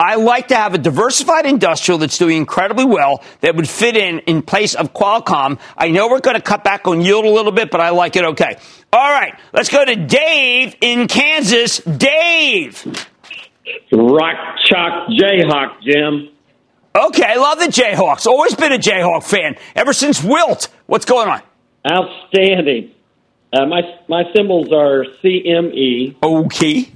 I 0.00 0.14
like 0.14 0.48
to 0.48 0.56
have 0.56 0.74
a 0.74 0.78
diversified 0.78 1.44
industrial 1.44 1.98
that's 1.98 2.18
doing 2.18 2.36
incredibly 2.36 2.84
well 2.84 3.24
that 3.40 3.56
would 3.56 3.68
fit 3.68 3.96
in 3.96 4.20
in 4.20 4.42
place 4.42 4.76
of 4.76 4.94
Qualcomm. 4.94 5.58
I 5.76 5.90
know 5.90 6.08
we're 6.08 6.20
going 6.20 6.36
to 6.36 6.42
cut 6.42 6.62
back 6.62 6.86
on 6.86 7.00
yield 7.00 7.24
a 7.24 7.30
little 7.30 7.50
bit, 7.50 7.72
but 7.72 7.80
I 7.80 7.90
like 7.90 8.14
it 8.14 8.24
okay. 8.24 8.58
All 8.92 9.10
right, 9.10 9.34
let's 9.52 9.68
go 9.68 9.84
to 9.84 9.96
Dave 9.96 10.76
in 10.80 11.08
Kansas. 11.08 11.78
Dave. 11.78 12.84
Rock 13.90 14.36
Chalk 14.66 15.08
Jayhawk, 15.10 15.82
Jim. 15.82 16.28
Okay, 16.94 17.24
I 17.24 17.34
love 17.34 17.58
the 17.58 17.66
Jayhawks. 17.66 18.26
Always 18.26 18.54
been 18.54 18.72
a 18.72 18.78
Jayhawk 18.78 19.24
fan 19.24 19.56
ever 19.74 19.92
since 19.92 20.22
Wilt. 20.22 20.68
What's 20.86 21.06
going 21.06 21.28
on? 21.28 21.42
Outstanding. 21.90 22.92
Uh, 23.52 23.66
my 23.66 23.82
my 24.08 24.24
symbols 24.34 24.72
are 24.72 25.04
CME. 25.24 26.16
Okay. 26.22 26.92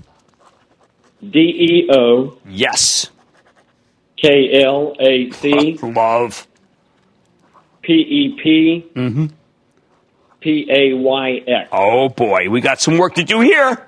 D 1.28 1.38
E 1.38 1.88
O. 1.92 2.36
Yes. 2.48 3.10
K 4.16 4.62
L 4.62 4.94
A 5.00 5.30
C. 5.30 5.78
Love. 5.82 6.46
P 7.82 7.92
E 7.94 8.40
P. 8.42 8.86
Mm-hmm. 8.94 9.26
P 10.40 10.66
A 10.70 10.94
Y 10.96 11.42
X. 11.46 11.68
Oh 11.72 12.08
boy, 12.08 12.48
we 12.50 12.60
got 12.60 12.80
some 12.80 12.98
work 12.98 13.14
to 13.14 13.24
do 13.24 13.40
here. 13.40 13.86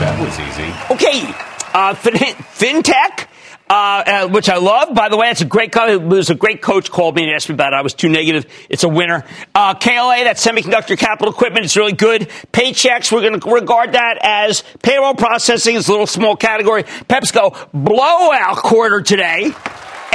That 0.00 0.18
was 0.20 0.38
easy. 0.40 0.70
Okay, 0.94 1.34
uh, 1.72 1.94
fin- 1.94 2.14
fintech. 2.54 3.23
Uh, 3.68 3.72
uh, 4.06 4.28
which 4.28 4.50
I 4.50 4.58
love. 4.58 4.94
By 4.94 5.08
the 5.08 5.16
way, 5.16 5.30
it's 5.30 5.40
a 5.40 5.46
great. 5.46 5.72
co- 5.72 5.98
was 5.98 6.28
a 6.28 6.34
great 6.34 6.60
coach 6.60 6.90
called 6.90 7.16
me 7.16 7.22
and 7.24 7.32
asked 7.32 7.48
me 7.48 7.54
about 7.54 7.72
it. 7.72 7.76
I 7.76 7.80
was 7.80 7.94
too 7.94 8.10
negative. 8.10 8.44
It's 8.68 8.84
a 8.84 8.88
winner. 8.90 9.24
Uh, 9.54 9.72
KLA, 9.72 10.24
that 10.24 10.36
semiconductor 10.36 10.98
capital 10.98 11.32
equipment, 11.32 11.64
it's 11.64 11.74
really 11.74 11.94
good. 11.94 12.28
Paychex, 12.52 13.10
we're 13.10 13.22
going 13.22 13.40
to 13.40 13.50
regard 13.50 13.92
that 13.92 14.18
as 14.20 14.62
payroll 14.82 15.14
processing. 15.14 15.76
It's 15.76 15.88
a 15.88 15.92
little 15.92 16.06
small 16.06 16.36
category. 16.36 16.82
PepsiCo 16.82 17.70
blowout 17.72 18.56
quarter 18.58 19.00
today. 19.00 19.52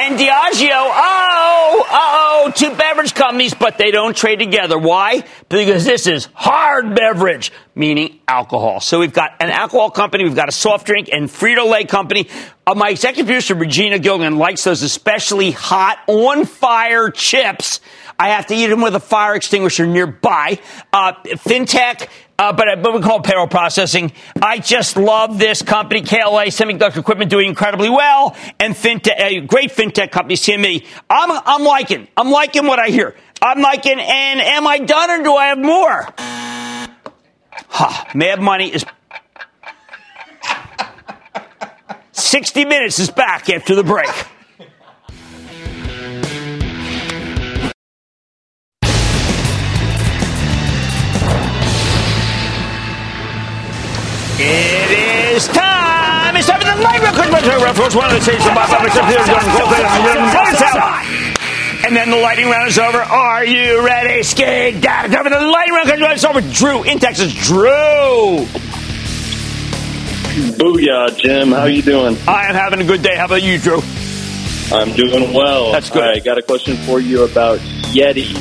And 0.02 0.18
Diageo, 0.18 0.70
oh, 0.72 1.86
oh, 1.92 2.54
two 2.56 2.74
beverage 2.74 3.14
companies, 3.14 3.54
but 3.54 3.78
they 3.78 3.92
don't 3.92 4.16
trade 4.16 4.40
together. 4.40 4.80
Why? 4.80 5.26
Because 5.50 5.84
this 5.84 6.08
is 6.08 6.30
hard 6.34 6.96
beverage, 6.96 7.52
meaning 7.76 8.22
alcohol. 8.26 8.80
So 8.80 9.02
we've 9.02 9.12
got 9.12 9.32
an 9.42 9.50
alcohol 9.50 9.92
company, 9.92 10.24
we've 10.24 10.38
got 10.38 10.48
a 10.48 10.54
soft 10.54 10.88
drink 10.88 11.10
and 11.12 11.28
Frito-Lay 11.28 11.84
company. 11.84 12.30
Uh, 12.66 12.76
my 12.76 12.92
executive 12.92 13.26
producer, 13.26 13.56
Regina 13.56 14.00
Gilligan, 14.00 14.38
likes 14.38 14.64
those 14.64 14.84
especially 14.84 15.52
hot, 15.52 16.00
on 16.08 16.46
fire 16.46 17.10
chips. 17.10 17.82
I 18.18 18.30
have 18.30 18.46
to 18.48 18.56
eat 18.56 18.68
them 18.68 18.80
with 18.80 18.96
a 18.96 19.02
fire 19.02 19.36
extinguisher 19.36 19.86
nearby. 19.86 20.60
Uh, 20.94 21.12
fintech, 21.26 22.08
uh, 22.40 22.54
but, 22.54 22.82
but 22.82 22.94
we 22.94 23.02
call 23.02 23.20
it 23.20 23.26
payroll 23.26 23.48
processing. 23.48 24.14
I 24.42 24.60
just 24.60 24.96
love 24.96 25.38
this 25.38 25.62
company, 25.62 26.02
KLA 26.02 26.46
Semiconductor 26.46 26.98
Equipment, 26.98 27.30
doing 27.30 27.48
incredibly 27.48 27.90
well, 27.90 28.36
and 28.60 28.74
fintech, 28.74 29.20
a 29.20 29.42
great 29.42 29.72
fintech 29.72 30.10
company, 30.12 30.36
CME. 30.36 30.88
I'm, 31.10 31.30
I'm 31.46 31.64
liking, 31.64 32.08
I'm 32.16 32.32
liking 32.32 32.66
what 32.66 32.80
I 32.80 32.88
hear. 32.88 33.16
I'm 33.42 33.60
liking, 33.62 34.00
and 34.00 34.40
am 34.40 34.66
I 34.66 34.80
done 34.80 35.12
or 35.12 35.24
do 35.24 35.36
I 35.36 35.48
have 35.48 35.60
more? 35.60 36.08
Huh, 37.68 38.06
Mad 38.16 38.40
Money 38.40 38.74
is 38.74 38.86
60 42.14 42.66
Minutes 42.66 43.00
is 43.00 43.10
back 43.10 43.50
after 43.50 43.76
the 43.76 43.84
break. 43.84 44.10
Of 57.90 57.96
course, 57.96 58.06
one 58.06 58.16
of 58.16 58.22
the 58.22 58.30
and 61.86 61.96
then 61.96 62.12
the 62.12 62.18
lightning 62.18 62.48
round 62.48 62.68
is 62.68 62.78
over. 62.78 63.00
Are 63.00 63.44
you 63.44 63.84
ready? 63.84 64.22
Skate 64.22 64.80
down. 64.80 65.10
Time 65.10 65.24
for 65.24 65.32
the 65.32 65.40
lightning 65.40 65.74
round. 65.74 66.14
It's 66.14 66.24
over. 66.24 66.42
Drew 66.42 66.84
in 66.84 67.00
Texas. 67.00 67.34
Drew. 67.34 68.46
Booyah, 70.56 71.18
Jim. 71.18 71.52
How 71.52 71.66
you 71.66 71.82
doing? 71.82 72.16
I 72.28 72.46
am 72.46 72.54
having 72.54 72.80
a 72.80 72.84
good 72.84 73.02
day. 73.02 73.16
How 73.16 73.26
about 73.26 73.42
you, 73.42 73.58
Drew? 73.58 73.82
I'm 74.72 74.94
doing 74.94 75.34
well. 75.34 75.72
That's 75.72 75.90
good. 75.90 76.04
I 76.04 76.20
got 76.20 76.38
a 76.38 76.44
question 76.44 76.78
for 76.78 77.00
you 77.00 77.24
about 77.24 77.58
Yeti. 77.90 78.34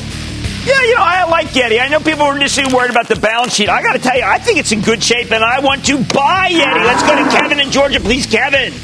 Yeah, 0.66 0.82
you 0.82 0.94
know, 0.94 1.00
I 1.02 1.24
like 1.30 1.46
Yeti. 1.48 1.80
I 1.80 1.88
know 1.88 2.00
people 2.00 2.24
are 2.24 2.36
initially 2.36 2.70
worried 2.74 2.90
about 2.90 3.08
the 3.08 3.16
balance 3.16 3.54
sheet. 3.54 3.70
I 3.70 3.82
got 3.82 3.94
to 3.94 3.98
tell 3.98 4.14
you, 4.14 4.24
I 4.24 4.38
think 4.38 4.58
it's 4.58 4.72
in 4.72 4.82
good 4.82 5.02
shape, 5.02 5.32
and 5.32 5.42
I 5.42 5.60
want 5.60 5.86
to 5.86 5.96
buy 5.96 6.50
Yeti. 6.50 6.84
Let's 6.84 7.02
go 7.02 7.16
to 7.16 7.30
Kevin 7.30 7.60
in 7.60 7.70
Georgia, 7.70 8.00
please, 8.00 8.26
Kevin. 8.26 8.74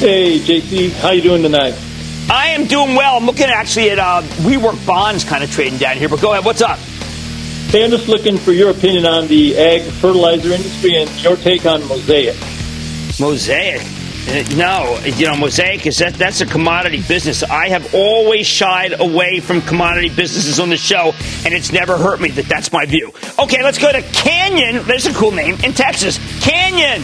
Hey, 0.00 0.38
JC, 0.38 0.90
how 0.92 1.10
you 1.10 1.20
doing 1.20 1.42
tonight? 1.42 1.74
I 2.30 2.48
am 2.48 2.64
doing 2.64 2.94
well. 2.94 3.18
I'm 3.18 3.26
looking 3.26 3.48
actually 3.48 3.90
at 3.90 3.98
uh, 3.98 4.22
WeWork 4.38 4.86
bonds 4.86 5.24
kind 5.24 5.44
of 5.44 5.50
trading 5.52 5.78
down 5.78 5.98
here, 5.98 6.08
but 6.08 6.22
go 6.22 6.32
ahead. 6.32 6.42
What's 6.42 6.62
up? 6.62 6.78
Hey, 7.68 7.84
I'm 7.84 7.90
just 7.90 8.08
looking 8.08 8.38
for 8.38 8.52
your 8.52 8.70
opinion 8.70 9.04
on 9.04 9.26
the 9.28 9.58
ag 9.58 9.82
fertilizer 9.82 10.52
industry 10.52 10.96
and 10.96 11.10
your 11.22 11.36
take 11.36 11.66
on 11.66 11.86
Mosaic. 11.86 12.34
Mosaic. 13.20 13.82
Uh, 13.82 14.56
No, 14.56 14.98
you 15.04 15.26
know, 15.26 15.36
Mosaic 15.36 15.86
is 15.86 15.98
that 15.98 16.14
that's 16.14 16.40
a 16.40 16.46
commodity 16.46 17.02
business. 17.06 17.42
I 17.42 17.68
have 17.68 17.94
always 17.94 18.46
shied 18.46 18.98
away 18.98 19.40
from 19.40 19.60
commodity 19.60 20.08
businesses 20.08 20.58
on 20.58 20.70
the 20.70 20.78
show, 20.78 21.12
and 21.44 21.52
it's 21.52 21.72
never 21.72 21.98
hurt 21.98 22.22
me 22.22 22.30
that 22.30 22.46
that's 22.46 22.72
my 22.72 22.86
view. 22.86 23.12
Okay, 23.38 23.62
let's 23.62 23.78
go 23.78 23.92
to 23.92 24.00
Canyon. 24.00 24.82
There's 24.86 25.04
a 25.04 25.12
cool 25.12 25.32
name 25.32 25.56
in 25.62 25.74
Texas. 25.74 26.18
Canyon. 26.40 27.02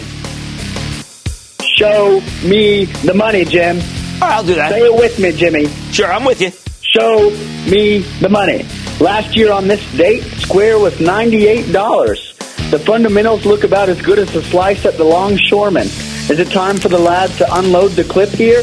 Show 1.76 2.20
me 2.42 2.86
the 2.86 3.12
money, 3.12 3.44
Jim. 3.44 3.76
Right, 3.76 4.22
I'll 4.22 4.42
do 4.42 4.54
that. 4.54 4.70
Say 4.70 4.80
it 4.80 4.94
with 4.94 5.18
me, 5.18 5.30
Jimmy. 5.32 5.66
Sure, 5.92 6.10
I'm 6.10 6.24
with 6.24 6.40
you. 6.40 6.50
Show 6.80 7.28
me 7.70 7.98
the 8.20 8.30
money. 8.30 8.64
Last 8.98 9.36
year 9.36 9.52
on 9.52 9.68
this 9.68 9.84
date, 9.92 10.22
Square 10.38 10.78
was 10.78 10.94
$98. 10.94 12.70
The 12.70 12.78
fundamentals 12.78 13.44
look 13.44 13.62
about 13.62 13.90
as 13.90 14.00
good 14.00 14.18
as 14.18 14.34
a 14.34 14.42
slice 14.42 14.86
at 14.86 14.96
the 14.96 15.04
longshoreman. 15.04 15.86
Is 15.86 16.38
it 16.38 16.50
time 16.50 16.78
for 16.78 16.88
the 16.88 16.98
lads 16.98 17.36
to 17.38 17.54
unload 17.54 17.90
the 17.90 18.04
clip 18.04 18.30
here? 18.30 18.62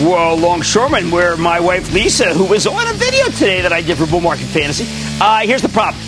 Well, 0.00 0.36
longshoreman, 0.36 1.10
where 1.10 1.36
my 1.36 1.58
wife 1.58 1.92
Lisa, 1.92 2.32
who 2.32 2.44
was 2.44 2.64
on 2.68 2.86
a 2.86 2.92
video 2.92 3.24
today 3.24 3.62
that 3.62 3.72
I 3.72 3.82
did 3.82 3.98
for 3.98 4.06
Bull 4.06 4.20
Market 4.20 4.46
Fantasy. 4.46 4.86
Uh, 5.20 5.40
here's 5.40 5.62
the 5.62 5.68
problem. 5.68 6.00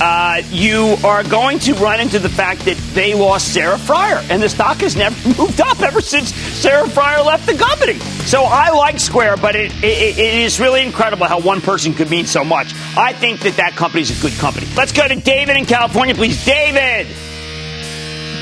Uh, 0.00 0.42
you 0.50 0.96
are 1.04 1.22
going 1.22 1.58
to 1.60 1.72
run 1.74 2.00
into 2.00 2.18
the 2.18 2.28
fact 2.28 2.64
that 2.64 2.76
they 2.94 3.14
lost 3.14 3.54
Sarah 3.54 3.78
Friar, 3.78 4.24
and 4.28 4.42
the 4.42 4.48
stock 4.48 4.78
has 4.78 4.96
never 4.96 5.28
moved 5.38 5.60
up 5.60 5.80
ever 5.80 6.00
since 6.00 6.34
Sarah 6.34 6.88
Friar 6.88 7.22
left 7.22 7.46
the 7.46 7.54
company. 7.54 7.98
So 8.26 8.42
I 8.42 8.70
like 8.70 8.98
Square, 8.98 9.36
but 9.36 9.54
it, 9.54 9.72
it, 9.84 10.18
it 10.18 10.34
is 10.34 10.58
really 10.58 10.82
incredible 10.82 11.26
how 11.26 11.40
one 11.40 11.60
person 11.60 11.94
could 11.94 12.10
mean 12.10 12.26
so 12.26 12.44
much. 12.44 12.74
I 12.96 13.12
think 13.12 13.40
that 13.40 13.56
that 13.56 13.72
company 13.76 14.02
is 14.02 14.18
a 14.18 14.20
good 14.20 14.36
company. 14.38 14.66
Let's 14.76 14.92
go 14.92 15.06
to 15.06 15.14
David 15.14 15.56
in 15.56 15.64
California, 15.64 16.14
please. 16.14 16.44
David! 16.44 17.06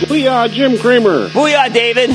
Booyah, 0.07 0.51
Jim 0.51 0.79
Cramer. 0.79 1.29
Booyah, 1.29 1.73
David. 1.73 2.11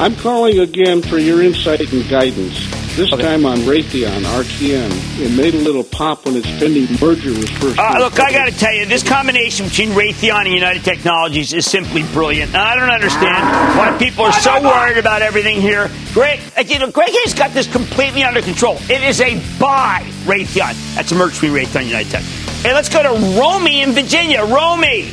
I'm 0.00 0.16
calling 0.16 0.58
again 0.58 1.02
for 1.02 1.18
your 1.18 1.42
insight 1.42 1.80
and 1.80 2.08
guidance. 2.08 2.73
This 2.96 3.12
okay. 3.12 3.22
time 3.22 3.44
on 3.44 3.58
Raytheon, 3.58 4.22
RTN. 4.22 5.20
It 5.20 5.36
made 5.36 5.52
a 5.54 5.58
little 5.58 5.82
pop 5.82 6.26
when 6.26 6.36
its 6.36 6.46
pending 6.46 6.86
merger 7.00 7.30
was 7.30 7.50
first. 7.50 7.76
Uh, 7.76 7.96
look, 7.98 8.20
I 8.20 8.30
got 8.30 8.44
to 8.44 8.56
tell 8.56 8.72
you, 8.72 8.86
this 8.86 9.02
combination 9.02 9.66
between 9.66 9.90
Raytheon 9.90 10.44
and 10.44 10.54
United 10.54 10.84
Technologies 10.84 11.52
is 11.52 11.68
simply 11.68 12.04
brilliant. 12.12 12.54
I 12.54 12.76
don't 12.76 12.90
understand 12.90 13.42
why 13.76 13.98
people 13.98 14.24
are 14.26 14.32
so 14.32 14.62
worried 14.62 14.96
about 14.96 15.22
everything 15.22 15.60
here. 15.60 15.90
Greg, 16.12 16.38
you 16.66 16.78
know, 16.78 16.88
Greg 16.88 17.10
has 17.10 17.34
got 17.34 17.50
this 17.50 17.66
completely 17.66 18.22
under 18.22 18.40
control. 18.40 18.76
It 18.82 19.02
is 19.02 19.20
a 19.20 19.42
buy, 19.58 20.04
Raytheon. 20.22 20.94
That's 20.94 21.10
a 21.10 21.16
merge 21.16 21.32
between 21.32 21.50
Raytheon 21.50 21.80
and 21.80 21.88
United 21.88 22.12
Tech. 22.12 22.22
Hey, 22.22 22.74
let's 22.74 22.88
go 22.88 23.02
to 23.02 23.40
Romy 23.40 23.82
in 23.82 23.90
Virginia. 23.90 24.44
Romy. 24.44 25.10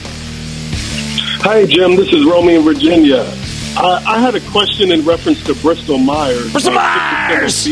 Hi, 1.42 1.66
Jim. 1.66 1.96
This 1.96 2.14
is 2.14 2.26
Romy 2.28 2.58
in 2.58 2.62
Virginia. 2.62 3.24
Uh, 3.78 4.02
I 4.06 4.20
had 4.20 4.36
a 4.36 4.42
question 4.52 4.92
in 4.92 5.06
reference 5.06 5.44
to 5.44 5.56
Bristol 5.56 5.98
Myers. 5.98 6.52
Bristol 6.52 6.74
Myers. 6.74 7.64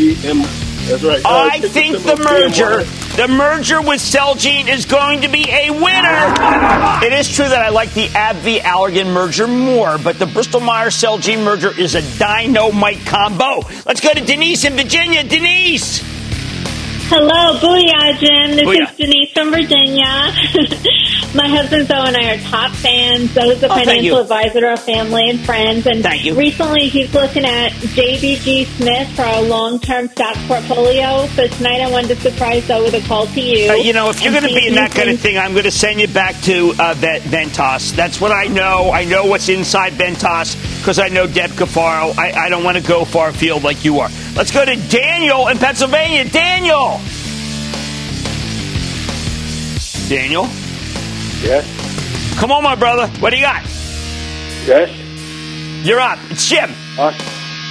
That's 0.88 1.04
right. 1.04 1.24
Uh, 1.24 1.50
I 1.52 1.60
think 1.60 1.98
the 1.98 2.16
merger, 2.16 2.84
the 3.16 3.28
merger 3.28 3.80
with 3.82 4.00
Celgene 4.00 4.68
is 4.70 4.86
going 4.86 5.22
to 5.22 5.28
be 5.28 5.46
a 5.48 5.70
winner. 5.70 6.34
It 7.06 7.14
is 7.14 7.30
true 7.30 7.48
that 7.48 7.60
I 7.64 7.70
like 7.70 7.94
the 7.94 8.08
AbbVie 8.08 8.60
Allergan 8.62 9.14
merger 9.14 9.48
more, 9.48 9.98
but 10.00 10.18
the 10.18 10.26
Bristol 10.26 10.62
Myers 10.62 10.96
Celgene 10.96 11.44
merger 11.44 11.78
is 11.78 11.96
a 11.96 12.18
dynamite 12.18 13.06
combo. 13.06 13.62
Let's 13.86 14.02
go 14.02 14.14
to 14.14 14.22
Denise 14.22 14.64
in 14.66 14.76
Virginia. 14.76 15.24
Denise. 15.24 16.02
Hello, 17.12 17.58
Booyah, 17.58 18.20
Jim. 18.20 18.56
This 18.56 18.66
Booyah. 18.66 18.92
is 18.92 18.98
Denise 18.98 19.32
from 19.32 19.50
Virginia. 19.50 20.06
My 21.34 21.48
husband 21.48 21.88
Zoe 21.88 22.06
and 22.06 22.16
I 22.16 22.36
are 22.36 22.38
top 22.38 22.72
fans. 22.72 23.32
Zoe's 23.32 23.64
a 23.64 23.66
oh, 23.66 23.76
financial 23.76 24.20
advisor 24.20 24.62
to 24.62 24.68
our 24.68 24.78
family 24.78 25.28
and 25.28 25.40
friends. 25.40 25.88
And 25.88 26.04
thank 26.04 26.24
you. 26.24 26.36
recently 26.36 26.88
he's 26.88 27.12
looking 27.12 27.46
at 27.46 27.72
JBG 27.72 28.68
Smith 28.78 29.16
for 29.16 29.24
our 29.24 29.42
long-term 29.42 30.10
stock 30.10 30.36
portfolio. 30.48 31.26
So 31.30 31.48
tonight 31.48 31.82
I 31.82 31.90
wanted 31.90 32.10
to 32.10 32.32
surprise 32.32 32.66
Zoe 32.66 32.84
with 32.84 32.94
a 32.94 33.08
call 33.08 33.26
to 33.26 33.42
you. 33.42 33.72
Uh, 33.72 33.74
you 33.74 33.94
know, 33.94 34.10
if 34.10 34.22
you're 34.22 34.32
going 34.32 34.44
to 34.44 34.54
be 34.54 34.68
in 34.68 34.76
that 34.76 34.92
kind 34.92 35.10
of 35.10 35.20
thing, 35.20 35.40
I'm 35.40 35.54
going 35.54 35.64
to 35.64 35.72
send 35.72 36.00
you 36.00 36.08
back 36.08 36.40
to 36.42 36.70
uh, 36.78 36.94
Ventas. 36.94 37.92
That's 37.96 38.22
what 38.22 38.32
I 38.32 38.46
know. 38.46 38.92
I 38.92 39.06
know 39.06 39.26
what's 39.26 39.50
inside 39.50 39.94
Ventas 39.94 40.56
because 40.80 41.00
I 41.00 41.08
know 41.08 41.26
Deb 41.26 41.50
Cafaro. 41.52 42.16
I, 42.20 42.46
I 42.46 42.50
don't 42.50 42.64
want 42.64 42.78
to 42.78 42.84
go 42.84 43.04
far 43.04 43.30
afield 43.30 43.64
like 43.64 43.84
you 43.84 44.00
are. 44.00 44.10
Let's 44.40 44.52
go 44.52 44.64
to 44.64 44.78
Daniel 44.88 45.50
in 45.50 45.58
Pennsylvania. 45.58 46.24
Daniel. 46.24 47.02
Daniel? 50.08 50.44
Yes. 51.44 51.68
Come 52.40 52.50
on, 52.54 52.64
my 52.64 52.76
brother. 52.76 53.08
What 53.20 53.32
do 53.32 53.36
you 53.36 53.42
got? 53.42 53.64
Yes. 54.66 54.90
You're 55.86 56.00
up. 56.00 56.20
It's 56.30 56.48
Jim. 56.48 56.72
Uh, 56.98 57.12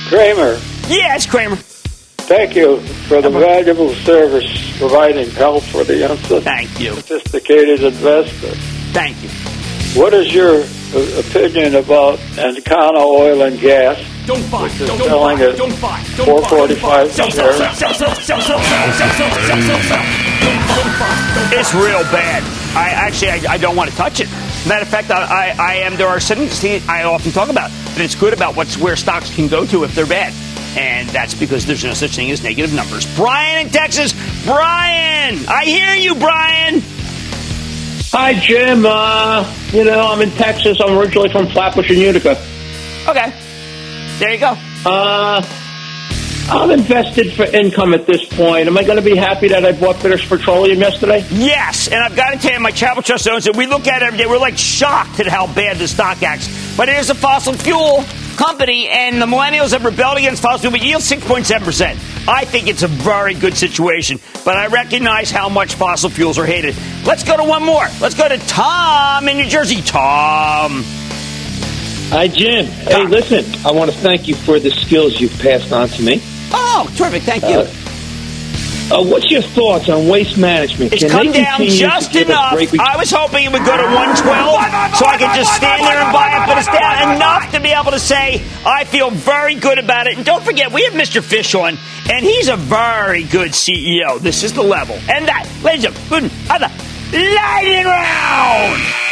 Cramer. 0.08 0.58
Yeah, 0.88 1.16
it's 1.16 1.24
Cramer. 1.24 1.56
Thank 1.56 2.54
you 2.54 2.80
for 3.08 3.22
the 3.22 3.30
valuable 3.30 3.94
service 3.94 4.76
providing 4.76 5.30
help 5.30 5.62
for 5.62 5.84
the 5.84 6.10
unsophisticated 6.10 7.82
investor. 7.82 8.54
Thank 8.92 9.22
you. 9.22 9.30
What 9.98 10.12
is 10.12 10.34
your 10.34 10.64
opinion 11.18 11.76
about 11.76 12.18
Encana 12.36 12.98
Oil 12.98 13.40
and 13.40 13.58
Gas? 13.58 14.17
Don't 14.28 14.50
buy. 14.50 14.68
Don't 14.76 14.98
selling 14.98 15.38
buy. 15.38 15.52
Don't 15.56 15.80
buy. 15.80 16.04
Don't 16.14 16.26
445 16.26 17.12
Sell, 17.12 17.30
sell, 17.30 17.50
sell, 17.50 17.74
sell, 17.74 17.94
sell, 17.94 18.14
sell, 18.14 18.40
sell, 18.42 18.42
sell, 18.42 18.60
sell, 18.60 19.30
sell, 19.40 19.62
sell, 19.62 19.80
sell. 19.88 21.58
It's 21.58 21.74
real 21.74 22.02
bad. 22.12 22.42
I 22.76 22.90
actually 22.90 23.30
I, 23.30 23.54
I 23.54 23.56
don't 23.56 23.74
want 23.74 23.88
to 23.88 23.96
touch 23.96 24.20
it. 24.20 24.28
Matter 24.68 24.82
of 24.82 24.88
fact, 24.88 25.10
I, 25.10 25.22
I, 25.22 25.56
I 25.58 25.74
am. 25.76 25.96
There 25.96 26.08
are 26.08 26.20
settings 26.20 26.62
I 26.62 27.04
often 27.04 27.32
talk 27.32 27.48
about 27.48 27.70
that 27.70 28.02
it's 28.02 28.14
good 28.14 28.34
about 28.34 28.54
what's 28.54 28.76
where 28.76 28.96
stocks 28.96 29.34
can 29.34 29.48
go 29.48 29.64
to 29.64 29.84
if 29.84 29.94
they're 29.94 30.04
bad, 30.04 30.34
and 30.76 31.08
that's 31.08 31.32
because 31.32 31.64
there's 31.64 31.82
no 31.82 31.94
such 31.94 32.14
thing 32.14 32.30
as 32.30 32.42
negative 32.42 32.74
numbers. 32.74 33.06
Brian 33.16 33.64
in 33.64 33.72
Texas, 33.72 34.12
Brian, 34.44 35.38
I 35.48 35.64
hear 35.64 35.94
you, 35.94 36.14
Brian. 36.16 36.82
Hi, 38.12 38.34
Jim. 38.34 38.84
Uh, 38.84 39.50
you 39.72 39.84
know, 39.84 40.06
I'm 40.06 40.20
in 40.20 40.32
Texas. 40.32 40.76
I'm 40.84 40.98
originally 40.98 41.30
from 41.30 41.46
Flatbush 41.46 41.88
and 41.88 41.98
Utica. 41.98 42.36
Okay. 43.08 43.32
There 44.18 44.32
you 44.32 44.40
go. 44.40 44.56
Uh, 44.84 45.42
I'm 46.50 46.70
invested 46.70 47.34
for 47.34 47.44
income 47.44 47.94
at 47.94 48.06
this 48.06 48.24
point. 48.24 48.66
Am 48.66 48.76
I 48.76 48.82
going 48.82 48.96
to 48.96 49.02
be 49.02 49.14
happy 49.14 49.48
that 49.48 49.64
I 49.64 49.72
bought 49.72 50.00
British 50.00 50.28
Petroleum 50.28 50.80
yesterday? 50.80 51.24
Yes, 51.30 51.86
and 51.86 52.02
I've 52.02 52.16
got 52.16 52.30
to 52.30 52.38
tell 52.38 52.54
you, 52.54 52.60
my 52.60 52.72
travel 52.72 53.02
trust 53.02 53.28
owns 53.28 53.46
it. 53.46 53.54
We 53.54 53.66
look 53.66 53.86
at 53.86 54.02
it 54.02 54.06
every 54.06 54.18
day. 54.18 54.26
We're 54.26 54.38
like 54.38 54.58
shocked 54.58 55.20
at 55.20 55.26
how 55.26 55.46
bad 55.46 55.76
the 55.76 55.86
stock 55.86 56.22
acts. 56.22 56.48
But 56.76 56.88
it 56.88 56.98
is 56.98 57.10
a 57.10 57.14
fossil 57.14 57.52
fuel 57.52 58.02
company, 58.36 58.88
and 58.88 59.22
the 59.22 59.26
millennials 59.26 59.70
have 59.70 59.84
rebelled 59.84 60.18
against 60.18 60.42
fossil 60.42 60.70
fuel, 60.70 60.72
but 60.72 60.82
yield 60.82 61.02
6.7%. 61.02 62.28
I 62.28 62.44
think 62.44 62.66
it's 62.66 62.82
a 62.82 62.88
very 62.88 63.34
good 63.34 63.56
situation, 63.56 64.18
but 64.44 64.56
I 64.56 64.66
recognize 64.66 65.30
how 65.30 65.48
much 65.48 65.74
fossil 65.74 66.10
fuels 66.10 66.38
are 66.38 66.46
hated. 66.46 66.74
Let's 67.04 67.22
go 67.22 67.36
to 67.36 67.44
one 67.44 67.62
more. 67.62 67.86
Let's 68.00 68.14
go 68.14 68.28
to 68.28 68.38
Tom 68.48 69.28
in 69.28 69.36
New 69.36 69.48
Jersey. 69.48 69.80
Tom. 69.82 70.82
Hi, 72.10 72.26
Jim. 72.26 72.64
Hey, 72.64 73.04
listen, 73.06 73.44
I 73.66 73.70
want 73.70 73.90
to 73.90 73.96
thank 73.98 74.28
you 74.28 74.34
for 74.34 74.58
the 74.58 74.70
skills 74.70 75.20
you've 75.20 75.38
passed 75.40 75.72
on 75.72 75.88
to 75.88 76.02
me. 76.02 76.22
Oh, 76.50 76.90
terrific. 76.96 77.22
Thank 77.22 77.42
you. 77.42 77.58
Uh, 77.58 77.70
uh, 78.90 79.04
what's 79.04 79.30
your 79.30 79.42
thoughts 79.42 79.90
on 79.90 80.08
waste 80.08 80.38
management? 80.38 80.94
It's 80.94 81.02
Can 81.02 81.10
come 81.10 81.32
down 81.32 81.60
just 81.64 82.16
enough. 82.16 82.54
I 82.80 82.96
was 82.96 83.10
hoping 83.10 83.44
it 83.44 83.52
would 83.52 83.66
go 83.66 83.76
to 83.76 83.82
112 83.82 84.24
so 84.96 85.04
I 85.04 85.18
could 85.18 85.36
just 85.36 85.54
stand 85.54 85.84
there 85.84 86.00
and 86.00 86.10
buy 86.10 86.32
it, 86.32 86.46
but 86.48 86.56
it's 86.56 86.66
down 86.66 87.14
enough 87.14 87.52
to 87.52 87.60
be 87.60 87.68
able 87.68 87.90
to 87.90 88.00
say 88.00 88.42
I 88.64 88.84
feel 88.84 89.10
very 89.10 89.56
good 89.56 89.78
about 89.78 90.06
it. 90.06 90.16
And 90.16 90.24
don't 90.24 90.42
forget, 90.42 90.72
we 90.72 90.84
have 90.84 90.94
Mr. 90.94 91.22
Fish 91.22 91.54
on, 91.54 91.76
and 92.10 92.24
he's 92.24 92.48
a 92.48 92.56
very 92.56 93.24
good 93.24 93.50
CEO. 93.50 94.18
This 94.18 94.42
is 94.42 94.54
the 94.54 94.62
level. 94.62 94.94
And 95.10 95.28
that, 95.28 95.46
ladies 95.62 95.84
and 95.84 95.94
gentlemen, 95.94 96.30
the 97.10 97.34
lightning 97.34 97.84
round. 97.84 99.07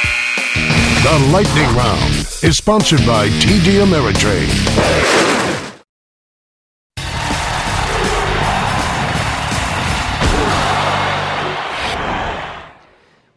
The 1.07 1.31
lightning 1.31 1.77
round 1.77 2.15
is 2.43 2.57
sponsored 2.57 3.07
by 3.07 3.29
TD 3.29 3.79
Ameritrade. 3.81 4.51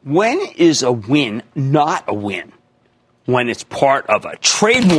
When 0.03 0.39
is 0.57 0.82
a 0.82 0.91
win 0.91 1.43
not 1.53 2.05
a 2.07 2.13
win? 2.15 2.53
When 3.26 3.47
it's 3.47 3.63
part 3.65 4.07
of 4.07 4.26
a 4.26 4.36
trade 4.38 4.89
war. 4.89 4.97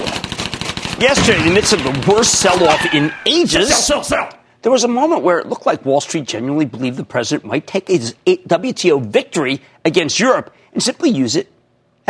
Yesterday, 1.01 1.41
in 1.41 1.47
the 1.47 1.53
midst 1.53 1.73
of 1.73 1.83
the 1.83 2.05
worst 2.09 2.35
sell 2.35 2.63
off 2.69 2.95
in 2.95 3.13
ages, 3.27 3.75
sell, 3.75 4.05
sell, 4.05 4.29
sell. 4.29 4.39
there 4.63 4.71
was 4.71 4.85
a 4.85 4.89
moment 4.89 5.25
where 5.25 5.41
it 5.41 5.49
looked 5.49 5.67
like 5.67 5.85
Wall 5.85 6.01
Street 6.01 6.29
genuinely 6.29 6.67
believed 6.67 6.99
the 6.99 7.05
president 7.05 7.47
might 7.47 7.67
take 7.67 7.89
his 7.89 8.15
WTO 8.27 9.05
victory 9.05 9.61
against 9.85 10.21
Europe 10.21 10.55
and 10.73 10.81
simply 10.81 11.11
use 11.11 11.35
it 11.35 11.51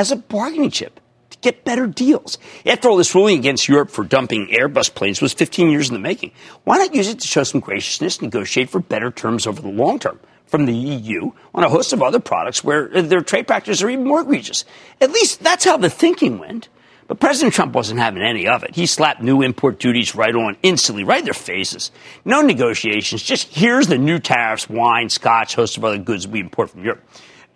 as 0.01 0.11
a 0.11 0.17
bargaining 0.17 0.71
chip 0.71 0.99
to 1.29 1.37
get 1.43 1.63
better 1.63 1.87
deals. 1.87 2.39
After 2.65 2.89
all, 2.89 2.97
this 2.97 3.15
ruling 3.15 3.39
against 3.39 3.69
Europe 3.69 3.91
for 3.91 4.03
dumping 4.03 4.47
Airbus 4.47 4.95
planes 4.95 5.21
was 5.21 5.35
15 5.35 5.69
years 5.69 5.89
in 5.89 5.93
the 5.95 6.01
making. 6.01 6.33
Why 6.65 6.79
not 6.79 6.95
use 6.95 7.07
it 7.07 7.21
to 7.21 7.29
show 7.29 7.45
some 7.45 7.61
graciousness, 7.61 8.23
negotiate 8.23 8.71
for 8.71 8.81
better 8.81 9.11
terms 9.11 9.47
over 9.47 9.61
the 9.61 9.69
long 9.69 9.99
term? 9.99 10.19
from 10.47 10.67
the 10.67 10.75
EU 10.75 11.31
on 11.55 11.63
a 11.63 11.69
host 11.69 11.93
of 11.93 12.03
other 12.03 12.19
products 12.19 12.65
where 12.65 12.89
their 13.03 13.21
trade 13.21 13.47
practices 13.47 13.85
are 13.85 13.89
even 13.89 14.05
more 14.05 14.23
egregious. 14.23 14.65
At 15.01 15.13
least 15.13 15.45
that's 15.45 15.65
how 15.65 15.77
the 15.77 15.89
thinking 15.89 16.41
went. 16.41 16.69
But 17.07 17.21
President 17.21 17.55
Trump 17.55 17.73
wasn't 17.73 18.01
having 18.01 18.23
any 18.23 18.49
of 18.49 18.65
it. 18.65 18.75
He 18.75 18.87
slapped 18.87 19.23
new 19.23 19.43
import 19.43 19.79
duties 19.79 20.17
right 20.17 20.35
on 20.35 20.57
instantly, 20.65 21.05
right 21.05 21.21
in 21.21 21.25
their 21.25 21.35
faces. 21.35 21.93
No 22.25 22.41
negotiations. 22.41 23.23
Just 23.23 23.55
here's 23.55 23.87
the 23.87 23.97
new 23.97 24.19
tariffs, 24.19 24.69
wine, 24.69 25.09
scotch, 25.09 25.55
host 25.55 25.77
of 25.77 25.85
other 25.85 25.99
goods 25.99 26.27
we 26.27 26.41
import 26.41 26.71
from 26.71 26.83
Europe. 26.83 27.05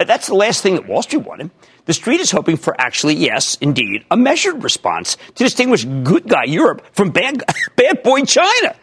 That's 0.05 0.27
the 0.27 0.35
last 0.35 0.63
thing 0.63 0.75
that 0.75 0.87
Wall 0.87 1.03
Street 1.03 1.25
wanted. 1.25 1.51
The 1.87 1.93
street 1.93 2.21
is 2.21 2.31
hoping 2.31 2.57
for 2.57 2.79
actually, 2.81 3.15
yes, 3.15 3.57
indeed, 3.61 4.05
a 4.11 4.17
measured 4.17 4.63
response 4.63 5.17
to 5.35 5.45
distinguish 5.45 5.85
good 5.85 6.27
guy 6.27 6.45
Europe 6.45 6.83
from 6.93 7.11
bad, 7.11 7.43
bad 7.77 8.03
boy 8.03 8.23
China. 8.23 8.75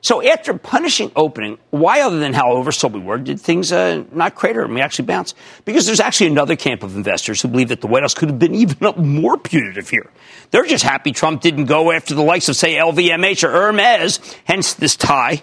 So 0.00 0.22
after 0.22 0.56
punishing 0.56 1.10
opening, 1.16 1.58
why 1.70 2.02
other 2.02 2.20
than 2.20 2.32
how 2.32 2.54
oversold 2.54 2.92
we 2.92 3.00
were, 3.00 3.18
did 3.18 3.40
things 3.40 3.72
uh, 3.72 4.04
not 4.12 4.36
crater 4.36 4.62
and 4.62 4.72
we 4.72 4.80
actually 4.80 5.06
bounce? 5.06 5.34
Because 5.64 5.86
there's 5.86 5.98
actually 5.98 6.28
another 6.28 6.54
camp 6.54 6.84
of 6.84 6.94
investors 6.94 7.42
who 7.42 7.48
believe 7.48 7.70
that 7.70 7.80
the 7.80 7.88
White 7.88 8.02
House 8.02 8.14
could 8.14 8.28
have 8.28 8.38
been 8.38 8.54
even 8.64 8.78
more 8.98 9.36
punitive 9.36 9.88
here. 9.88 10.08
They're 10.52 10.66
just 10.66 10.84
happy 10.84 11.10
Trump 11.10 11.40
didn't 11.40 11.64
go 11.64 11.90
after 11.90 12.14
the 12.14 12.22
likes 12.22 12.48
of, 12.48 12.54
say, 12.54 12.74
LVMH 12.74 13.42
or 13.42 13.50
Hermes, 13.50 14.20
hence 14.44 14.74
this 14.74 14.94
tie. 14.94 15.42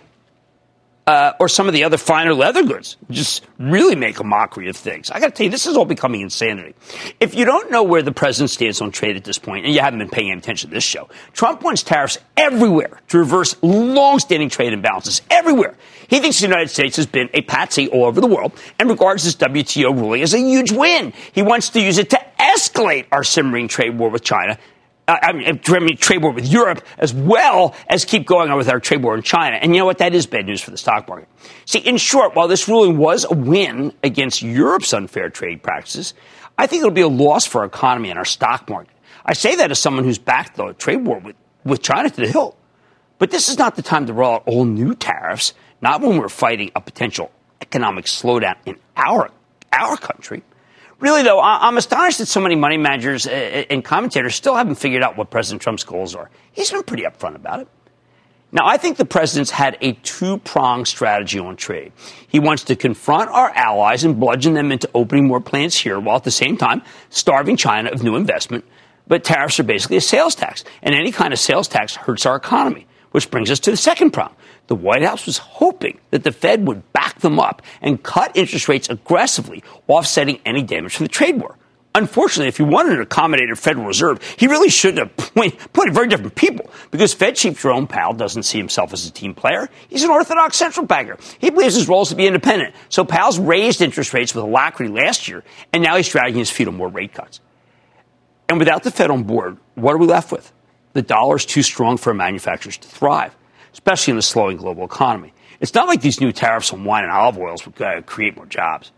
Uh, 1.06 1.34
or 1.40 1.50
some 1.50 1.68
of 1.68 1.74
the 1.74 1.84
other 1.84 1.98
finer 1.98 2.34
leather 2.34 2.64
goods. 2.64 2.98
Just 3.10 3.46
really 3.60 3.96
make 3.96 4.20
a 4.20 4.24
mockery 4.24 4.70
of 4.70 4.78
things. 4.78 5.12
I 5.12 5.20
got 5.20 5.28
to 5.28 5.32
tell 5.32 5.46
you, 5.46 5.52
this 5.52 5.68
is 5.68 5.76
all 5.76 5.86
becoming 5.86 6.22
insanity. 6.22 6.76
If 7.20 7.36
you 7.36 7.46
don't 7.46 7.70
know 7.72 7.84
where 7.84 8.02
the 8.02 8.12
president 8.12 8.52
stands 8.52 8.82
on 8.82 8.92
trade 8.92 9.18
at 9.18 9.24
this 9.24 9.38
point, 9.38 9.66
and 9.66 9.74
you 9.74 9.82
haven't 9.82 10.00
been 10.00 10.10
paying 10.10 10.32
attention 10.32 10.70
to 10.70 10.74
this 10.74 10.84
show, 10.84 11.10
Trump 11.34 11.62
wants 11.62 11.84
tariffs 11.84 12.18
everywhere 12.38 13.02
to 13.10 13.18
reverse 13.18 13.56
long-standing 13.62 14.50
trade 14.50 14.74
imbalances 14.74 15.22
everywhere. 15.30 15.76
He 16.08 16.20
thinks 16.20 16.40
the 16.40 16.48
United 16.48 16.70
States 16.70 16.96
has 16.98 17.06
been 17.06 17.30
a 17.34 17.42
patsy 17.42 17.90
all 17.90 18.06
over 18.06 18.22
the 18.22 18.28
world 18.28 18.54
and 18.80 18.90
regards 18.90 19.24
this 19.24 19.36
WTO 19.36 19.96
ruling 19.96 20.22
as 20.22 20.34
a 20.34 20.40
huge 20.40 20.72
win. 20.72 21.14
He 21.32 21.42
wants 21.42 21.70
to 21.70 21.82
use 21.82 21.98
it 21.98 22.10
to 22.12 22.20
escalate 22.40 23.06
our 23.12 23.24
simmering 23.24 23.68
trade 23.68 23.98
war 23.98 24.10
with 24.10 24.24
China 24.24 24.58
I 25.08 25.34
mean, 25.34 25.58
trade 25.60 26.24
war 26.24 26.32
with 26.32 26.48
Europe 26.48 26.86
as 26.98 27.14
well 27.14 27.76
as 27.90 28.06
keep 28.06 28.26
going 28.26 28.50
on 28.50 28.58
with 28.58 28.70
our 28.70 28.80
trade 28.80 29.04
war 29.04 29.16
in 29.16 29.22
China. 29.22 29.58
And 29.58 29.74
you 29.74 29.80
know 29.80 29.86
what? 29.86 29.98
That 29.98 30.14
is 30.14 30.26
bad 30.26 30.46
news 30.46 30.62
for 30.62 30.72
the 30.72 30.78
stock 30.78 31.10
market. 31.10 31.28
See, 31.66 31.80
in 31.80 31.98
short, 31.98 32.36
while 32.36 32.48
this 32.48 32.68
ruling 32.70 32.98
was 32.98 33.26
a 33.30 33.34
win 33.34 33.94
against 34.02 34.42
Europe's 34.42 34.94
unfair 34.94 35.30
trade 35.30 35.62
practices, 35.62 36.14
I 36.58 36.68
think 36.68 36.82
it'll 36.82 36.92
be 36.92 37.02
a 37.02 37.08
loss 37.08 37.46
for 37.46 37.62
our 37.62 37.66
economy 37.66 38.12
and 38.12 38.20
our 38.20 38.26
stock 38.26 38.70
market. 38.70 38.96
I 39.26 39.34
say 39.34 39.56
that 39.56 39.72
as 39.72 39.80
someone 39.80 40.06
who's 40.06 40.20
backed 40.20 40.56
the 40.56 40.74
trade 40.74 41.06
war 41.06 41.20
with, 41.20 41.36
with 41.66 41.82
China 41.82 42.10
to 42.10 42.22
the 42.22 42.28
hilt. 42.28 42.58
But 43.20 43.32
this 43.32 43.50
is 43.50 43.58
not 43.58 43.76
the 43.76 43.82
time 43.82 44.06
to 44.08 44.14
roll 44.14 44.36
out 44.36 44.44
all 44.46 44.66
new 44.66 44.96
tariffs, 44.96 45.54
not 45.82 46.02
when 46.02 46.18
we're 46.18 46.30
fighting 46.30 46.72
a 46.76 46.82
potential 46.82 47.32
economic 47.62 48.06
slowdown 48.06 48.56
in 48.66 48.78
our, 48.96 49.30
our 49.72 49.98
country. 49.98 50.44
Really, 51.04 51.24
though, 51.24 51.42
I'm 51.42 51.76
astonished 51.76 52.20
that 52.20 52.28
so 52.28 52.40
many 52.40 52.56
money 52.56 52.78
managers 52.78 53.28
uh, 53.28 53.32
uh, 53.32 53.34
and 53.70 53.84
commentators 53.84 54.36
still 54.36 54.56
haven't 54.56 54.76
figured 54.76 55.04
out 55.04 55.18
what 55.18 55.30
President 55.30 55.62
Trump's 55.62 55.84
goals 55.84 56.16
are. 56.16 56.30
He's 56.54 56.72
been 56.72 56.82
pretty 56.84 57.04
upfront 57.04 57.36
about 57.36 57.60
it. 57.60 57.68
Now, 58.54 58.62
I 58.66 58.78
think 58.78 58.96
the 58.96 59.04
president's 59.04 59.52
had 59.52 59.78
a 59.82 59.94
two 60.04 60.38
pronged 60.38 60.88
strategy 60.88 61.40
on 61.40 61.58
trade. 61.58 61.92
He 62.30 62.40
wants 62.40 62.64
to 62.66 62.78
confront 62.78 63.30
our 63.32 63.50
allies 63.50 64.06
and 64.06 64.18
bludgeon 64.18 64.54
them 64.54 64.72
into 64.72 64.90
opening 64.94 65.28
more 65.28 65.42
plants 65.42 65.76
here, 65.76 66.00
while 66.00 66.16
at 66.16 66.24
the 66.24 66.32
same 66.32 66.56
time 66.56 66.82
starving 67.10 67.58
China 67.58 67.90
of 67.92 68.02
new 68.02 68.16
investment. 68.16 68.64
But 69.06 69.26
tariffs 69.26 69.60
are 69.60 69.64
basically 69.64 69.98
a 69.98 70.02
sales 70.02 70.36
tax, 70.36 70.64
and 70.82 70.96
any 70.96 71.12
kind 71.12 71.34
of 71.34 71.40
sales 71.40 71.68
tax 71.68 71.98
hurts 71.98 72.26
our 72.26 72.38
economy, 72.38 72.88
which 73.12 73.30
brings 73.30 73.52
us 73.52 73.60
to 73.60 73.72
the 73.72 73.76
second 73.76 74.12
prong. 74.12 74.34
The 74.68 74.76
White 74.76 75.04
House 75.04 75.26
was 75.26 75.38
hoping 75.38 76.00
that 76.12 76.24
the 76.24 76.32
Fed 76.32 76.68
would 76.68 76.94
back 76.94 77.20
them 77.20 77.40
up 77.40 77.62
and 77.82 78.02
cut 78.02 78.36
interest 78.36 78.70
rates 78.70 78.90
aggressively, 78.90 79.64
offsetting 79.88 80.40
any 80.46 80.64
damage 80.64 80.96
from 80.96 81.06
the 81.06 81.12
trade 81.12 81.40
war. 81.40 81.58
Unfortunately, 81.96 82.48
if 82.48 82.58
you 82.58 82.66
wanted 82.66 82.98
an 82.98 83.06
accommodative 83.06 83.60
Federal 83.60 83.86
Reserve, 83.86 84.20
he 84.38 84.48
really 84.48 84.70
should 84.70 84.98
have 84.98 85.16
put 85.16 85.94
very 85.94 86.08
different 86.08 86.34
people 86.34 86.72
because 86.90 87.14
Fed 87.14 87.36
Chief 87.36 87.62
Jerome 87.62 87.86
Powell 87.86 88.14
doesn't 88.14 88.44
see 88.44 88.58
himself 88.58 88.94
as 88.94 89.06
a 89.06 89.12
team 89.12 89.36
player. 89.36 89.70
He's 89.90 90.04
an 90.04 90.10
orthodox 90.10 90.58
central 90.58 90.88
banker. 90.88 91.18
He 91.38 91.52
believes 91.52 91.76
his 91.76 91.88
role 91.88 92.02
is 92.02 92.10
to 92.10 92.16
be 92.16 92.26
independent. 92.26 92.74
So 92.90 93.06
Powell's 93.06 93.38
raised 93.38 93.80
interest 93.82 94.12
rates 94.12 94.34
with 94.34 94.44
alacrity 94.44 94.92
last 94.92 95.28
year, 95.28 95.44
and 95.72 95.84
now 95.84 95.96
he's 95.98 96.10
dragging 96.10 96.40
his 96.40 96.50
feet 96.50 96.68
on 96.68 96.76
more 96.76 96.90
rate 96.90 97.14
cuts. 97.14 97.42
And 98.50 98.58
without 98.58 98.82
the 98.82 98.90
Fed 98.90 99.12
on 99.12 99.24
board, 99.24 99.58
what 99.76 99.94
are 99.94 100.00
we 100.00 100.08
left 100.08 100.32
with? 100.32 100.52
The 100.94 101.04
dollar's 101.04 101.46
too 101.46 101.62
strong 101.62 101.98
for 101.98 102.12
manufacturers 102.14 102.78
to 102.78 102.88
thrive 102.88 103.36
especially 103.74 104.12
in 104.12 104.18
a 104.18 104.22
slowing 104.22 104.58
global 104.58 104.86
economy. 104.86 105.34
It's 105.60 105.74
not 105.74 105.88
like 105.88 106.02
these 106.02 106.22
new 106.22 106.32
tariffs 106.32 106.74
on 106.74 106.84
wine 106.84 107.04
and 107.04 107.12
olive 107.12 107.38
oils 107.38 107.66
would 107.66 107.82
uh, 107.82 108.02
create 108.02 108.36
more 108.36 108.46
jobs. 108.46 108.92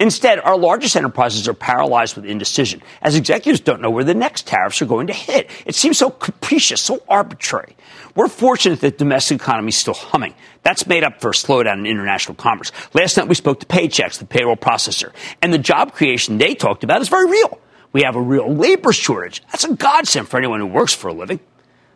Instead, 0.00 0.38
our 0.40 0.56
largest 0.56 0.94
enterprises 0.96 1.48
are 1.48 1.54
paralyzed 1.54 2.14
with 2.14 2.24
indecision, 2.24 2.80
as 3.02 3.16
executives 3.16 3.60
don't 3.60 3.80
know 3.80 3.90
where 3.90 4.04
the 4.04 4.14
next 4.14 4.46
tariffs 4.46 4.80
are 4.80 4.86
going 4.86 5.08
to 5.08 5.12
hit. 5.12 5.50
It 5.66 5.74
seems 5.74 5.98
so 5.98 6.10
capricious, 6.10 6.80
so 6.80 7.02
arbitrary. 7.08 7.76
We're 8.14 8.28
fortunate 8.28 8.80
that 8.80 8.98
the 8.98 9.04
domestic 9.04 9.40
economy 9.40 9.70
is 9.70 9.76
still 9.76 9.94
humming. 9.94 10.34
That's 10.62 10.86
made 10.86 11.02
up 11.02 11.20
for 11.20 11.30
a 11.30 11.32
slowdown 11.32 11.80
in 11.80 11.86
international 11.86 12.36
commerce. 12.36 12.70
Last 12.94 13.16
night 13.16 13.26
we 13.26 13.34
spoke 13.34 13.58
to 13.60 13.66
Paychex, 13.66 14.18
the 14.18 14.24
payroll 14.24 14.56
processor, 14.56 15.12
and 15.42 15.52
the 15.52 15.58
job 15.58 15.92
creation 15.92 16.38
they 16.38 16.54
talked 16.54 16.84
about 16.84 17.00
is 17.00 17.08
very 17.08 17.28
real. 17.28 17.58
We 17.92 18.02
have 18.02 18.14
a 18.14 18.20
real 18.20 18.54
labor 18.54 18.92
shortage. 18.92 19.42
That's 19.50 19.64
a 19.64 19.74
godsend 19.74 20.28
for 20.28 20.36
anyone 20.36 20.60
who 20.60 20.66
works 20.66 20.94
for 20.94 21.08
a 21.08 21.12
living. 21.12 21.40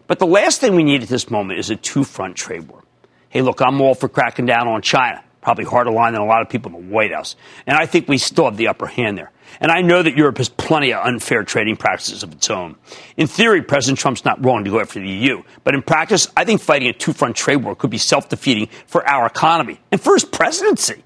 But 0.07 0.18
the 0.18 0.26
last 0.26 0.61
thing 0.61 0.74
we 0.74 0.84
need 0.84 1.03
at 1.03 1.09
this 1.09 1.30
moment 1.30 1.59
is 1.59 1.70
a 1.70 1.76
two 1.76 2.05
front 2.05 2.36
trade 2.36 2.68
war. 2.68 2.82
Hey, 3.28 3.42
look, 3.42 3.61
I'm 3.61 3.80
all 3.80 3.94
for 3.94 4.09
cracking 4.09 4.46
down 4.46 4.68
on 4.68 4.82
China. 4.82 5.24
Probably 5.40 5.64
harder 5.64 5.90
line 5.90 6.12
than 6.12 6.22
a 6.22 6.26
lot 6.26 6.42
of 6.42 6.48
people 6.48 6.74
in 6.76 6.88
the 6.88 6.94
White 6.94 7.12
House. 7.12 7.34
And 7.66 7.76
I 7.76 7.86
think 7.86 8.09
we 8.09 8.18
still 8.18 8.44
have 8.44 8.57
the 8.57 8.68
upper 8.68 8.86
hand 8.86 9.18
there. 9.18 9.32
And 9.61 9.72
I 9.72 9.80
know 9.80 10.03
that 10.03 10.16
Europe 10.16 10.38
has 10.38 10.48
plenty 10.48 10.92
of 10.92 11.05
unfair 11.05 11.42
trading 11.42 11.76
practices 11.76 12.22
of 12.22 12.32
its 12.32 12.48
own. 12.50 12.76
In 13.16 13.26
theory, 13.26 13.62
President 13.62 13.98
Trump's 13.98 14.24
not 14.24 14.44
wrong 14.44 14.64
to 14.64 14.70
go 14.70 14.80
after 14.80 15.00
the 15.00 15.09
EU. 15.09 15.42
But 15.64 15.74
in 15.74 15.82
practice, 15.82 16.28
I 16.36 16.44
think 16.44 16.61
fighting 16.61 16.88
a 16.88 16.92
two 16.92 17.12
front 17.12 17.36
trade 17.36 17.57
war 17.57 17.74
could 17.74 17.90
be 17.90 17.98
self 17.98 18.28
defeating 18.28 18.68
for 18.86 19.07
our 19.09 19.26
economy 19.26 19.80
and 19.90 20.00
for 20.00 20.14
his 20.14 20.24
presidency. 20.24 21.03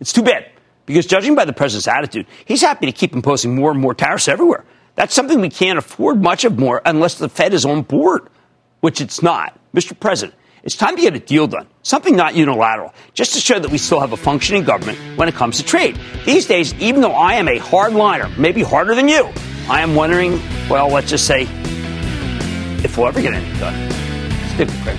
It's 0.00 0.12
too 0.12 0.22
bad. 0.22 0.50
Because 0.84 1.06
judging 1.06 1.34
by 1.34 1.44
the 1.44 1.52
president's 1.52 1.88
attitude, 1.88 2.26
he's 2.44 2.62
happy 2.62 2.86
to 2.86 2.92
keep 2.92 3.14
imposing 3.14 3.54
more 3.54 3.70
and 3.70 3.80
more 3.80 3.94
tariffs 3.94 4.28
everywhere. 4.28 4.64
That's 4.94 5.14
something 5.14 5.40
we 5.40 5.50
can't 5.50 5.78
afford 5.78 6.22
much 6.22 6.44
of 6.44 6.58
more 6.58 6.82
unless 6.84 7.16
the 7.16 7.28
Fed 7.28 7.54
is 7.54 7.64
on 7.64 7.82
board 7.82 8.28
which 8.80 9.00
it's 9.00 9.22
not. 9.22 9.58
Mr. 9.74 9.98
President, 9.98 10.38
it's 10.62 10.76
time 10.76 10.96
to 10.96 11.02
get 11.02 11.14
a 11.14 11.18
deal 11.18 11.46
done. 11.46 11.66
Something 11.82 12.16
not 12.16 12.34
unilateral, 12.34 12.92
just 13.14 13.34
to 13.34 13.40
show 13.40 13.58
that 13.58 13.70
we 13.70 13.78
still 13.78 14.00
have 14.00 14.12
a 14.12 14.16
functioning 14.16 14.64
government 14.64 14.98
when 15.16 15.28
it 15.28 15.34
comes 15.34 15.56
to 15.58 15.64
trade. 15.64 15.98
These 16.24 16.46
days, 16.46 16.74
even 16.74 17.00
though 17.00 17.12
I 17.12 17.34
am 17.34 17.48
a 17.48 17.58
hardliner, 17.58 18.36
maybe 18.36 18.62
harder 18.62 18.94
than 18.94 19.08
you, 19.08 19.30
I 19.68 19.82
am 19.82 19.94
wondering, 19.94 20.40
well, 20.68 20.88
let's 20.88 21.10
just 21.10 21.26
say, 21.26 21.42
if 22.84 22.96
we'll 22.96 23.08
ever 23.08 23.20
get 23.20 23.34
anything 23.34 23.58
done. 23.58 23.90
Stick 24.54 24.68
with 24.68 24.82
Craig. 24.82 24.98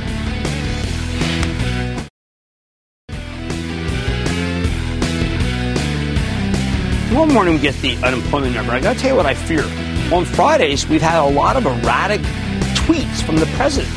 One 7.16 7.34
morning 7.34 7.56
we 7.56 7.60
get 7.60 7.76
the 7.82 7.98
unemployment 7.98 8.54
number. 8.54 8.72
I 8.72 8.80
got 8.80 8.94
to 8.94 9.00
tell 9.00 9.12
you 9.12 9.18
what 9.18 9.26
I 9.26 9.34
fear. 9.34 9.64
On 10.14 10.24
Fridays, 10.26 10.88
we've 10.88 11.02
had 11.02 11.20
a 11.20 11.30
lot 11.30 11.58
of 11.58 11.66
erratic 11.66 12.22
tweets 12.90 13.22
from 13.22 13.36
the 13.36 13.46
president. 13.56 13.94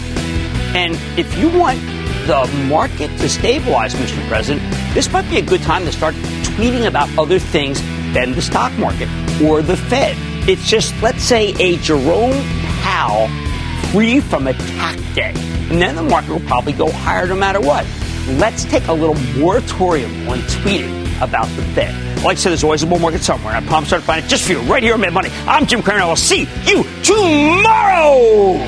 And 0.77 0.95
if 1.19 1.39
you 1.39 1.49
want 1.59 1.81
the 2.27 2.47
market 2.69 3.09
to 3.21 3.29
stabilize, 3.29 3.95
Mr. 3.95 4.27
President, 4.29 4.63
this 4.93 5.11
might 5.11 5.29
be 5.31 5.39
a 5.39 5.43
good 5.43 5.63
time 5.63 5.87
to 5.87 5.93
start 5.93 6.15
tweeting 6.45 6.87
about 6.87 7.09
other 7.19 7.39
things 7.39 7.81
than 8.13 8.33
the 8.33 8.43
stock 8.43 8.71
market 8.79 9.09
or 9.43 9.63
the 9.63 9.79
Fed. 9.79 10.15
It's 10.47 10.69
just, 10.69 10.95
let's 11.01 11.23
say, 11.23 11.55
a 11.59 11.79
Jerome 11.79 12.45
Powell 12.83 13.29
free 13.93 14.21
from 14.21 14.47
attack 14.47 14.99
day. 15.15 15.33
And 15.71 15.81
then 15.81 15.97
the 15.97 16.03
market 16.03 16.31
will 16.31 16.41
probably 16.41 16.75
go 16.75 16.91
higher 16.91 17.27
no 17.27 17.35
matter 17.35 17.63
what. 17.63 17.87
Let's 18.33 18.65
take 18.65 18.89
a 18.89 18.93
little 18.93 19.17
moratorium 19.39 20.29
on 20.29 20.39
tweeting 20.41 21.23
about 21.23 21.47
the 21.57 21.63
Fed. 21.75 22.12
Like 22.23 22.37
I 22.37 22.41
said, 22.41 22.51
there's 22.51 22.63
always 22.63 22.85
a 22.85 22.87
bull 22.87 23.01
market 23.01 23.23
somewhere, 23.23 23.57
I 23.57 23.61
promise 23.67 23.91
to 23.91 24.01
find 24.01 24.25
it 24.25 24.29
just 24.29 24.47
for 24.47 24.53
you 24.53 24.61
right 24.61 24.83
here 24.83 24.95
on 24.95 25.01
Mad 25.01 25.13
Money. 25.13 25.31
I'm 25.49 25.67
Jim 25.67 25.83
Cramer. 25.83 26.03
I 26.03 26.07
will 26.07 26.15
see 26.15 26.49
you 26.65 26.85
tomorrow. 27.03 28.59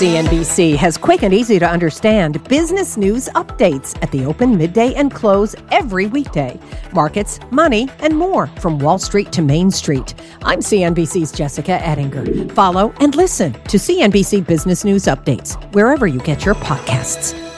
CNBC 0.00 0.76
has 0.76 0.96
quick 0.96 1.22
and 1.22 1.34
easy 1.34 1.58
to 1.58 1.68
understand 1.68 2.42
business 2.44 2.96
news 2.96 3.28
updates 3.34 4.02
at 4.02 4.10
the 4.10 4.24
open, 4.24 4.56
midday, 4.56 4.94
and 4.94 5.12
close 5.12 5.54
every 5.70 6.06
weekday. 6.06 6.58
Markets, 6.94 7.38
money, 7.50 7.86
and 7.98 8.16
more 8.16 8.46
from 8.46 8.78
Wall 8.78 8.98
Street 8.98 9.30
to 9.32 9.42
Main 9.42 9.70
Street. 9.70 10.14
I'm 10.40 10.60
CNBC's 10.60 11.32
Jessica 11.32 11.72
Ettinger. 11.86 12.48
Follow 12.54 12.94
and 13.00 13.14
listen 13.14 13.52
to 13.52 13.76
CNBC 13.76 14.46
Business 14.46 14.82
News 14.86 15.04
Updates 15.04 15.62
wherever 15.74 16.06
you 16.06 16.20
get 16.20 16.46
your 16.46 16.54
podcasts. 16.54 17.49